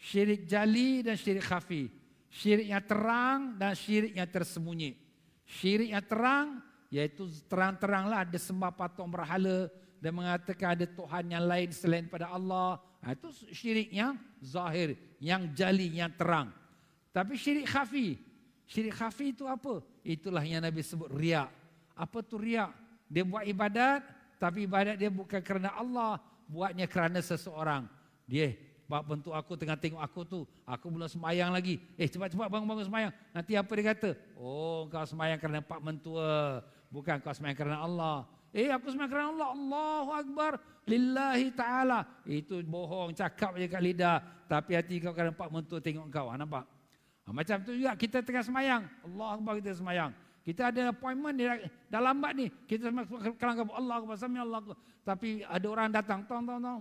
Syirik 0.00 0.48
jali 0.48 1.04
dan 1.04 1.20
syirik 1.20 1.44
khafi. 1.44 1.92
Syirik 2.32 2.72
yang 2.72 2.84
terang 2.84 3.40
dan 3.60 3.76
syirik 3.76 4.16
yang 4.16 4.28
tersembunyi. 4.28 4.96
Syirik 5.44 5.92
yang 5.92 6.04
terang 6.08 6.64
iaitu 6.94 7.26
terang-teranglah 7.50 8.22
ada 8.22 8.38
sembah 8.38 8.70
patung 8.70 9.10
berhala, 9.10 9.66
dan 9.98 10.14
mengatakan 10.14 10.78
ada 10.78 10.86
Tuhan 10.86 11.24
yang 11.26 11.42
lain 11.42 11.68
selain 11.74 12.06
pada 12.06 12.30
Allah. 12.30 12.78
Ha, 13.02 13.18
itu 13.18 13.50
syirik 13.50 13.90
yang 13.90 14.14
zahir, 14.38 14.94
yang 15.18 15.50
jali, 15.50 15.90
yang 15.98 16.12
terang. 16.14 16.54
Tapi 17.10 17.34
syirik 17.34 17.66
khafi. 17.66 18.14
Syirik 18.70 18.94
khafi 18.94 19.34
itu 19.34 19.42
apa? 19.50 19.82
Itulah 20.06 20.44
yang 20.46 20.62
Nabi 20.62 20.86
sebut 20.86 21.10
riak. 21.10 21.50
Apa 21.98 22.22
tu 22.22 22.38
riak? 22.38 22.70
Dia 23.10 23.26
buat 23.26 23.42
ibadat, 23.42 24.06
tapi 24.38 24.68
ibadat 24.70 24.94
dia 24.94 25.10
bukan 25.10 25.42
kerana 25.42 25.74
Allah. 25.74 26.22
Buatnya 26.46 26.86
kerana 26.86 27.18
seseorang. 27.24 27.88
Dia, 28.28 28.52
Pak 28.84 29.02
bentuk 29.08 29.32
aku 29.32 29.56
tengah 29.56 29.80
tengok 29.80 30.00
aku 30.04 30.20
tu. 30.28 30.40
Aku 30.68 30.92
belum 30.92 31.08
semayang 31.08 31.48
lagi. 31.48 31.80
Eh 31.96 32.04
cepat-cepat 32.04 32.52
bangun-bangun 32.52 32.84
semayang. 32.84 33.12
Nanti 33.32 33.56
apa 33.56 33.72
dia 33.72 33.84
kata? 33.96 34.10
Oh 34.36 34.84
kau 34.92 35.08
semayang 35.08 35.40
kerana 35.40 35.64
Pak 35.64 35.80
mentua. 35.80 36.60
Bukan 36.94 37.18
kau 37.18 37.34
semayang 37.34 37.58
kerana 37.58 37.82
Allah. 37.82 38.22
Eh 38.54 38.70
aku 38.70 38.86
sembahyang 38.86 39.10
kerana 39.10 39.28
Allah. 39.34 39.48
Allahu 39.50 40.10
Akbar. 40.14 40.52
Lillahi 40.86 41.50
ta'ala. 41.50 42.06
Itu 42.22 42.62
bohong. 42.62 43.10
Cakap 43.10 43.58
je 43.58 43.66
kat 43.66 43.82
lidah. 43.82 44.22
Tapi 44.46 44.78
hati 44.78 45.02
kau 45.02 45.10
akan 45.10 45.34
nampak 45.34 45.48
mentua 45.50 45.82
tengok 45.82 46.06
kau. 46.06 46.30
Ha, 46.30 46.38
nampak? 46.38 46.62
Ha, 47.26 47.34
macam 47.34 47.56
tu 47.66 47.74
juga 47.74 47.98
kita 47.98 48.22
tengah 48.22 48.46
semayang. 48.46 48.86
Allah 48.86 49.28
Akbar 49.34 49.58
kita 49.58 49.74
semayang. 49.74 50.14
Kita 50.46 50.70
ada 50.70 50.94
appointment 50.94 51.34
di 51.34 51.50
dalam 51.90 52.14
lambat 52.14 52.32
ni. 52.38 52.46
Kita 52.70 52.94
semayang 52.94 53.66
Allah 53.74 53.94
Akbar. 53.98 54.14
Sami 54.14 54.38
Allah 54.38 54.62
Akbar. 54.62 54.78
Tapi 55.02 55.42
ada 55.42 55.66
orang 55.66 55.90
datang. 55.90 56.22
Tong, 56.30 56.46
tong, 56.46 56.62
tong. 56.62 56.78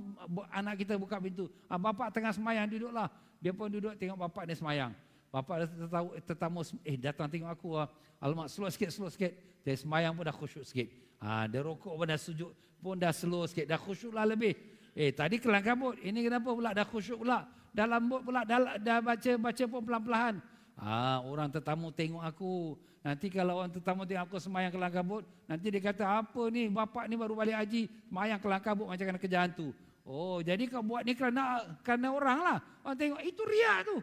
Anak 0.53 0.77
kita 0.77 0.93
buka 0.93 1.17
pintu. 1.17 1.49
Ha, 1.73 1.81
bapak 1.81 2.13
tengah 2.13 2.29
semayang. 2.29 2.69
Duduklah. 2.69 3.09
Dia 3.41 3.49
pun 3.49 3.65
duduk 3.73 3.97
tengok 3.97 4.29
bapak 4.29 4.45
ni 4.45 4.53
semayang. 4.53 4.93
Bapak 5.33 5.65
dah 5.65 6.05
tetamu. 6.21 6.61
Eh 6.85 7.01
datang 7.01 7.25
tengok 7.25 7.49
aku. 7.49 7.81
Ha. 7.81 7.89
Alamak 8.21 8.53
slow 8.53 8.69
sikit, 8.69 8.93
slow 8.93 9.09
sikit. 9.09 9.52
Jadi 9.63 9.79
semayang 9.79 10.11
pun 10.11 10.27
dah 10.27 10.35
khusyuk 10.35 10.67
sikit. 10.67 10.87
Ha, 11.23 11.47
dia 11.47 11.63
rokok 11.63 11.95
pun 11.95 12.05
dah 12.05 12.19
sujud 12.19 12.51
pun 12.83 12.99
dah 12.99 13.15
slow 13.15 13.47
sikit. 13.47 13.63
Dah 13.63 13.79
khusyuklah 13.79 14.27
lebih. 14.27 14.53
Eh 14.91 15.15
tadi 15.15 15.39
kelang 15.39 15.63
kabut. 15.63 15.95
Ini 16.03 16.19
kenapa 16.19 16.51
pula 16.51 16.75
dah 16.75 16.83
khusyuk 16.83 17.23
pula. 17.23 17.47
Dah 17.71 17.87
lambut 17.87 18.21
pula. 18.21 18.43
Dah, 18.43 18.75
dah 18.75 18.99
baca 18.99 19.31
baca 19.39 19.63
pun 19.65 19.81
pelan-pelan. 19.87 20.43
Ha, 20.83 21.23
orang 21.23 21.47
tetamu 21.47 21.95
tengok 21.95 22.23
aku. 22.27 22.75
Nanti 23.03 23.31
kalau 23.31 23.63
orang 23.63 23.71
tetamu 23.71 24.03
tengok 24.03 24.23
aku 24.27 24.37
semayang 24.43 24.71
kelang 24.75 24.91
kabut. 24.91 25.23
Nanti 25.47 25.71
dia 25.71 25.79
kata 25.79 26.03
apa 26.03 26.41
ni 26.51 26.67
bapak 26.67 27.07
ni 27.07 27.15
baru 27.15 27.33
balik 27.39 27.55
haji. 27.55 27.87
Semayang 28.11 28.39
kelang 28.43 28.63
kabut 28.63 28.91
macam 28.91 29.05
kena 29.07 29.19
kerja 29.19 29.47
hantu. 29.47 29.71
Oh 30.03 30.43
jadi 30.43 30.67
kau 30.67 30.83
buat 30.83 31.07
ni 31.07 31.15
kerana 31.15 31.63
kerana 31.87 32.11
orang 32.11 32.39
lah. 32.43 32.57
Orang 32.83 32.99
tengok 32.99 33.21
itu 33.23 33.41
riak 33.47 33.79
tu. 33.87 33.97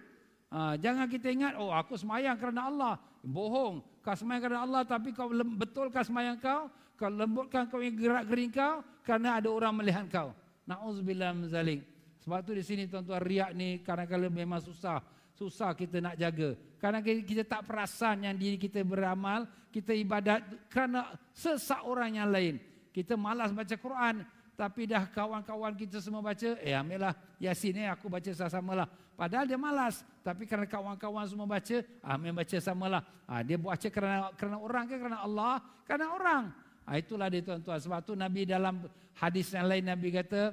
Ha, 0.51 0.81
jangan 0.81 1.07
kita 1.07 1.29
ingat 1.29 1.53
oh 1.61 1.69
aku 1.69 2.01
semayang 2.01 2.41
kerana 2.41 2.73
Allah. 2.73 2.95
Bohong. 3.21 3.85
Kau 4.01 4.17
semayang 4.17 4.43
kerana 4.49 4.61
Allah 4.65 4.83
tapi 4.89 5.13
kau 5.13 5.29
betul 5.57 5.93
kau 5.93 6.01
semayang 6.01 6.41
kau 6.41 6.73
kau 6.97 7.09
lembutkan 7.09 7.69
kau 7.69 7.81
yang 7.81 7.97
gerak 7.97 8.25
gering 8.29 8.53
kau 8.53 8.81
kerana 9.05 9.41
ada 9.41 9.49
orang 9.53 9.73
melihat 9.77 10.05
kau. 10.09 10.33
Nauzubillah 10.65 11.33
min 11.37 11.49
zalik. 11.49 11.81
Sebab 12.21 12.45
tu 12.45 12.53
di 12.53 12.65
sini 12.65 12.85
tuan-tuan 12.85 13.21
riak 13.25 13.51
ni 13.57 13.81
kadang-kadang 13.81 14.33
memang 14.33 14.61
susah. 14.61 15.01
Susah 15.33 15.73
kita 15.73 16.05
nak 16.05 16.21
jaga. 16.21 16.53
Karena 16.77 17.01
kita 17.01 17.45
tak 17.49 17.65
perasan 17.65 18.29
yang 18.29 18.37
diri 18.37 18.61
kita 18.61 18.85
beramal, 18.85 19.49
kita 19.73 19.97
ibadat 19.97 20.45
kerana 20.69 21.17
sesak 21.33 21.81
orang 21.85 22.21
yang 22.21 22.29
lain. 22.29 22.61
Kita 22.93 23.17
malas 23.17 23.53
baca 23.53 23.77
Quran, 23.77 24.25
tapi 24.61 24.85
dah 24.85 25.09
kawan-kawan 25.09 25.73
kita 25.73 26.05
semua 26.05 26.21
baca, 26.21 26.53
eh 26.61 26.77
ambillah 26.77 27.17
Yasin 27.41 27.81
ni 27.81 27.89
aku 27.89 28.13
baca 28.13 28.29
sama-sama 28.29 28.85
lah. 28.85 28.89
Padahal 29.17 29.49
dia 29.49 29.57
malas, 29.57 30.05
tapi 30.21 30.45
kerana 30.45 30.69
kawan-kawan 30.69 31.25
semua 31.25 31.49
baca, 31.49 31.81
ambil 32.05 32.45
baca 32.45 32.57
samalah. 32.61 33.01
Ha, 33.25 33.41
dia 33.41 33.57
baca 33.57 33.89
kerana 33.89 34.29
kerana 34.37 34.61
orang 34.61 34.85
ke 34.85 35.01
kerana 35.01 35.25
Allah? 35.25 35.65
Kerana 35.89 36.07
orang. 36.13 36.43
Ha, 36.85 37.01
itulah 37.01 37.33
dia 37.33 37.41
tuan-tuan. 37.41 37.81
Sebab 37.81 38.05
tu 38.05 38.13
Nabi 38.13 38.45
dalam 38.45 38.85
hadis 39.17 39.49
yang 39.57 39.65
lain 39.65 39.85
Nabi 39.89 40.13
kata, 40.13 40.53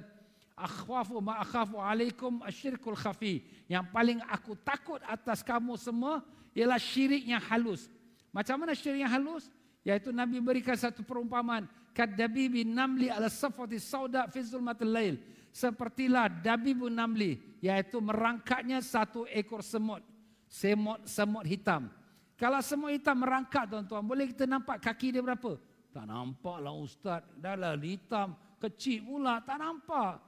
akhwafu 0.55 1.19
ma 1.19 1.43
akhafu 1.43 1.75
alaikum 1.75 2.39
asyirkul 2.47 2.95
khafi. 2.95 3.43
Yang 3.67 3.91
paling 3.91 4.23
aku 4.31 4.55
takut 4.63 5.03
atas 5.03 5.43
kamu 5.43 5.75
semua 5.75 6.23
ialah 6.55 6.79
syirik 6.79 7.27
yang 7.27 7.43
halus. 7.51 7.91
Macam 8.31 8.55
mana 8.55 8.71
syirik 8.71 9.03
yang 9.03 9.11
halus? 9.11 9.51
Yaitu 9.87 10.11
Nabi 10.11 10.43
berikan 10.43 10.75
satu 10.75 10.99
perumpamaan. 10.99 11.63
Kadabibi 11.95 12.67
namli 12.67 13.07
ala 13.07 13.31
safati 13.31 13.79
sauda 13.79 14.27
fi 14.27 14.43
zulmatil 14.43 14.91
lail. 14.91 15.15
Sepertilah 15.55 16.27
dabibu 16.27 16.91
namli. 16.91 17.39
Yaitu 17.63 18.03
merangkaknya 18.03 18.83
satu 18.83 19.23
ekor 19.31 19.63
semut. 19.63 20.03
Semut, 20.51 21.07
semut 21.07 21.47
hitam. 21.47 21.87
Kalau 22.35 22.59
semut 22.59 22.91
hitam 22.91 23.15
merangkak 23.15 23.71
tuan-tuan. 23.71 24.03
Boleh 24.03 24.27
kita 24.27 24.43
nampak 24.43 24.83
kaki 24.83 25.15
dia 25.15 25.23
berapa? 25.23 25.55
Tak 25.95 26.03
nampak 26.03 26.57
lah 26.59 26.75
Ustaz. 26.75 27.23
Dah 27.39 27.55
lah 27.55 27.79
hitam. 27.79 28.35
Kecil 28.59 29.07
pula. 29.07 29.39
Tak 29.39 29.55
nampak. 29.55 30.19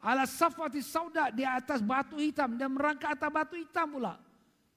Ala 0.00 0.24
safati 0.24 0.80
sauda 0.80 1.28
di 1.28 1.44
atas 1.44 1.84
batu 1.84 2.16
hitam. 2.16 2.56
Dia 2.56 2.64
merangkak 2.64 3.20
atas 3.20 3.28
batu 3.28 3.60
hitam 3.60 3.92
pula. 3.92 4.16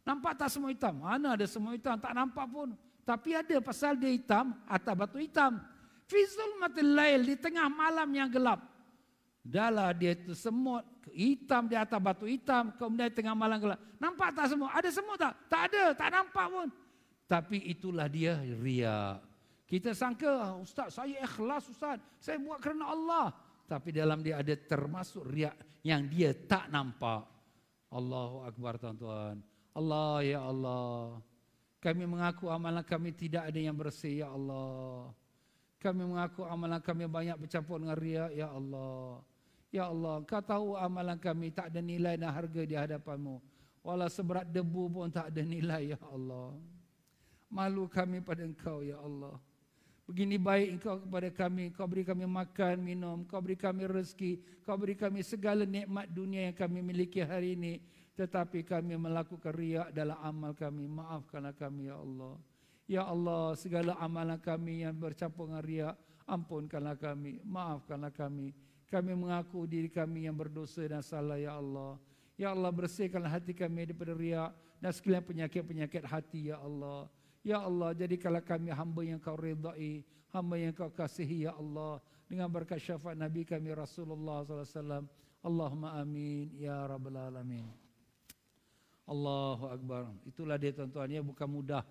Nampak 0.05 0.37
tak 0.37 0.51
semua 0.51 0.69
hitam? 0.69 1.01
Mana 1.01 1.33
ada 1.33 1.47
semua 1.49 1.71
hitam? 1.73 1.97
Tak 1.97 2.13
nampak 2.13 2.45
pun. 2.45 2.75
Tapi 3.05 3.37
ada 3.37 3.61
pasal 3.61 4.01
dia 4.01 4.09
hitam 4.09 4.57
atas 4.65 4.93
batu 4.97 5.21
hitam. 5.21 5.61
Fizul 6.09 6.57
matil 6.57 6.89
lail 6.89 7.21
di 7.21 7.37
tengah 7.37 7.69
malam 7.69 8.09
yang 8.09 8.25
gelap. 8.33 8.65
Dahlah 9.45 9.93
dia 9.93 10.17
itu 10.17 10.33
semut 10.33 10.81
hitam 11.13 11.69
di 11.69 11.77
atas 11.77 12.01
batu 12.01 12.25
hitam. 12.25 12.73
Kemudian 12.73 13.13
di 13.13 13.15
tengah 13.21 13.37
malam 13.37 13.61
gelap. 13.61 13.77
Nampak 14.01 14.33
tak 14.33 14.49
semua? 14.49 14.73
Ada 14.73 14.89
semut 14.89 15.21
tak? 15.21 15.37
Tak 15.45 15.63
ada. 15.69 15.83
Tak 15.93 16.09
nampak 16.09 16.45
pun. 16.49 16.67
Tapi 17.29 17.57
itulah 17.69 18.09
dia 18.09 18.41
riak. 18.41 19.21
Kita 19.65 19.93
sangka, 19.93 20.29
ah, 20.29 20.53
Ustaz 20.57 20.97
saya 20.97 21.21
ikhlas 21.21 21.69
Ustaz. 21.69 22.01
Saya 22.17 22.41
buat 22.41 22.57
kerana 22.57 22.89
Allah. 22.89 23.25
Tapi 23.69 23.93
dalam 23.93 24.25
dia 24.25 24.41
ada 24.41 24.53
termasuk 24.57 25.25
riak 25.29 25.57
yang 25.85 26.05
dia 26.09 26.33
tak 26.33 26.69
nampak. 26.73 27.25
Allahu 27.93 28.49
Akbar 28.49 28.81
tuan-tuan. 28.81 29.41
Allah 29.77 30.25
ya 30.25 30.41
Allah. 30.41 31.21
Kami 31.85 32.01
mengaku 32.09 32.49
amalan 32.49 32.81
kami 32.81 33.13
tidak 33.13 33.45
ada 33.45 33.61
yang 33.61 33.77
bersih 33.77 34.25
ya 34.25 34.33
Allah. 34.33 35.13
Kami 35.77 36.01
mengaku 36.01 36.41
amalan 36.41 36.81
kami 36.81 37.05
banyak 37.05 37.37
bercampur 37.37 37.77
dengan 37.77 37.93
riak 37.93 38.33
ya 38.33 38.49
Allah. 38.49 39.21
Ya 39.69 39.85
Allah, 39.93 40.25
kau 40.25 40.41
tahu 40.41 40.73
amalan 40.81 41.13
kami 41.21 41.53
tak 41.53 41.69
ada 41.69 41.85
nilai 41.85 42.17
dan 42.17 42.33
harga 42.33 42.61
di 42.65 42.73
hadapanmu. 42.73 43.37
Walau 43.85 44.09
seberat 44.09 44.49
debu 44.49 44.89
pun 44.89 45.13
tak 45.13 45.29
ada 45.29 45.45
nilai 45.45 45.93
ya 45.93 46.01
Allah. 46.09 46.57
Malu 47.53 47.85
kami 47.85 48.17
pada 48.25 48.41
engkau 48.41 48.81
ya 48.81 48.97
Allah. 48.97 49.37
Begini 50.09 50.41
baik 50.41 50.81
engkau 50.81 51.05
kepada 51.05 51.29
kami, 51.29 51.69
kau 51.69 51.85
beri 51.85 52.01
kami 52.01 52.25
makan, 52.25 52.81
minum, 52.81 53.21
kau 53.29 53.37
beri 53.45 53.53
kami 53.53 53.85
rezeki, 53.85 54.41
kau 54.65 54.73
beri 54.73 54.97
kami 54.97 55.21
segala 55.21 55.69
nikmat 55.69 56.09
dunia 56.09 56.49
yang 56.49 56.57
kami 56.57 56.81
miliki 56.81 57.21
hari 57.21 57.53
ini. 57.53 57.77
Tetapi 58.15 58.63
kami 58.63 58.95
melakukan 58.95 59.51
riak 59.51 59.91
dalam 59.91 60.15
amal 60.23 60.55
kami. 60.55 60.87
Maafkanlah 60.87 61.51
kami, 61.51 61.91
Ya 61.91 61.99
Allah. 61.99 62.35
Ya 62.85 63.03
Allah, 63.03 63.57
segala 63.57 63.97
amalan 63.97 64.37
kami 64.37 64.85
yang 64.85 64.93
bercampur 64.93 65.49
dengan 65.49 65.65
riak, 65.65 65.95
ampunkanlah 66.29 66.93
kami, 66.93 67.41
maafkanlah 67.41 68.13
kami. 68.13 68.53
Kami 68.85 69.11
mengaku 69.17 69.65
diri 69.65 69.89
kami 69.89 70.29
yang 70.29 70.37
berdosa 70.37 70.85
dan 70.85 71.01
salah, 71.01 71.41
Ya 71.41 71.57
Allah. 71.57 71.97
Ya 72.37 72.53
Allah, 72.53 72.69
bersihkanlah 72.69 73.41
hati 73.41 73.57
kami 73.57 73.89
daripada 73.89 74.13
riak 74.13 74.51
dan 74.77 74.93
sekalian 74.93 75.25
penyakit-penyakit 75.25 76.05
hati, 76.05 76.53
Ya 76.53 76.61
Allah. 76.61 77.09
Ya 77.41 77.57
Allah, 77.65 77.97
jadikanlah 77.97 78.45
kami 78.45 78.69
hamba 78.69 79.01
yang 79.01 79.17
kau 79.17 79.33
redai, 79.33 80.05
hamba 80.29 80.55
yang 80.55 80.71
kau 80.71 80.93
kasihi, 80.93 81.49
Ya 81.49 81.57
Allah. 81.57 81.97
Dengan 82.29 82.49
berkat 82.53 82.81
syafaat 82.81 83.17
Nabi 83.17 83.45
kami 83.49 83.73
Rasulullah 83.73 84.45
SAW. 84.45 85.09
Allahumma 85.41 85.97
amin, 85.97 86.53
Ya 86.53 86.85
Rabbal 86.85 87.17
Alamin. 87.17 87.84
Allahu 89.05 89.65
Akbar. 89.69 90.09
Itulah 90.25 90.57
dia 90.57 90.73
tuan-tuan, 90.73 91.07
ya 91.09 91.21
bukan 91.21 91.47
mudah. 91.49 91.85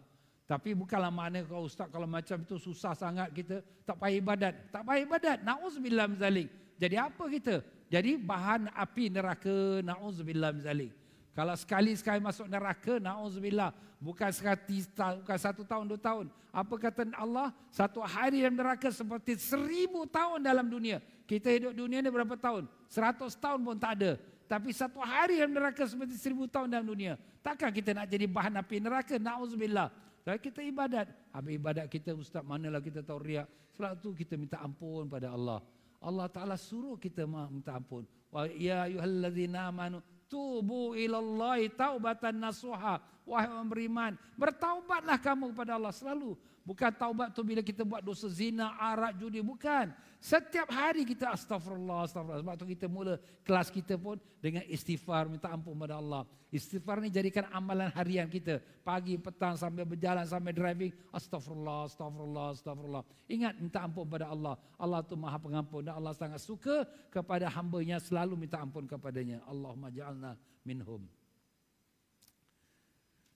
Tapi 0.44 0.76
bukanlah 0.76 1.08
makna 1.08 1.40
kau 1.48 1.64
ustaz 1.64 1.88
kalau 1.88 2.04
macam 2.04 2.36
itu 2.36 2.60
susah 2.60 2.92
sangat 2.92 3.32
kita 3.32 3.64
tak 3.88 3.96
payah 3.96 4.20
ibadat. 4.20 4.54
Tak 4.68 4.82
payah 4.84 5.00
ibadat. 5.08 5.38
Nauzubillah 5.40 6.04
zalik. 6.20 6.52
Jadi 6.76 6.96
apa 7.00 7.24
kita? 7.32 7.64
Jadi 7.88 8.20
bahan 8.20 8.68
api 8.76 9.08
neraka. 9.08 9.80
Nauzubillah 9.80 10.52
zalik. 10.60 10.92
Kalau 11.34 11.54
sekali-sekali 11.58 12.22
masuk 12.22 12.46
neraka, 12.46 13.02
na'udzubillah. 13.02 13.74
Bukan, 13.98 14.30
sekati, 14.30 14.86
bukan 14.94 15.38
satu 15.38 15.66
tahun, 15.66 15.90
dua 15.90 15.98
tahun. 15.98 16.30
Apa 16.54 16.78
kata 16.78 17.10
Allah? 17.18 17.50
Satu 17.74 17.98
hari 18.06 18.38
dalam 18.38 18.54
neraka 18.54 18.86
seperti 18.94 19.34
seribu 19.34 20.06
tahun 20.06 20.46
dalam 20.46 20.70
dunia. 20.70 21.02
Kita 21.26 21.50
hidup 21.50 21.74
dunia 21.74 21.98
ini 21.98 22.06
berapa 22.06 22.38
tahun? 22.38 22.70
Seratus 22.86 23.34
tahun 23.34 23.66
pun 23.66 23.74
tak 23.74 23.98
ada. 23.98 24.10
Tapi 24.44 24.70
satu 24.76 25.00
hari 25.00 25.40
dalam 25.40 25.56
neraka 25.56 25.88
seperti 25.88 26.14
seribu 26.20 26.44
tahun 26.44 26.68
dalam 26.68 26.86
dunia. 26.86 27.16
Takkan 27.40 27.72
kita 27.72 27.96
nak 27.96 28.06
jadi 28.08 28.28
bahan 28.28 28.60
api 28.60 28.76
neraka? 28.80 29.16
Na'udzubillah. 29.16 29.88
Kalau 30.24 30.40
kita 30.40 30.60
ibadat. 30.64 31.06
Habis 31.32 31.52
ibadat 31.56 31.86
kita, 31.88 32.16
Ustaz, 32.16 32.44
manalah 32.44 32.80
kita 32.80 33.04
tahu 33.04 33.20
riak. 33.20 33.48
Selalu 33.76 33.96
tu 34.00 34.10
kita 34.16 34.38
minta 34.40 34.56
ampun 34.60 35.08
pada 35.08 35.32
Allah. 35.32 35.60
Allah 36.04 36.28
Ta'ala 36.28 36.56
suruh 36.56 37.00
kita 37.00 37.24
minta 37.24 37.76
ampun. 37.76 38.04
Wa 38.28 38.48
ya 38.48 38.88
ayuhalladzina 38.88 39.68
amanu 39.68 40.04
tubu 40.28 40.98
ilallahi 40.98 41.70
taubatan 41.70 42.42
nasuha 42.42 42.98
wahai 43.22 43.48
orang 43.48 43.68
beriman 43.70 44.12
bertaubatlah 44.34 45.16
kamu 45.20 45.54
kepada 45.54 45.78
Allah 45.78 45.94
selalu 45.94 46.36
bukan 46.66 46.90
taubat 46.92 47.32
tu 47.32 47.46
bila 47.46 47.62
kita 47.62 47.86
buat 47.86 48.02
dosa 48.02 48.26
zina 48.26 48.74
arak 48.76 49.14
judi 49.20 49.40
bukan 49.40 49.94
setiap 50.24 50.72
hari 50.72 51.04
kita 51.04 51.36
astagfirullah 51.36 52.08
astagfirullah. 52.08 52.40
Sebab 52.40 52.54
tu 52.56 52.64
kita 52.64 52.88
mula 52.88 53.20
kelas 53.44 53.68
kita 53.68 54.00
pun 54.00 54.16
dengan 54.40 54.64
istighfar 54.64 55.28
minta 55.28 55.52
ampun 55.52 55.76
kepada 55.76 56.00
Allah. 56.00 56.24
Istighfar 56.48 57.04
ni 57.04 57.12
jadikan 57.12 57.44
amalan 57.52 57.92
harian 57.92 58.24
kita. 58.24 58.56
Pagi 58.80 59.20
petang 59.20 59.52
sambil 59.60 59.84
berjalan 59.84 60.24
sambil 60.24 60.56
driving. 60.56 60.96
Astagfirullah 61.12 61.92
astagfirullah 61.92 62.56
astagfirullah. 62.56 63.04
Ingat 63.28 63.60
minta 63.60 63.84
ampun 63.84 64.08
kepada 64.08 64.32
Allah. 64.32 64.56
Allah 64.80 65.04
tu 65.04 65.12
Maha 65.12 65.36
Pengampun 65.36 65.84
dan 65.84 66.00
Allah 66.00 66.16
sangat 66.16 66.40
suka 66.40 66.88
kepada 67.12 67.52
hamba-Nya 67.52 68.00
selalu 68.00 68.48
minta 68.48 68.56
ampun 68.56 68.88
kepadanya. 68.88 69.44
Allahumma 69.44 69.92
ja'alna 69.92 70.40
minhum. 70.64 71.04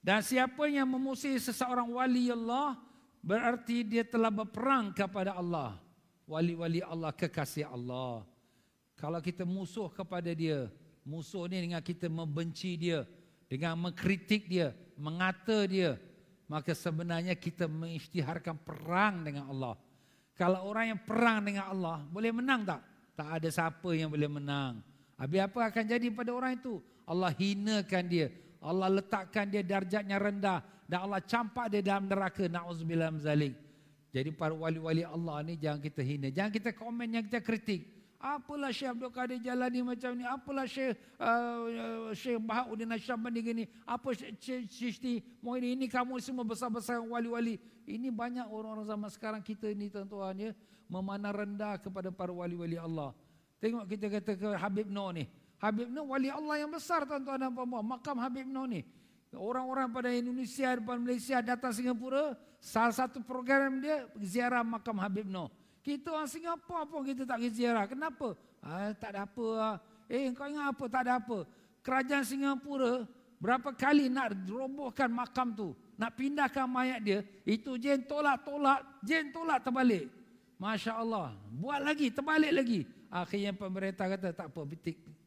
Dan 0.01 0.25
siapa 0.25 0.65
yang 0.65 0.89
memusuhi 0.89 1.37
seseorang 1.37 1.85
wali 1.85 2.33
Allah 2.33 2.81
berarti 3.21 3.85
dia 3.85 4.01
telah 4.01 4.33
berperang 4.33 4.89
kepada 4.89 5.37
Allah 5.37 5.77
wali-wali 6.29 6.85
Allah, 6.85 7.09
kekasih 7.09 7.65
Allah. 7.65 8.21
Kalau 8.93 9.17
kita 9.17 9.41
musuh 9.49 9.89
kepada 9.89 10.29
dia, 10.29 10.69
musuh 11.01 11.49
ni 11.49 11.57
dengan 11.57 11.81
kita 11.81 12.05
membenci 12.05 12.77
dia, 12.77 13.09
dengan 13.49 13.73
mengkritik 13.89 14.45
dia, 14.45 14.77
mengata 14.93 15.65
dia, 15.65 15.97
maka 16.45 16.77
sebenarnya 16.77 17.33
kita 17.33 17.65
mengisytiharkan 17.65 18.61
perang 18.61 19.25
dengan 19.25 19.49
Allah. 19.49 19.73
Kalau 20.37 20.69
orang 20.69 20.95
yang 20.95 21.01
perang 21.01 21.41
dengan 21.41 21.65
Allah, 21.65 21.97
boleh 22.13 22.29
menang 22.29 22.61
tak? 22.63 22.81
Tak 23.17 23.41
ada 23.41 23.49
siapa 23.49 23.89
yang 23.97 24.13
boleh 24.13 24.29
menang. 24.29 24.79
Habis 25.19 25.43
apa 25.43 25.59
akan 25.67 25.83
jadi 25.83 26.07
pada 26.15 26.31
orang 26.31 26.55
itu? 26.55 26.79
Allah 27.03 27.35
hinakan 27.35 28.03
dia. 28.07 28.31
Allah 28.63 28.87
letakkan 28.87 29.51
dia 29.51 29.59
darjatnya 29.59 30.15
rendah. 30.15 30.63
Dan 30.87 31.03
Allah 31.03 31.19
campak 31.19 31.67
dia 31.67 31.83
dalam 31.83 32.07
neraka. 32.07 32.47
Na'udzubillah 32.47 33.11
zalik. 33.19 33.51
Jadi 34.09 34.33
para 34.33 34.57
wali-wali 34.57 35.05
Allah 35.05 35.45
ni 35.45 35.53
jangan 35.53 35.77
kita 35.77 36.01
hina. 36.01 36.33
Jangan 36.33 36.49
kita 36.49 36.73
komen, 36.73 37.07
yang 37.13 37.25
kita 37.29 37.45
kritik. 37.45 37.85
Apalah 38.19 38.67
Syekh 38.75 38.91
Abdul 38.91 39.15
Qadir 39.15 39.39
Jalani 39.39 39.79
macam 39.79 40.11
ni. 40.11 40.27
Apalah 40.27 40.67
Syekh 40.67 40.99
uh, 41.23 42.11
Syekh 42.11 42.35
Bahauddin 42.43 42.91
Asyam 42.91 43.23
ni 43.31 43.39
gini. 43.39 43.63
Apa 43.87 44.11
Syekh 44.11 44.67
Syishti 44.67 45.23
Mohini. 45.39 45.79
Ini 45.79 45.85
kamu 45.87 46.19
semua 46.19 46.43
besar-besar 46.43 46.99
wali-wali. 46.99 47.55
Ini 47.87 48.11
banyak 48.11 48.43
orang-orang 48.51 48.83
zaman 48.83 49.07
sekarang 49.07 49.39
kita 49.39 49.71
ni 49.71 49.87
tuan-tuan 49.87 50.35
ya. 50.35 50.51
Memandang 50.91 51.31
rendah 51.31 51.79
kepada 51.79 52.11
para 52.11 52.35
wali-wali 52.35 52.75
Allah. 52.75 53.15
Tengok 53.63 53.87
kita 53.87 54.11
kata 54.11 54.35
ke 54.35 54.49
Habib 54.51 54.91
Noh 54.91 55.15
ni. 55.15 55.23
Habib 55.63 55.87
Noh 55.87 56.11
wali 56.11 56.27
Allah 56.27 56.59
yang 56.59 56.71
besar 56.75 57.07
tuan-tuan 57.07 57.39
dan 57.39 57.55
puan-puan. 57.55 57.87
Makam 57.87 58.19
Habib 58.19 58.51
Noh 58.51 58.67
ni. 58.67 58.83
Orang-orang 59.31 59.93
pada 59.93 60.09
Indonesia 60.11 60.73
dan 60.75 60.99
Malaysia 61.05 61.37
datang 61.39 61.69
Singapura, 61.69 62.33
salah 62.59 62.95
satu 62.95 63.23
program 63.23 63.79
dia 63.79 64.07
ziarah 64.19 64.63
makam 64.63 64.95
Habib 64.99 65.27
Noh. 65.27 65.51
Kita 65.79 66.11
orang 66.13 66.29
Singapura 66.29 66.83
pun 66.85 67.01
kita 67.07 67.23
tak 67.23 67.39
pergi 67.39 67.63
ziarah. 67.63 67.87
Kenapa? 67.87 68.35
Ah, 68.59 68.91
tak 68.93 69.15
ada 69.15 69.25
apa. 69.25 69.45
Ah. 69.57 69.77
Eh, 70.11 70.29
kau 70.35 70.45
ingat 70.45 70.75
apa? 70.75 70.85
Tak 70.91 71.01
ada 71.07 71.13
apa. 71.17 71.37
Kerajaan 71.79 72.25
Singapura 72.27 73.07
berapa 73.39 73.71
kali 73.71 74.11
nak 74.11 74.35
robohkan 74.51 75.07
makam 75.07 75.55
tu, 75.55 75.71
nak 75.95 76.11
pindahkan 76.19 76.67
mayat 76.67 76.99
dia, 76.99 77.19
itu 77.47 77.79
jen 77.79 78.03
tolak-tolak, 78.03 78.83
jen 78.99 79.31
tolak 79.31 79.63
terbalik. 79.63 80.11
Masya 80.59 80.99
Allah. 80.99 81.31
Buat 81.55 81.87
lagi, 81.87 82.11
terbalik 82.11 82.51
lagi. 82.51 82.79
Akhirnya 83.07 83.55
pemerintah 83.55 84.11
kata, 84.11 84.35
tak 84.35 84.47
apa, 84.51 84.61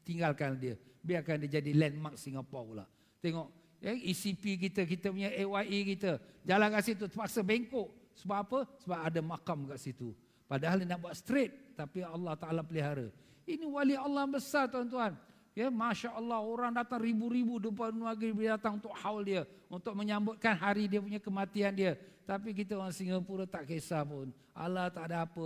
tinggalkan 0.04 0.60
dia. 0.60 0.76
Biarkan 1.02 1.40
dia 1.42 1.58
jadi 1.58 1.72
landmark 1.72 2.20
Singapura 2.20 2.62
pula. 2.62 2.84
Tengok, 3.24 3.48
Ya, 3.82 3.98
ECP 3.98 4.62
kita, 4.62 4.86
kita 4.86 5.10
punya 5.10 5.26
AYE 5.26 5.98
kita. 5.98 6.22
Jalan 6.46 6.70
kat 6.70 6.82
situ 6.86 7.04
terpaksa 7.10 7.42
bengkok. 7.42 7.90
Sebab 8.14 8.38
apa? 8.38 8.58
Sebab 8.86 8.98
ada 9.10 9.18
makam 9.18 9.66
kat 9.66 9.82
situ. 9.82 10.14
Padahal 10.46 10.78
dia 10.78 10.86
nak 10.86 11.02
buat 11.02 11.18
straight. 11.18 11.74
Tapi 11.74 12.06
Allah 12.06 12.38
Ta'ala 12.38 12.62
pelihara. 12.62 13.10
Ini 13.42 13.66
wali 13.66 13.98
Allah 13.98 14.22
besar 14.30 14.70
tuan-tuan. 14.70 15.18
Ya, 15.52 15.66
Masya 15.68 16.14
Allah 16.14 16.40
orang 16.40 16.72
datang 16.72 17.02
ribu-ribu 17.02 17.58
depan 17.58 17.92
negeri 17.92 18.32
datang 18.46 18.78
untuk 18.78 18.94
haul 19.02 19.26
dia. 19.26 19.42
Untuk 19.66 19.98
menyambutkan 19.98 20.54
hari 20.54 20.86
dia 20.86 21.02
punya 21.02 21.18
kematian 21.18 21.74
dia. 21.74 21.98
Tapi 22.22 22.54
kita 22.54 22.78
orang 22.78 22.94
Singapura 22.94 23.50
tak 23.50 23.66
kisah 23.66 24.06
pun. 24.06 24.30
Allah 24.54 24.88
tak 24.94 25.10
ada 25.10 25.26
apa. 25.26 25.44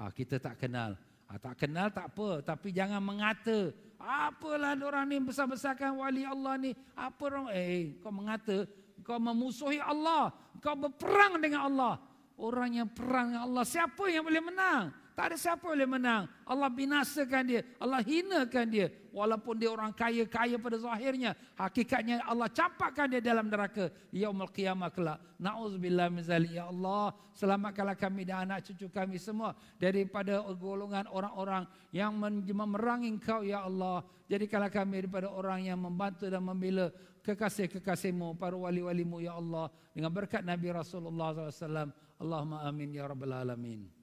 Ha, 0.00 0.08
kita 0.16 0.40
tak 0.40 0.56
kenal. 0.56 0.96
Ha, 1.28 1.36
tak 1.36 1.60
kenal 1.60 1.92
tak 1.92 2.08
apa. 2.08 2.40
Tapi 2.40 2.72
jangan 2.72 3.04
mengata. 3.04 3.70
Apalah 4.00 4.72
orang 4.80 5.04
ni 5.12 5.20
besar-besarkan 5.20 6.00
wali 6.00 6.24
Allah 6.24 6.56
ni. 6.56 6.72
Apa 6.96 7.20
orang? 7.28 7.52
Eh, 7.52 8.00
kau 8.00 8.08
mengata. 8.08 8.64
Kau 9.04 9.20
memusuhi 9.20 9.76
Allah. 9.76 10.32
Kau 10.64 10.72
berperang 10.72 11.36
dengan 11.36 11.68
Allah. 11.68 12.00
Orang 12.40 12.80
yang 12.80 12.88
perang 12.88 13.36
dengan 13.36 13.44
Allah. 13.44 13.64
Siapa 13.68 14.08
yang 14.08 14.24
boleh 14.24 14.40
menang? 14.40 14.88
Tak 15.20 15.28
ada 15.28 15.36
siapa 15.36 15.68
boleh 15.68 15.84
menang. 15.84 16.32
Allah 16.48 16.72
binasakan 16.72 17.44
dia. 17.44 17.60
Allah 17.76 18.00
hinakan 18.00 18.64
dia. 18.72 18.88
Walaupun 19.12 19.52
dia 19.60 19.68
orang 19.68 19.92
kaya-kaya 19.92 20.56
pada 20.56 20.80
zahirnya. 20.80 21.36
Hakikatnya 21.60 22.24
Allah 22.24 22.48
campakkan 22.48 23.04
dia 23.04 23.20
dalam 23.20 23.52
neraka. 23.52 23.92
Yaumul 24.16 24.48
qiyamah 24.48 24.88
kelak. 24.88 25.20
Na'udzubillah 25.36 26.08
min 26.08 26.24
zalik. 26.24 26.56
Ya 26.56 26.72
Allah. 26.72 27.12
Selamatkanlah 27.36 28.00
kami 28.00 28.24
dan 28.24 28.48
anak 28.48 28.64
cucu 28.72 28.88
kami 28.88 29.20
semua. 29.20 29.52
Daripada 29.76 30.40
golongan 30.56 31.04
orang-orang 31.12 31.68
yang 31.92 32.16
memerangi 32.16 33.12
engkau 33.12 33.44
ya 33.44 33.68
Allah. 33.68 34.00
Jadikanlah 34.24 34.72
kami 34.72 35.04
daripada 35.04 35.28
orang 35.28 35.68
yang 35.68 35.76
membantu 35.84 36.32
dan 36.32 36.40
membela 36.40 36.88
kekasih-kekasihmu. 37.28 38.40
Para 38.40 38.56
wali-walimu 38.56 39.20
ya 39.20 39.36
Allah. 39.36 39.68
Dengan 39.92 40.16
berkat 40.16 40.40
Nabi 40.40 40.72
Rasulullah 40.72 41.52
SAW. 41.52 41.92
Allahumma 42.16 42.64
amin 42.64 42.96
ya 42.96 43.04
Rabbal 43.04 43.36
Alamin. 43.36 43.99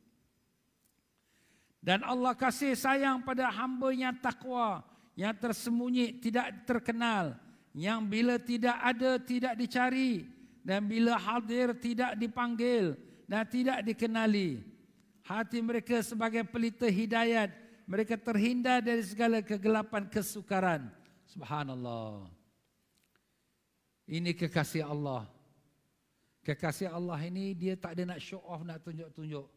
Dan 1.87 2.03
Allah 2.03 2.35
kasih 2.35 2.75
sayang 2.75 3.23
pada 3.23 3.47
hamba 3.47 3.95
yang 3.95 4.11
takwa, 4.19 4.83
yang 5.15 5.31
tersembunyi, 5.31 6.19
tidak 6.19 6.67
terkenal, 6.67 7.39
yang 7.71 8.03
bila 8.03 8.35
tidak 8.35 8.75
ada 8.75 9.15
tidak 9.15 9.55
dicari 9.55 10.27
dan 10.67 10.83
bila 10.83 11.15
hadir 11.15 11.71
tidak 11.79 12.19
dipanggil 12.19 12.99
dan 13.23 13.47
tidak 13.47 13.87
dikenali. 13.87 14.67
Hati 15.23 15.63
mereka 15.63 16.03
sebagai 16.03 16.43
pelita 16.43 16.91
hidayat, 16.91 17.55
mereka 17.87 18.19
terhindar 18.19 18.83
dari 18.83 19.07
segala 19.07 19.39
kegelapan 19.39 20.11
kesukaran. 20.11 20.91
Subhanallah. 21.31 22.27
Ini 24.11 24.35
kekasih 24.35 24.83
Allah. 24.83 25.23
Kekasih 26.43 26.91
Allah 26.91 27.15
ini 27.23 27.55
dia 27.55 27.79
tak 27.79 27.95
ada 27.95 28.11
nak 28.11 28.19
show 28.19 28.43
off, 28.43 28.59
nak 28.67 28.83
tunjuk-tunjuk. 28.83 29.56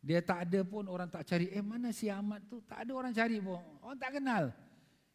Dia 0.00 0.24
tak 0.24 0.48
ada 0.48 0.64
pun 0.64 0.88
orang 0.88 1.08
tak 1.12 1.28
cari. 1.28 1.52
Eh 1.52 1.60
mana 1.60 1.92
si 1.92 2.08
Ahmad 2.08 2.40
tu? 2.48 2.64
Tak 2.64 2.88
ada 2.88 2.92
orang 2.96 3.12
cari 3.12 3.36
pun. 3.36 3.60
Orang 3.84 4.00
tak 4.00 4.16
kenal. 4.16 4.44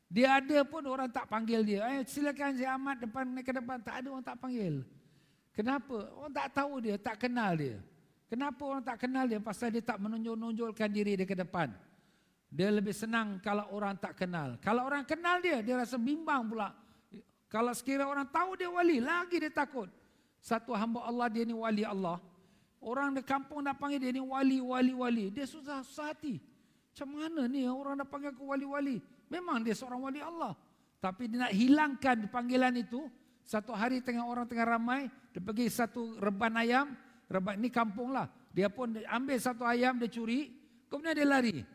Dia 0.05 0.37
ada 0.37 0.57
pun 0.61 0.85
orang 0.85 1.09
tak 1.09 1.25
panggil 1.25 1.65
dia. 1.65 1.81
Eh 1.97 2.05
silakan 2.05 2.53
si 2.53 2.63
Ahmad 2.63 3.01
depan 3.01 3.25
ke 3.41 3.49
depan. 3.49 3.81
Tak 3.81 4.05
ada 4.05 4.07
orang 4.13 4.25
tak 4.25 4.37
panggil. 4.37 4.85
Kenapa? 5.57 5.97
Orang 6.13 6.33
tak 6.35 6.47
tahu 6.53 6.73
dia, 6.83 6.95
tak 6.99 7.15
kenal 7.17 7.55
dia. 7.57 7.81
Kenapa 8.29 8.61
orang 8.61 8.83
tak 8.83 8.97
kenal 9.01 9.25
dia? 9.25 9.39
Pasal 9.39 9.71
dia 9.71 9.81
tak 9.81 9.97
menonjol-nonjolkan 10.03 10.89
diri 10.91 11.15
dia 11.15 11.25
ke 11.25 11.33
depan. 11.33 11.71
Dia 12.51 12.69
lebih 12.69 12.93
senang 12.93 13.39
kalau 13.39 13.65
orang 13.71 13.95
tak 13.97 14.19
kenal. 14.19 14.59
Kalau 14.59 14.85
orang 14.85 15.07
kenal 15.07 15.39
dia, 15.39 15.63
dia 15.63 15.79
rasa 15.79 15.95
bimbang 15.95 16.45
pula. 16.45 16.75
Kalau 17.47 17.71
sekiranya 17.71 18.11
orang 18.11 18.27
tahu 18.27 18.59
dia 18.59 18.67
wali, 18.67 18.99
lagi 18.99 19.39
dia 19.39 19.49
takut. 19.49 19.87
Satu 20.43 20.75
hamba 20.75 21.07
Allah 21.07 21.31
dia 21.31 21.47
ni 21.47 21.55
wali 21.55 21.87
Allah. 21.87 22.19
Orang 22.85 23.17
di 23.17 23.25
kampung 23.25 23.65
nak 23.65 23.81
panggil 23.81 23.97
dia 23.97 24.13
ni 24.13 24.21
wali, 24.21 24.61
wali, 24.61 24.93
wali. 24.93 25.25
Dia 25.33 25.49
susah, 25.49 25.81
susah 25.81 26.13
hati. 26.13 26.37
Macam 26.93 27.17
mana 27.17 27.49
ni 27.49 27.65
orang 27.65 27.97
nak 27.97 28.13
panggil 28.13 28.29
aku 28.29 28.45
wali, 28.45 28.61
wali. 28.61 28.95
Memang 29.25 29.65
dia 29.65 29.73
seorang 29.73 30.05
wali 30.05 30.21
Allah. 30.21 30.53
Tapi 31.01 31.25
dia 31.25 31.49
nak 31.49 31.53
hilangkan 31.57 32.29
panggilan 32.29 32.77
itu. 32.77 33.09
Satu 33.41 33.73
hari 33.73 34.05
tengah 34.05 34.29
orang 34.29 34.45
tengah 34.45 34.77
ramai. 34.77 35.09
Dia 35.33 35.41
pergi 35.41 35.65
satu 35.73 36.21
reban 36.21 36.53
ayam. 36.61 36.93
Reban 37.25 37.57
ni 37.57 37.73
kampung 37.73 38.13
lah. 38.13 38.29
Dia 38.53 38.69
pun 38.69 38.93
ambil 38.93 39.37
satu 39.41 39.65
ayam, 39.65 39.97
dia 39.97 40.05
curi. 40.05 40.53
Kemudian 40.85 41.17
dia 41.17 41.25
lari. 41.25 41.65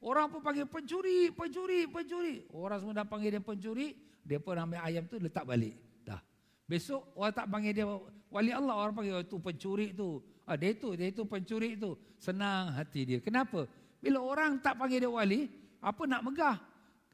Orang 0.00 0.32
pun 0.32 0.40
panggil 0.40 0.64
pencuri, 0.64 1.28
pencuri, 1.34 1.84
pencuri. 1.84 2.46
Orang 2.54 2.78
semua 2.80 3.04
dah 3.04 3.06
panggil 3.10 3.36
dia 3.36 3.42
pencuri. 3.42 3.98
Dia 4.24 4.38
pun 4.40 4.56
ambil 4.56 4.80
ayam 4.80 5.04
tu 5.04 5.20
letak 5.20 5.44
balik. 5.44 5.76
Dah. 6.06 6.22
Besok 6.64 7.12
orang 7.18 7.34
tak 7.36 7.46
panggil 7.52 7.72
dia 7.76 7.86
wali 8.32 8.50
Allah. 8.54 8.74
Orang 8.80 8.94
panggil 8.96 9.18
oh, 9.18 9.26
tu 9.28 9.36
pencuri 9.42 9.92
tu. 9.92 10.24
Ah, 10.50 10.58
dia 10.58 10.74
itu, 10.74 10.98
dia 10.98 11.06
itu 11.14 11.22
pencuri 11.22 11.78
itu. 11.78 11.94
Senang 12.18 12.74
hati 12.74 13.06
dia. 13.06 13.18
Kenapa? 13.22 13.70
Bila 14.02 14.18
orang 14.18 14.58
tak 14.58 14.74
panggil 14.74 14.98
dia 14.98 15.06
wali, 15.06 15.46
apa 15.78 16.02
nak 16.10 16.26
megah? 16.26 16.58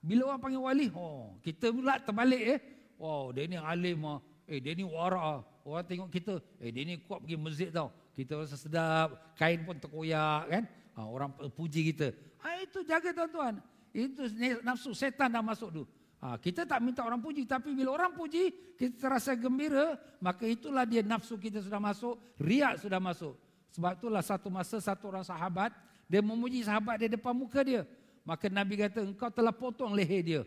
Bila 0.01 0.33
orang 0.33 0.41
panggil 0.41 0.63
wali, 0.65 0.87
oh, 0.97 1.37
kita 1.45 1.69
pula 1.69 2.01
terbalik 2.01 2.57
eh. 2.57 2.59
Wow, 2.97 3.37
dia 3.37 3.45
ni 3.45 3.61
alim 3.61 4.09
ah. 4.09 4.25
Eh, 4.49 4.57
dia 4.57 4.73
ni 4.73 4.89
wara 4.89 5.21
ah. 5.21 5.41
Orang 5.69 5.85
tengok 5.85 6.09
kita, 6.09 6.41
eh 6.65 6.73
dia 6.73 6.89
ni 6.89 6.97
kuat 7.05 7.21
pergi 7.21 7.37
masjid 7.37 7.69
tau. 7.69 7.93
Kita 8.17 8.41
rasa 8.41 8.57
sedap, 8.57 9.37
kain 9.37 9.61
pun 9.69 9.77
terkoyak 9.77 10.49
kan. 10.49 10.65
Ha, 10.97 11.01
orang 11.05 11.29
puji 11.53 11.93
kita. 11.93 12.17
Ha, 12.41 12.65
itu 12.65 12.81
jaga 12.89 13.13
tuan-tuan. 13.13 13.61
Itu 13.93 14.33
nafsu 14.65 14.97
setan 14.97 15.29
dah 15.29 15.45
masuk 15.45 15.69
tu. 15.69 15.83
Ha, 16.17 16.41
kita 16.41 16.65
tak 16.65 16.81
minta 16.81 17.05
orang 17.05 17.21
puji, 17.21 17.45
tapi 17.45 17.77
bila 17.77 17.93
orang 17.93 18.17
puji, 18.17 18.51
kita 18.81 18.97
terasa 18.97 19.37
gembira, 19.37 20.01
maka 20.17 20.49
itulah 20.49 20.89
dia 20.89 21.05
nafsu 21.05 21.37
kita 21.37 21.61
sudah 21.61 21.77
masuk, 21.77 22.17
riak 22.41 22.81
sudah 22.81 22.97
masuk. 22.97 23.37
Sebab 23.77 24.01
itulah 24.01 24.25
satu 24.25 24.49
masa 24.49 24.81
satu 24.81 25.13
orang 25.13 25.27
sahabat, 25.29 25.77
dia 26.09 26.25
memuji 26.25 26.65
sahabat 26.65 26.97
dia 26.97 27.13
depan 27.13 27.37
muka 27.37 27.61
dia. 27.61 27.85
Maka 28.25 28.49
Nabi 28.49 28.81
kata, 28.81 29.05
engkau 29.05 29.29
telah 29.29 29.53
potong 29.53 29.93
leher 29.93 30.23
dia. 30.25 30.43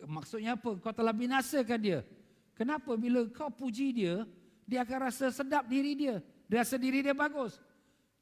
Maksudnya 0.00 0.54
apa? 0.56 0.78
Engkau 0.78 0.94
telah 0.94 1.12
binasakan 1.12 1.78
dia. 1.82 2.00
Kenapa? 2.54 2.94
Bila 2.94 3.26
kau 3.34 3.50
puji 3.50 3.92
dia, 3.92 4.24
dia 4.64 4.86
akan 4.86 5.10
rasa 5.10 5.34
sedap 5.34 5.66
diri 5.66 5.98
dia. 5.98 6.22
Dia 6.46 6.62
rasa 6.62 6.78
diri 6.78 7.02
dia 7.02 7.12
bagus. 7.12 7.58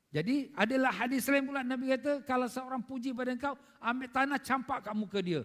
Jadi 0.09 0.49
adalah 0.57 0.89
hadis 1.05 1.29
lain 1.29 1.45
pula 1.45 1.61
Nabi 1.61 1.93
kata, 1.93 2.25
kalau 2.25 2.49
seorang 2.49 2.81
puji 2.81 3.13
pada 3.13 3.37
engkau, 3.37 3.55
ambil 3.77 4.09
tanah 4.09 4.41
campak 4.41 4.89
kat 4.89 4.95
muka 4.97 5.21
dia. 5.21 5.45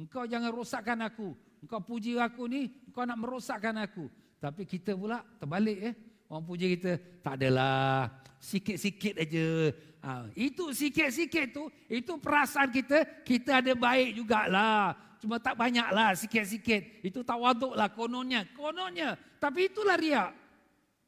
Engkau 0.00 0.24
jangan 0.24 0.48
rosakkan 0.48 0.98
aku. 1.04 1.36
Engkau 1.60 1.80
puji 1.84 2.16
aku 2.16 2.48
ni, 2.48 2.72
engkau 2.88 3.04
nak 3.04 3.20
merosakkan 3.20 3.76
aku. 3.76 4.08
Tapi 4.40 4.64
kita 4.64 4.96
pula 4.96 5.20
terbalik 5.36 5.78
eh. 5.84 5.94
Orang 6.30 6.46
puji 6.48 6.78
kita, 6.78 6.96
tak 7.20 7.36
adalah. 7.36 8.08
Sikit-sikit 8.40 9.20
aja. 9.20 9.68
Ha, 10.00 10.32
itu 10.32 10.72
sikit-sikit 10.72 11.52
tu, 11.52 11.68
itu 11.84 12.16
perasaan 12.16 12.72
kita, 12.72 13.04
kita 13.20 13.60
ada 13.60 13.76
baik 13.76 14.16
jugalah. 14.16 14.96
Cuma 15.20 15.36
tak 15.36 15.60
banyaklah, 15.60 16.16
sikit-sikit. 16.16 17.04
Itu 17.04 17.20
tawaduk 17.20 17.76
lah 17.76 17.92
kononnya. 17.92 18.48
Kononnya. 18.56 19.20
Tapi 19.36 19.68
itulah 19.68 20.00
riak. 20.00 20.32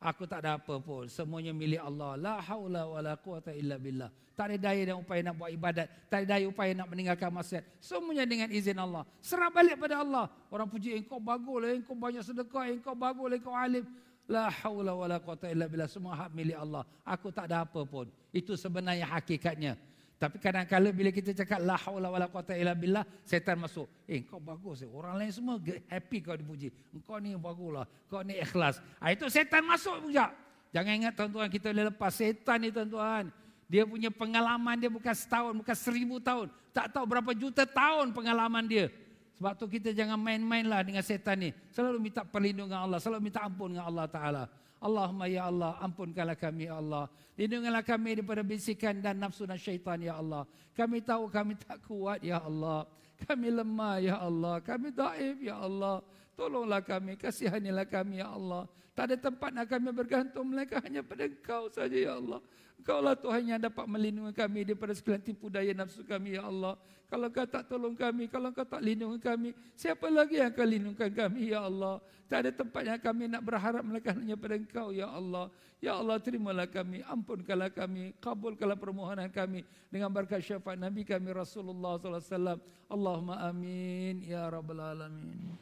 Aku 0.02 0.26
tak 0.26 0.42
ada 0.42 0.58
apa 0.58 0.82
pun. 0.82 1.06
Semuanya 1.06 1.54
milik 1.54 1.78
Allah. 1.78 2.18
La 2.18 2.34
haula 2.42 2.90
wa 2.90 2.98
la 2.98 3.14
quwata 3.14 3.54
illa 3.54 3.78
billah. 3.78 4.10
Tak 4.34 4.50
ada 4.50 4.56
daya 4.58 4.82
dan 4.90 4.96
upaya 4.98 5.22
nak 5.22 5.38
buat 5.38 5.50
ibadat. 5.54 5.86
Tak 6.10 6.26
ada 6.26 6.26
daya 6.34 6.50
upaya 6.50 6.74
nak 6.74 6.90
meninggalkan 6.90 7.30
maksiat. 7.30 7.62
Semuanya 7.78 8.26
dengan 8.26 8.50
izin 8.50 8.74
Allah. 8.82 9.06
Serah 9.22 9.46
balik 9.54 9.78
pada 9.78 10.02
Allah. 10.02 10.26
Orang 10.50 10.66
puji, 10.66 10.98
engkau 10.98 11.22
bagus 11.22 11.56
lah. 11.62 11.70
Engkau 11.78 11.94
banyak 11.94 12.26
sedekah. 12.26 12.66
Engkau 12.74 12.98
bagus 12.98 13.30
lah. 13.30 13.36
Engkau 13.38 13.54
alim. 13.54 13.86
La 14.26 14.50
haula 14.50 14.90
wa 14.98 15.06
la 15.06 15.22
quwata 15.22 15.46
illa 15.46 15.70
billah. 15.70 15.86
Semua 15.86 16.18
hak 16.18 16.34
milik 16.34 16.58
Allah. 16.58 16.82
Aku 17.06 17.30
tak 17.30 17.46
ada 17.46 17.62
apa 17.62 17.86
pun. 17.86 18.10
Itu 18.34 18.58
sebenarnya 18.58 19.06
hakikatnya. 19.06 19.78
Tapi 20.22 20.38
kadang-kadang 20.38 20.94
bila 20.94 21.10
kita 21.10 21.34
cakap 21.34 21.58
la 21.58 21.74
haula 21.74 22.06
wala 22.06 22.30
quwata 22.30 22.54
illa 22.54 22.78
billah, 22.78 23.02
setan 23.26 23.58
masuk. 23.58 23.90
Eh 24.06 24.22
kau 24.22 24.38
bagus 24.38 24.86
eh. 24.86 24.90
Orang 24.94 25.18
lain 25.18 25.34
semua 25.34 25.58
happy 25.90 26.22
kau 26.22 26.38
dipuji. 26.38 26.70
Engkau 26.94 27.18
ni 27.18 27.34
baguslah. 27.34 27.90
Kau 28.06 28.22
ni 28.22 28.38
ikhlas. 28.38 28.78
Ha, 29.02 29.10
itu 29.10 29.26
setan 29.26 29.66
masuk 29.66 29.98
juga. 30.06 30.30
Jangan 30.70 30.94
ingat 30.94 31.18
tuan-tuan 31.18 31.50
kita 31.50 31.74
boleh 31.74 31.90
lepas 31.90 32.14
setan 32.14 32.62
ni 32.62 32.70
tuan-tuan. 32.70 33.34
Dia 33.66 33.82
punya 33.82 34.14
pengalaman 34.14 34.78
dia 34.78 34.86
bukan 34.86 35.10
setahun, 35.10 35.58
bukan 35.58 35.74
seribu 35.74 36.22
tahun. 36.22 36.54
Tak 36.70 36.94
tahu 36.94 37.02
berapa 37.02 37.34
juta 37.34 37.66
tahun 37.66 38.14
pengalaman 38.14 38.62
dia. 38.70 38.94
Sebab 39.42 39.58
tu 39.58 39.66
kita 39.66 39.90
jangan 39.90 40.22
main-main 40.22 40.62
lah 40.62 40.86
dengan 40.86 41.02
setan 41.02 41.34
ni. 41.34 41.50
Selalu 41.74 41.98
minta 41.98 42.22
perlindungan 42.22 42.78
Allah. 42.78 43.02
Selalu 43.02 43.26
minta 43.26 43.42
ampun 43.42 43.74
dengan 43.74 43.90
Allah 43.90 44.06
Ta'ala. 44.06 44.46
Allahumma 44.82 45.30
ya 45.30 45.46
Allah, 45.46 45.78
ampunkanlah 45.78 46.34
kami 46.34 46.66
ya 46.66 46.82
Allah. 46.82 47.06
Lindungilah 47.38 47.86
kami 47.86 48.18
daripada 48.18 48.42
bisikan 48.42 48.98
dan 48.98 49.22
nafsu 49.22 49.46
dan 49.46 49.54
syaitan 49.54 50.02
ya 50.02 50.18
Allah. 50.18 50.42
Kami 50.74 50.98
tahu 50.98 51.30
kami 51.30 51.54
tak 51.54 51.78
kuat 51.86 52.18
ya 52.20 52.42
Allah. 52.42 52.90
Kami 53.22 53.48
lemah 53.54 54.02
ya 54.02 54.18
Allah. 54.18 54.58
Kami 54.58 54.90
daif 54.90 55.38
ya 55.38 55.62
Allah. 55.62 56.02
Tolonglah 56.32 56.80
kami, 56.80 57.20
kasihanilah 57.20 57.84
kami 57.84 58.24
ya 58.24 58.32
Allah. 58.32 58.64
Tak 58.92 59.08
ada 59.08 59.16
tempat 59.16 59.50
nak 59.56 59.66
kami 59.72 59.88
bergantung 59.92 60.46
mereka 60.52 60.76
hanya 60.84 61.00
pada 61.00 61.24
Engkau 61.24 61.72
saja 61.72 61.96
ya 61.96 62.16
Allah. 62.20 62.40
Engkaulah 62.82 63.14
Tuhan 63.14 63.46
yang 63.46 63.60
dapat 63.62 63.86
melindungi 63.86 64.34
kami 64.34 64.66
daripada 64.66 64.90
segala 64.92 65.22
tipu 65.22 65.46
daya 65.46 65.70
nafsu 65.72 66.02
kami 66.02 66.36
ya 66.36 66.44
Allah. 66.44 66.76
Kalau 67.12 67.28
Kau 67.28 67.44
tak 67.44 67.68
tolong 67.68 67.92
kami, 67.92 68.26
kalau 68.26 68.50
Kau 68.50 68.64
tak 68.64 68.80
lindungi 68.80 69.20
kami, 69.20 69.52
siapa 69.76 70.08
lagi 70.08 70.40
yang 70.40 70.48
akan 70.50 70.66
lindungkan 70.66 71.12
kami 71.12 71.52
ya 71.52 71.68
Allah? 71.68 72.00
Tak 72.26 72.48
ada 72.48 72.50
tempat 72.50 72.82
yang 72.88 73.00
kami 73.00 73.28
nak 73.28 73.44
berharap 73.44 73.84
melainkan 73.84 74.16
hanya 74.16 74.36
pada 74.36 74.56
Engkau 74.56 74.88
ya 74.90 75.12
Allah. 75.12 75.52
Ya 75.78 75.92
Allah 75.94 76.16
terimalah 76.18 76.64
kami, 76.64 77.04
ampunkanlah 77.04 77.68
kami, 77.68 78.16
kabulkanlah 78.16 78.80
permohonan 78.80 79.28
kami 79.28 79.62
dengan 79.92 80.08
berkat 80.08 80.40
syafaat 80.40 80.80
Nabi 80.80 81.04
kami 81.04 81.28
Rasulullah 81.36 82.00
sallallahu 82.00 82.18
alaihi 82.18 82.32
wasallam. 82.32 82.58
Allahumma 82.88 83.34
amin 83.44 84.14
ya 84.24 84.48
rabbal 84.48 84.80
alamin. 84.80 85.52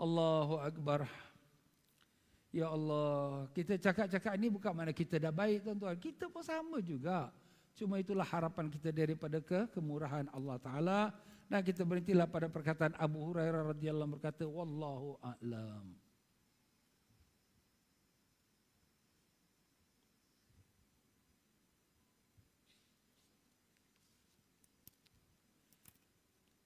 Allahu 0.00 0.56
akbar. 0.64 1.04
Ya 2.50 2.72
Allah, 2.72 3.46
kita 3.52 3.76
cakap-cakap 3.76 4.32
ini 4.40 4.48
bukan 4.48 4.72
mana 4.72 4.90
kita 4.96 5.20
dah 5.20 5.30
baik 5.30 5.62
tuan-tuan. 5.62 5.94
Kita 6.00 6.26
pun 6.32 6.42
sama 6.42 6.80
juga. 6.80 7.28
Cuma 7.76 8.00
itulah 8.00 8.26
harapan 8.26 8.66
kita 8.72 8.90
daripada 8.90 9.38
ke 9.38 9.70
kemurahan 9.70 10.26
Allah 10.34 10.56
Taala 10.58 11.00
dan 11.46 11.60
kita 11.62 11.86
berhentilah 11.86 12.26
pada 12.26 12.50
perkataan 12.50 12.96
Abu 12.98 13.22
Hurairah 13.30 13.76
radhiyallahu 13.76 14.18
berkata 14.18 14.48
wallahu 14.48 15.20
a'lam. 15.22 15.94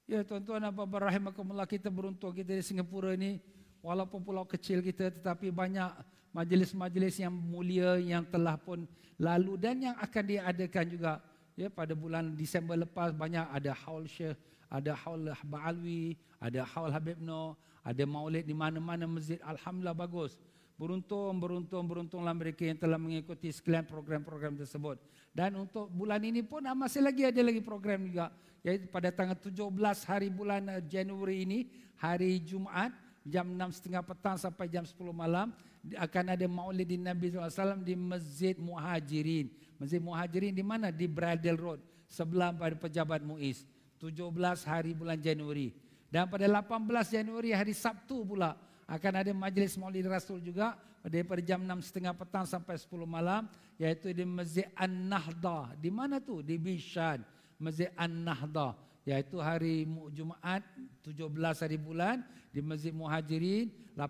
Ya 0.04 0.20
tuan-tuan 0.20 0.60
apa 0.60 0.84
rahimakumullah 0.84 1.64
kita 1.64 1.88
beruntung 1.88 2.36
kita 2.36 2.52
di 2.52 2.60
Singapura 2.60 3.16
ini 3.16 3.40
walaupun 3.80 4.20
pulau 4.20 4.44
kecil 4.44 4.84
kita 4.84 5.08
tetapi 5.08 5.48
banyak 5.48 5.88
majlis-majlis 6.28 7.24
yang 7.24 7.32
mulia 7.32 7.96
yang 7.96 8.20
telah 8.28 8.60
pun 8.60 8.84
lalu 9.16 9.56
dan 9.56 9.80
yang 9.80 9.96
akan 9.96 10.24
diadakan 10.28 10.84
juga. 10.92 11.12
Ya 11.56 11.72
pada 11.72 11.96
bulan 11.96 12.36
Disember 12.36 12.76
lepas 12.76 13.16
banyak 13.16 13.48
ada 13.48 13.72
haul 13.86 14.04
Syekh 14.04 14.36
ada 14.68 14.92
haul 14.92 15.32
Ba'alwi 15.46 16.18
ada 16.36 16.66
haul 16.68 16.92
Habib 16.92 17.16
No 17.24 17.56
ada 17.80 18.04
maulid 18.04 18.44
di 18.44 18.52
mana-mana 18.52 19.08
masjid. 19.08 19.40
Alhamdulillah 19.40 19.96
bagus. 19.96 20.36
Beruntung 20.76 21.40
beruntung 21.40 21.88
beruntunglah 21.88 22.36
mereka 22.36 22.68
yang 22.68 22.76
telah 22.76 23.00
mengikuti 23.00 23.48
sekalian 23.48 23.88
program-program 23.88 24.60
tersebut 24.60 25.00
dan 25.34 25.50
untuk 25.58 25.90
bulan 25.90 26.22
ini 26.22 26.46
pun 26.46 26.62
ah, 26.62 26.78
masih 26.78 27.02
lagi 27.02 27.26
ada 27.26 27.42
lagi 27.42 27.58
program 27.58 28.06
juga 28.06 28.30
iaitu 28.62 28.86
pada 28.86 29.10
tanggal 29.10 29.34
17 29.34 29.60
hari 30.06 30.30
bulan 30.30 30.62
eh, 30.70 30.82
Januari 30.86 31.42
ini 31.42 31.58
hari 31.98 32.38
Jumaat 32.38 32.94
jam 33.26 33.42
6.30 33.50 33.98
petang 34.06 34.36
sampai 34.38 34.70
jam 34.70 34.86
10 34.86 34.94
malam 35.10 35.50
akan 35.92 36.24
ada 36.32 36.46
maulid 36.48 36.88
di 36.88 36.96
Nabi 36.96 37.28
SAW 37.34 37.84
di 37.84 37.92
Masjid 37.92 38.56
Muhajirin. 38.56 39.52
Masjid 39.76 40.00
Muhajirin 40.00 40.56
di 40.56 40.64
mana? 40.64 40.88
Di 40.88 41.04
Bradel 41.04 41.60
Road. 41.60 41.80
Sebelah 42.08 42.56
pada 42.56 42.72
pejabat 42.72 43.20
Muiz. 43.20 43.68
17 44.00 44.32
hari 44.64 44.96
bulan 44.96 45.20
Januari. 45.20 45.76
Dan 46.08 46.30
pada 46.30 46.48
18 46.48 47.16
Januari 47.20 47.52
hari 47.52 47.76
Sabtu 47.76 48.24
pula 48.24 48.56
akan 48.88 49.12
ada 49.24 49.32
majlis 49.32 49.76
maulid 49.76 50.08
Rasul 50.08 50.40
juga 50.40 50.76
pada 51.04 51.42
jam 51.44 51.60
6.30 51.60 52.16
petang 52.16 52.44
sampai 52.48 52.80
10 52.80 52.88
malam 53.04 53.44
iaitu 53.80 54.14
di 54.14 54.24
Masjid 54.26 54.66
An-Nahda. 54.78 55.74
Di 55.78 55.90
mana 55.90 56.22
tu? 56.22 56.40
Di 56.40 56.58
Bishan. 56.58 57.22
Masjid 57.58 57.90
An-Nahda 57.94 58.74
iaitu 59.04 59.36
hari 59.36 59.84
Jumaat 60.16 60.64
17 61.04 61.28
hari 61.36 61.76
bulan 61.76 62.24
di 62.48 62.64
Masjid 62.64 62.90
Muhajirin 62.90 63.68
18 63.92 64.00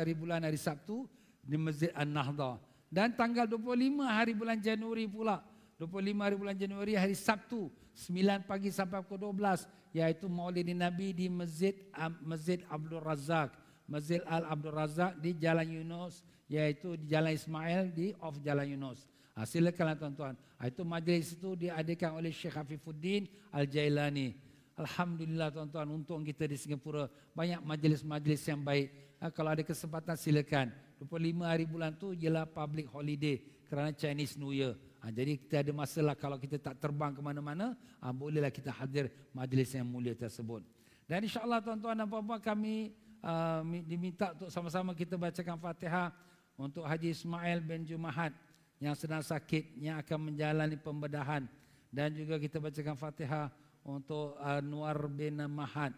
hari 0.00 0.12
bulan 0.12 0.44
hari 0.44 0.60
Sabtu 0.60 1.08
di 1.40 1.56
Masjid 1.56 1.88
An-Nahda 1.96 2.60
dan 2.92 3.10
tanggal 3.16 3.48
25 3.48 4.04
hari 4.04 4.32
bulan 4.36 4.60
Januari 4.60 5.08
pula 5.08 5.40
25 5.80 6.20
hari 6.20 6.36
bulan 6.36 6.56
Januari 6.60 6.92
hari 6.92 7.16
Sabtu 7.16 7.72
9 7.96 8.44
pagi 8.44 8.68
sampai 8.68 9.00
pukul 9.00 9.32
12 9.32 9.64
iaitu 9.96 10.28
Maulid 10.28 10.68
Nabi 10.76 11.16
di 11.16 11.26
Masjid 11.32 11.72
Masjid 12.20 12.60
Abdul 12.68 13.00
Razak 13.00 13.56
Masjid 13.88 14.20
Al 14.28 14.44
Abdul 14.44 14.76
Razak 14.76 15.16
di 15.24 15.32
Jalan 15.40 15.66
Yunus 15.72 16.20
iaitu 16.50 16.96
di 17.00 17.08
Jalan 17.08 17.32
Ismail 17.32 17.92
di 17.92 18.12
off 18.20 18.36
Jalan 18.44 18.68
Yunus 18.68 19.08
Ha, 19.34 19.42
silakanlah 19.42 19.98
tuan-tuan. 19.98 20.38
Ha, 20.62 20.70
itu 20.70 20.86
majlis 20.86 21.34
itu 21.34 21.58
diadakan 21.58 22.22
oleh 22.22 22.30
Syekh 22.30 22.54
Hafifuddin 22.54 23.26
Al-Jailani. 23.50 24.30
Alhamdulillah 24.78 25.50
tuan-tuan 25.50 25.90
untuk 25.90 26.22
kita 26.22 26.46
di 26.46 26.54
Singapura 26.54 27.10
banyak 27.34 27.58
majlis-majlis 27.66 28.40
yang 28.46 28.62
baik. 28.62 28.94
Ha, 29.18 29.34
kalau 29.34 29.50
ada 29.50 29.66
kesempatan 29.66 30.14
silakan. 30.14 30.70
25 31.02 31.42
hari 31.42 31.66
bulan 31.66 31.90
tu 31.98 32.14
ialah 32.14 32.46
public 32.46 32.86
holiday 32.94 33.42
kerana 33.66 33.90
Chinese 33.90 34.38
New 34.38 34.54
Year. 34.54 34.78
Ha, 35.02 35.10
jadi 35.10 35.34
kita 35.34 35.66
ada 35.66 35.72
masalah 35.74 36.14
kalau 36.14 36.38
kita 36.38 36.54
tak 36.62 36.78
terbang 36.78 37.10
ke 37.10 37.18
mana-mana, 37.18 37.74
ha, 37.98 38.14
bolehlah 38.14 38.54
kita 38.54 38.70
hadir 38.70 39.10
majlis 39.34 39.74
yang 39.74 39.90
mulia 39.90 40.14
tersebut. 40.14 40.62
Dan 41.10 41.26
insyaAllah 41.26 41.58
tuan-tuan 41.58 41.98
dan 41.98 42.06
puan-puan 42.06 42.38
kami 42.38 42.94
uh, 43.20 43.60
diminta 43.84 44.32
untuk 44.32 44.48
sama-sama 44.48 44.96
kita 44.96 45.20
bacakan 45.20 45.60
Fatihah 45.60 46.14
untuk 46.54 46.86
Haji 46.86 47.10
Ismail 47.10 47.58
bin 47.62 47.82
Jumahat 47.82 48.30
yang 48.78 48.94
sedang 48.94 49.22
sakit 49.22 49.78
yang 49.78 49.98
akan 50.02 50.30
menjalani 50.32 50.78
pembedahan. 50.78 51.46
Dan 51.94 52.10
juga 52.14 52.42
kita 52.42 52.58
bacakan 52.58 52.98
Fatihah 52.98 53.48
untuk 53.86 54.34
Anwar 54.42 55.06
bin 55.06 55.38
Mahad 55.46 55.94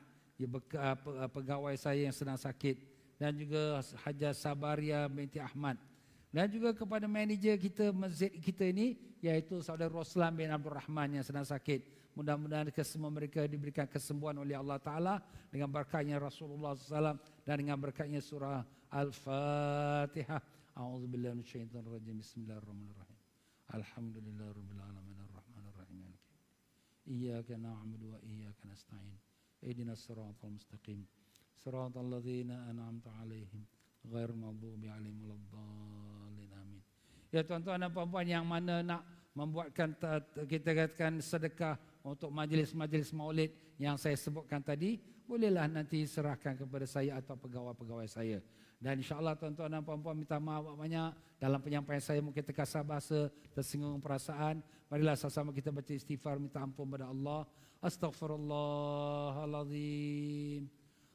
pegawai 1.33 1.73
saya 1.81 2.09
yang 2.09 2.17
sedang 2.17 2.37
sakit. 2.37 2.77
Dan 3.17 3.33
juga 3.33 3.81
Haja 4.05 4.37
Sabaria 4.37 5.09
binti 5.09 5.41
Ahmad. 5.41 5.81
Dan 6.29 6.53
juga 6.53 6.77
kepada 6.77 7.09
manager 7.09 7.57
kita 7.57 7.97
masjid 7.97 8.29
kita 8.29 8.69
ini 8.69 9.01
iaitu 9.25 9.65
saudara 9.65 9.89
Roslan 9.89 10.37
bin 10.37 10.53
Abdul 10.53 10.77
Rahman 10.77 11.17
yang 11.17 11.25
sedang 11.25 11.49
sakit. 11.49 12.13
Mudah-mudahan 12.13 12.69
kesemua 12.73 13.09
mereka 13.09 13.45
diberikan 13.49 13.89
kesembuhan 13.89 14.37
oleh 14.41 14.53
Allah 14.53 14.77
Taala 14.77 15.15
dengan 15.49 15.73
berkatnya 15.73 16.21
Rasulullah 16.21 16.77
SAW 16.77 17.17
dan 17.47 17.63
dengan 17.63 17.79
berkatnya 17.79 18.19
surah 18.19 18.67
Al-Fatihah. 18.91 20.43
A'udzubillahi 20.75 21.39
minasyaitonir 21.39 21.95
rajim. 21.95 22.19
Bismillahirrahmanirrahim. 22.19 23.19
Alhamdulillahirabbil 23.71 24.83
alamin 24.83 25.19
arrahmanir 25.23 25.75
rahim. 25.79 26.11
Iyyaka 27.07 27.55
na'budu 27.55 28.19
wa 28.19 28.19
iyyaka 28.27 28.67
nasta'in. 28.67 29.15
Ihdinas 29.63 30.03
siratal 30.03 30.59
mustaqim. 30.59 31.07
Siratal 31.55 32.11
ladzina 32.11 32.67
an'amta 32.67 33.15
'alaihim 33.15 33.63
ghair 34.11 34.35
maghdubi 34.35 34.91
'alaihim 34.91 35.23
waladdallin. 35.23 36.51
Amin. 36.51 36.83
Ya 37.31 37.47
tuan-tuan 37.47 37.79
dan 37.79 37.95
puan-puan 37.95 38.27
yang 38.27 38.43
mana 38.43 38.83
nak 38.83 39.07
membuatkan 39.39 39.95
kita 40.51 40.71
katakan 40.75 41.23
sedekah 41.23 41.79
untuk 42.03 42.29
majlis-majlis 42.35 43.15
maulid 43.15 43.55
yang 43.79 43.95
saya 43.95 44.19
sebutkan 44.19 44.61
tadi, 44.61 44.99
bolehlah 45.27 45.69
nanti 45.69 46.07
serahkan 46.07 46.57
kepada 46.57 46.87
saya 46.87 47.17
atau 47.19 47.37
pegawai-pegawai 47.37 48.09
saya. 48.09 48.41
Dan 48.77 49.01
insyaAllah 49.01 49.41
tuan-tuan 49.41 49.73
dan 49.73 49.81
puan-puan 49.81 50.13
minta 50.15 50.37
maaf 50.37 50.77
banyak 50.77 51.17
dalam 51.41 51.57
penyampaian 51.65 52.01
saya 52.01 52.21
mungkin 52.21 52.45
terkasar 52.45 52.85
bahasa, 52.85 53.33
tersinggung 53.57 54.01
perasaan. 54.05 54.61
Marilah 54.87 55.17
sama-sama 55.17 55.51
kita 55.51 55.73
baca 55.73 55.91
istighfar, 55.91 56.39
minta 56.39 56.61
ampun 56.61 56.87
kepada 56.87 57.09
Allah. 57.09 57.49
Astaghfirullahaladzim. 57.81 60.69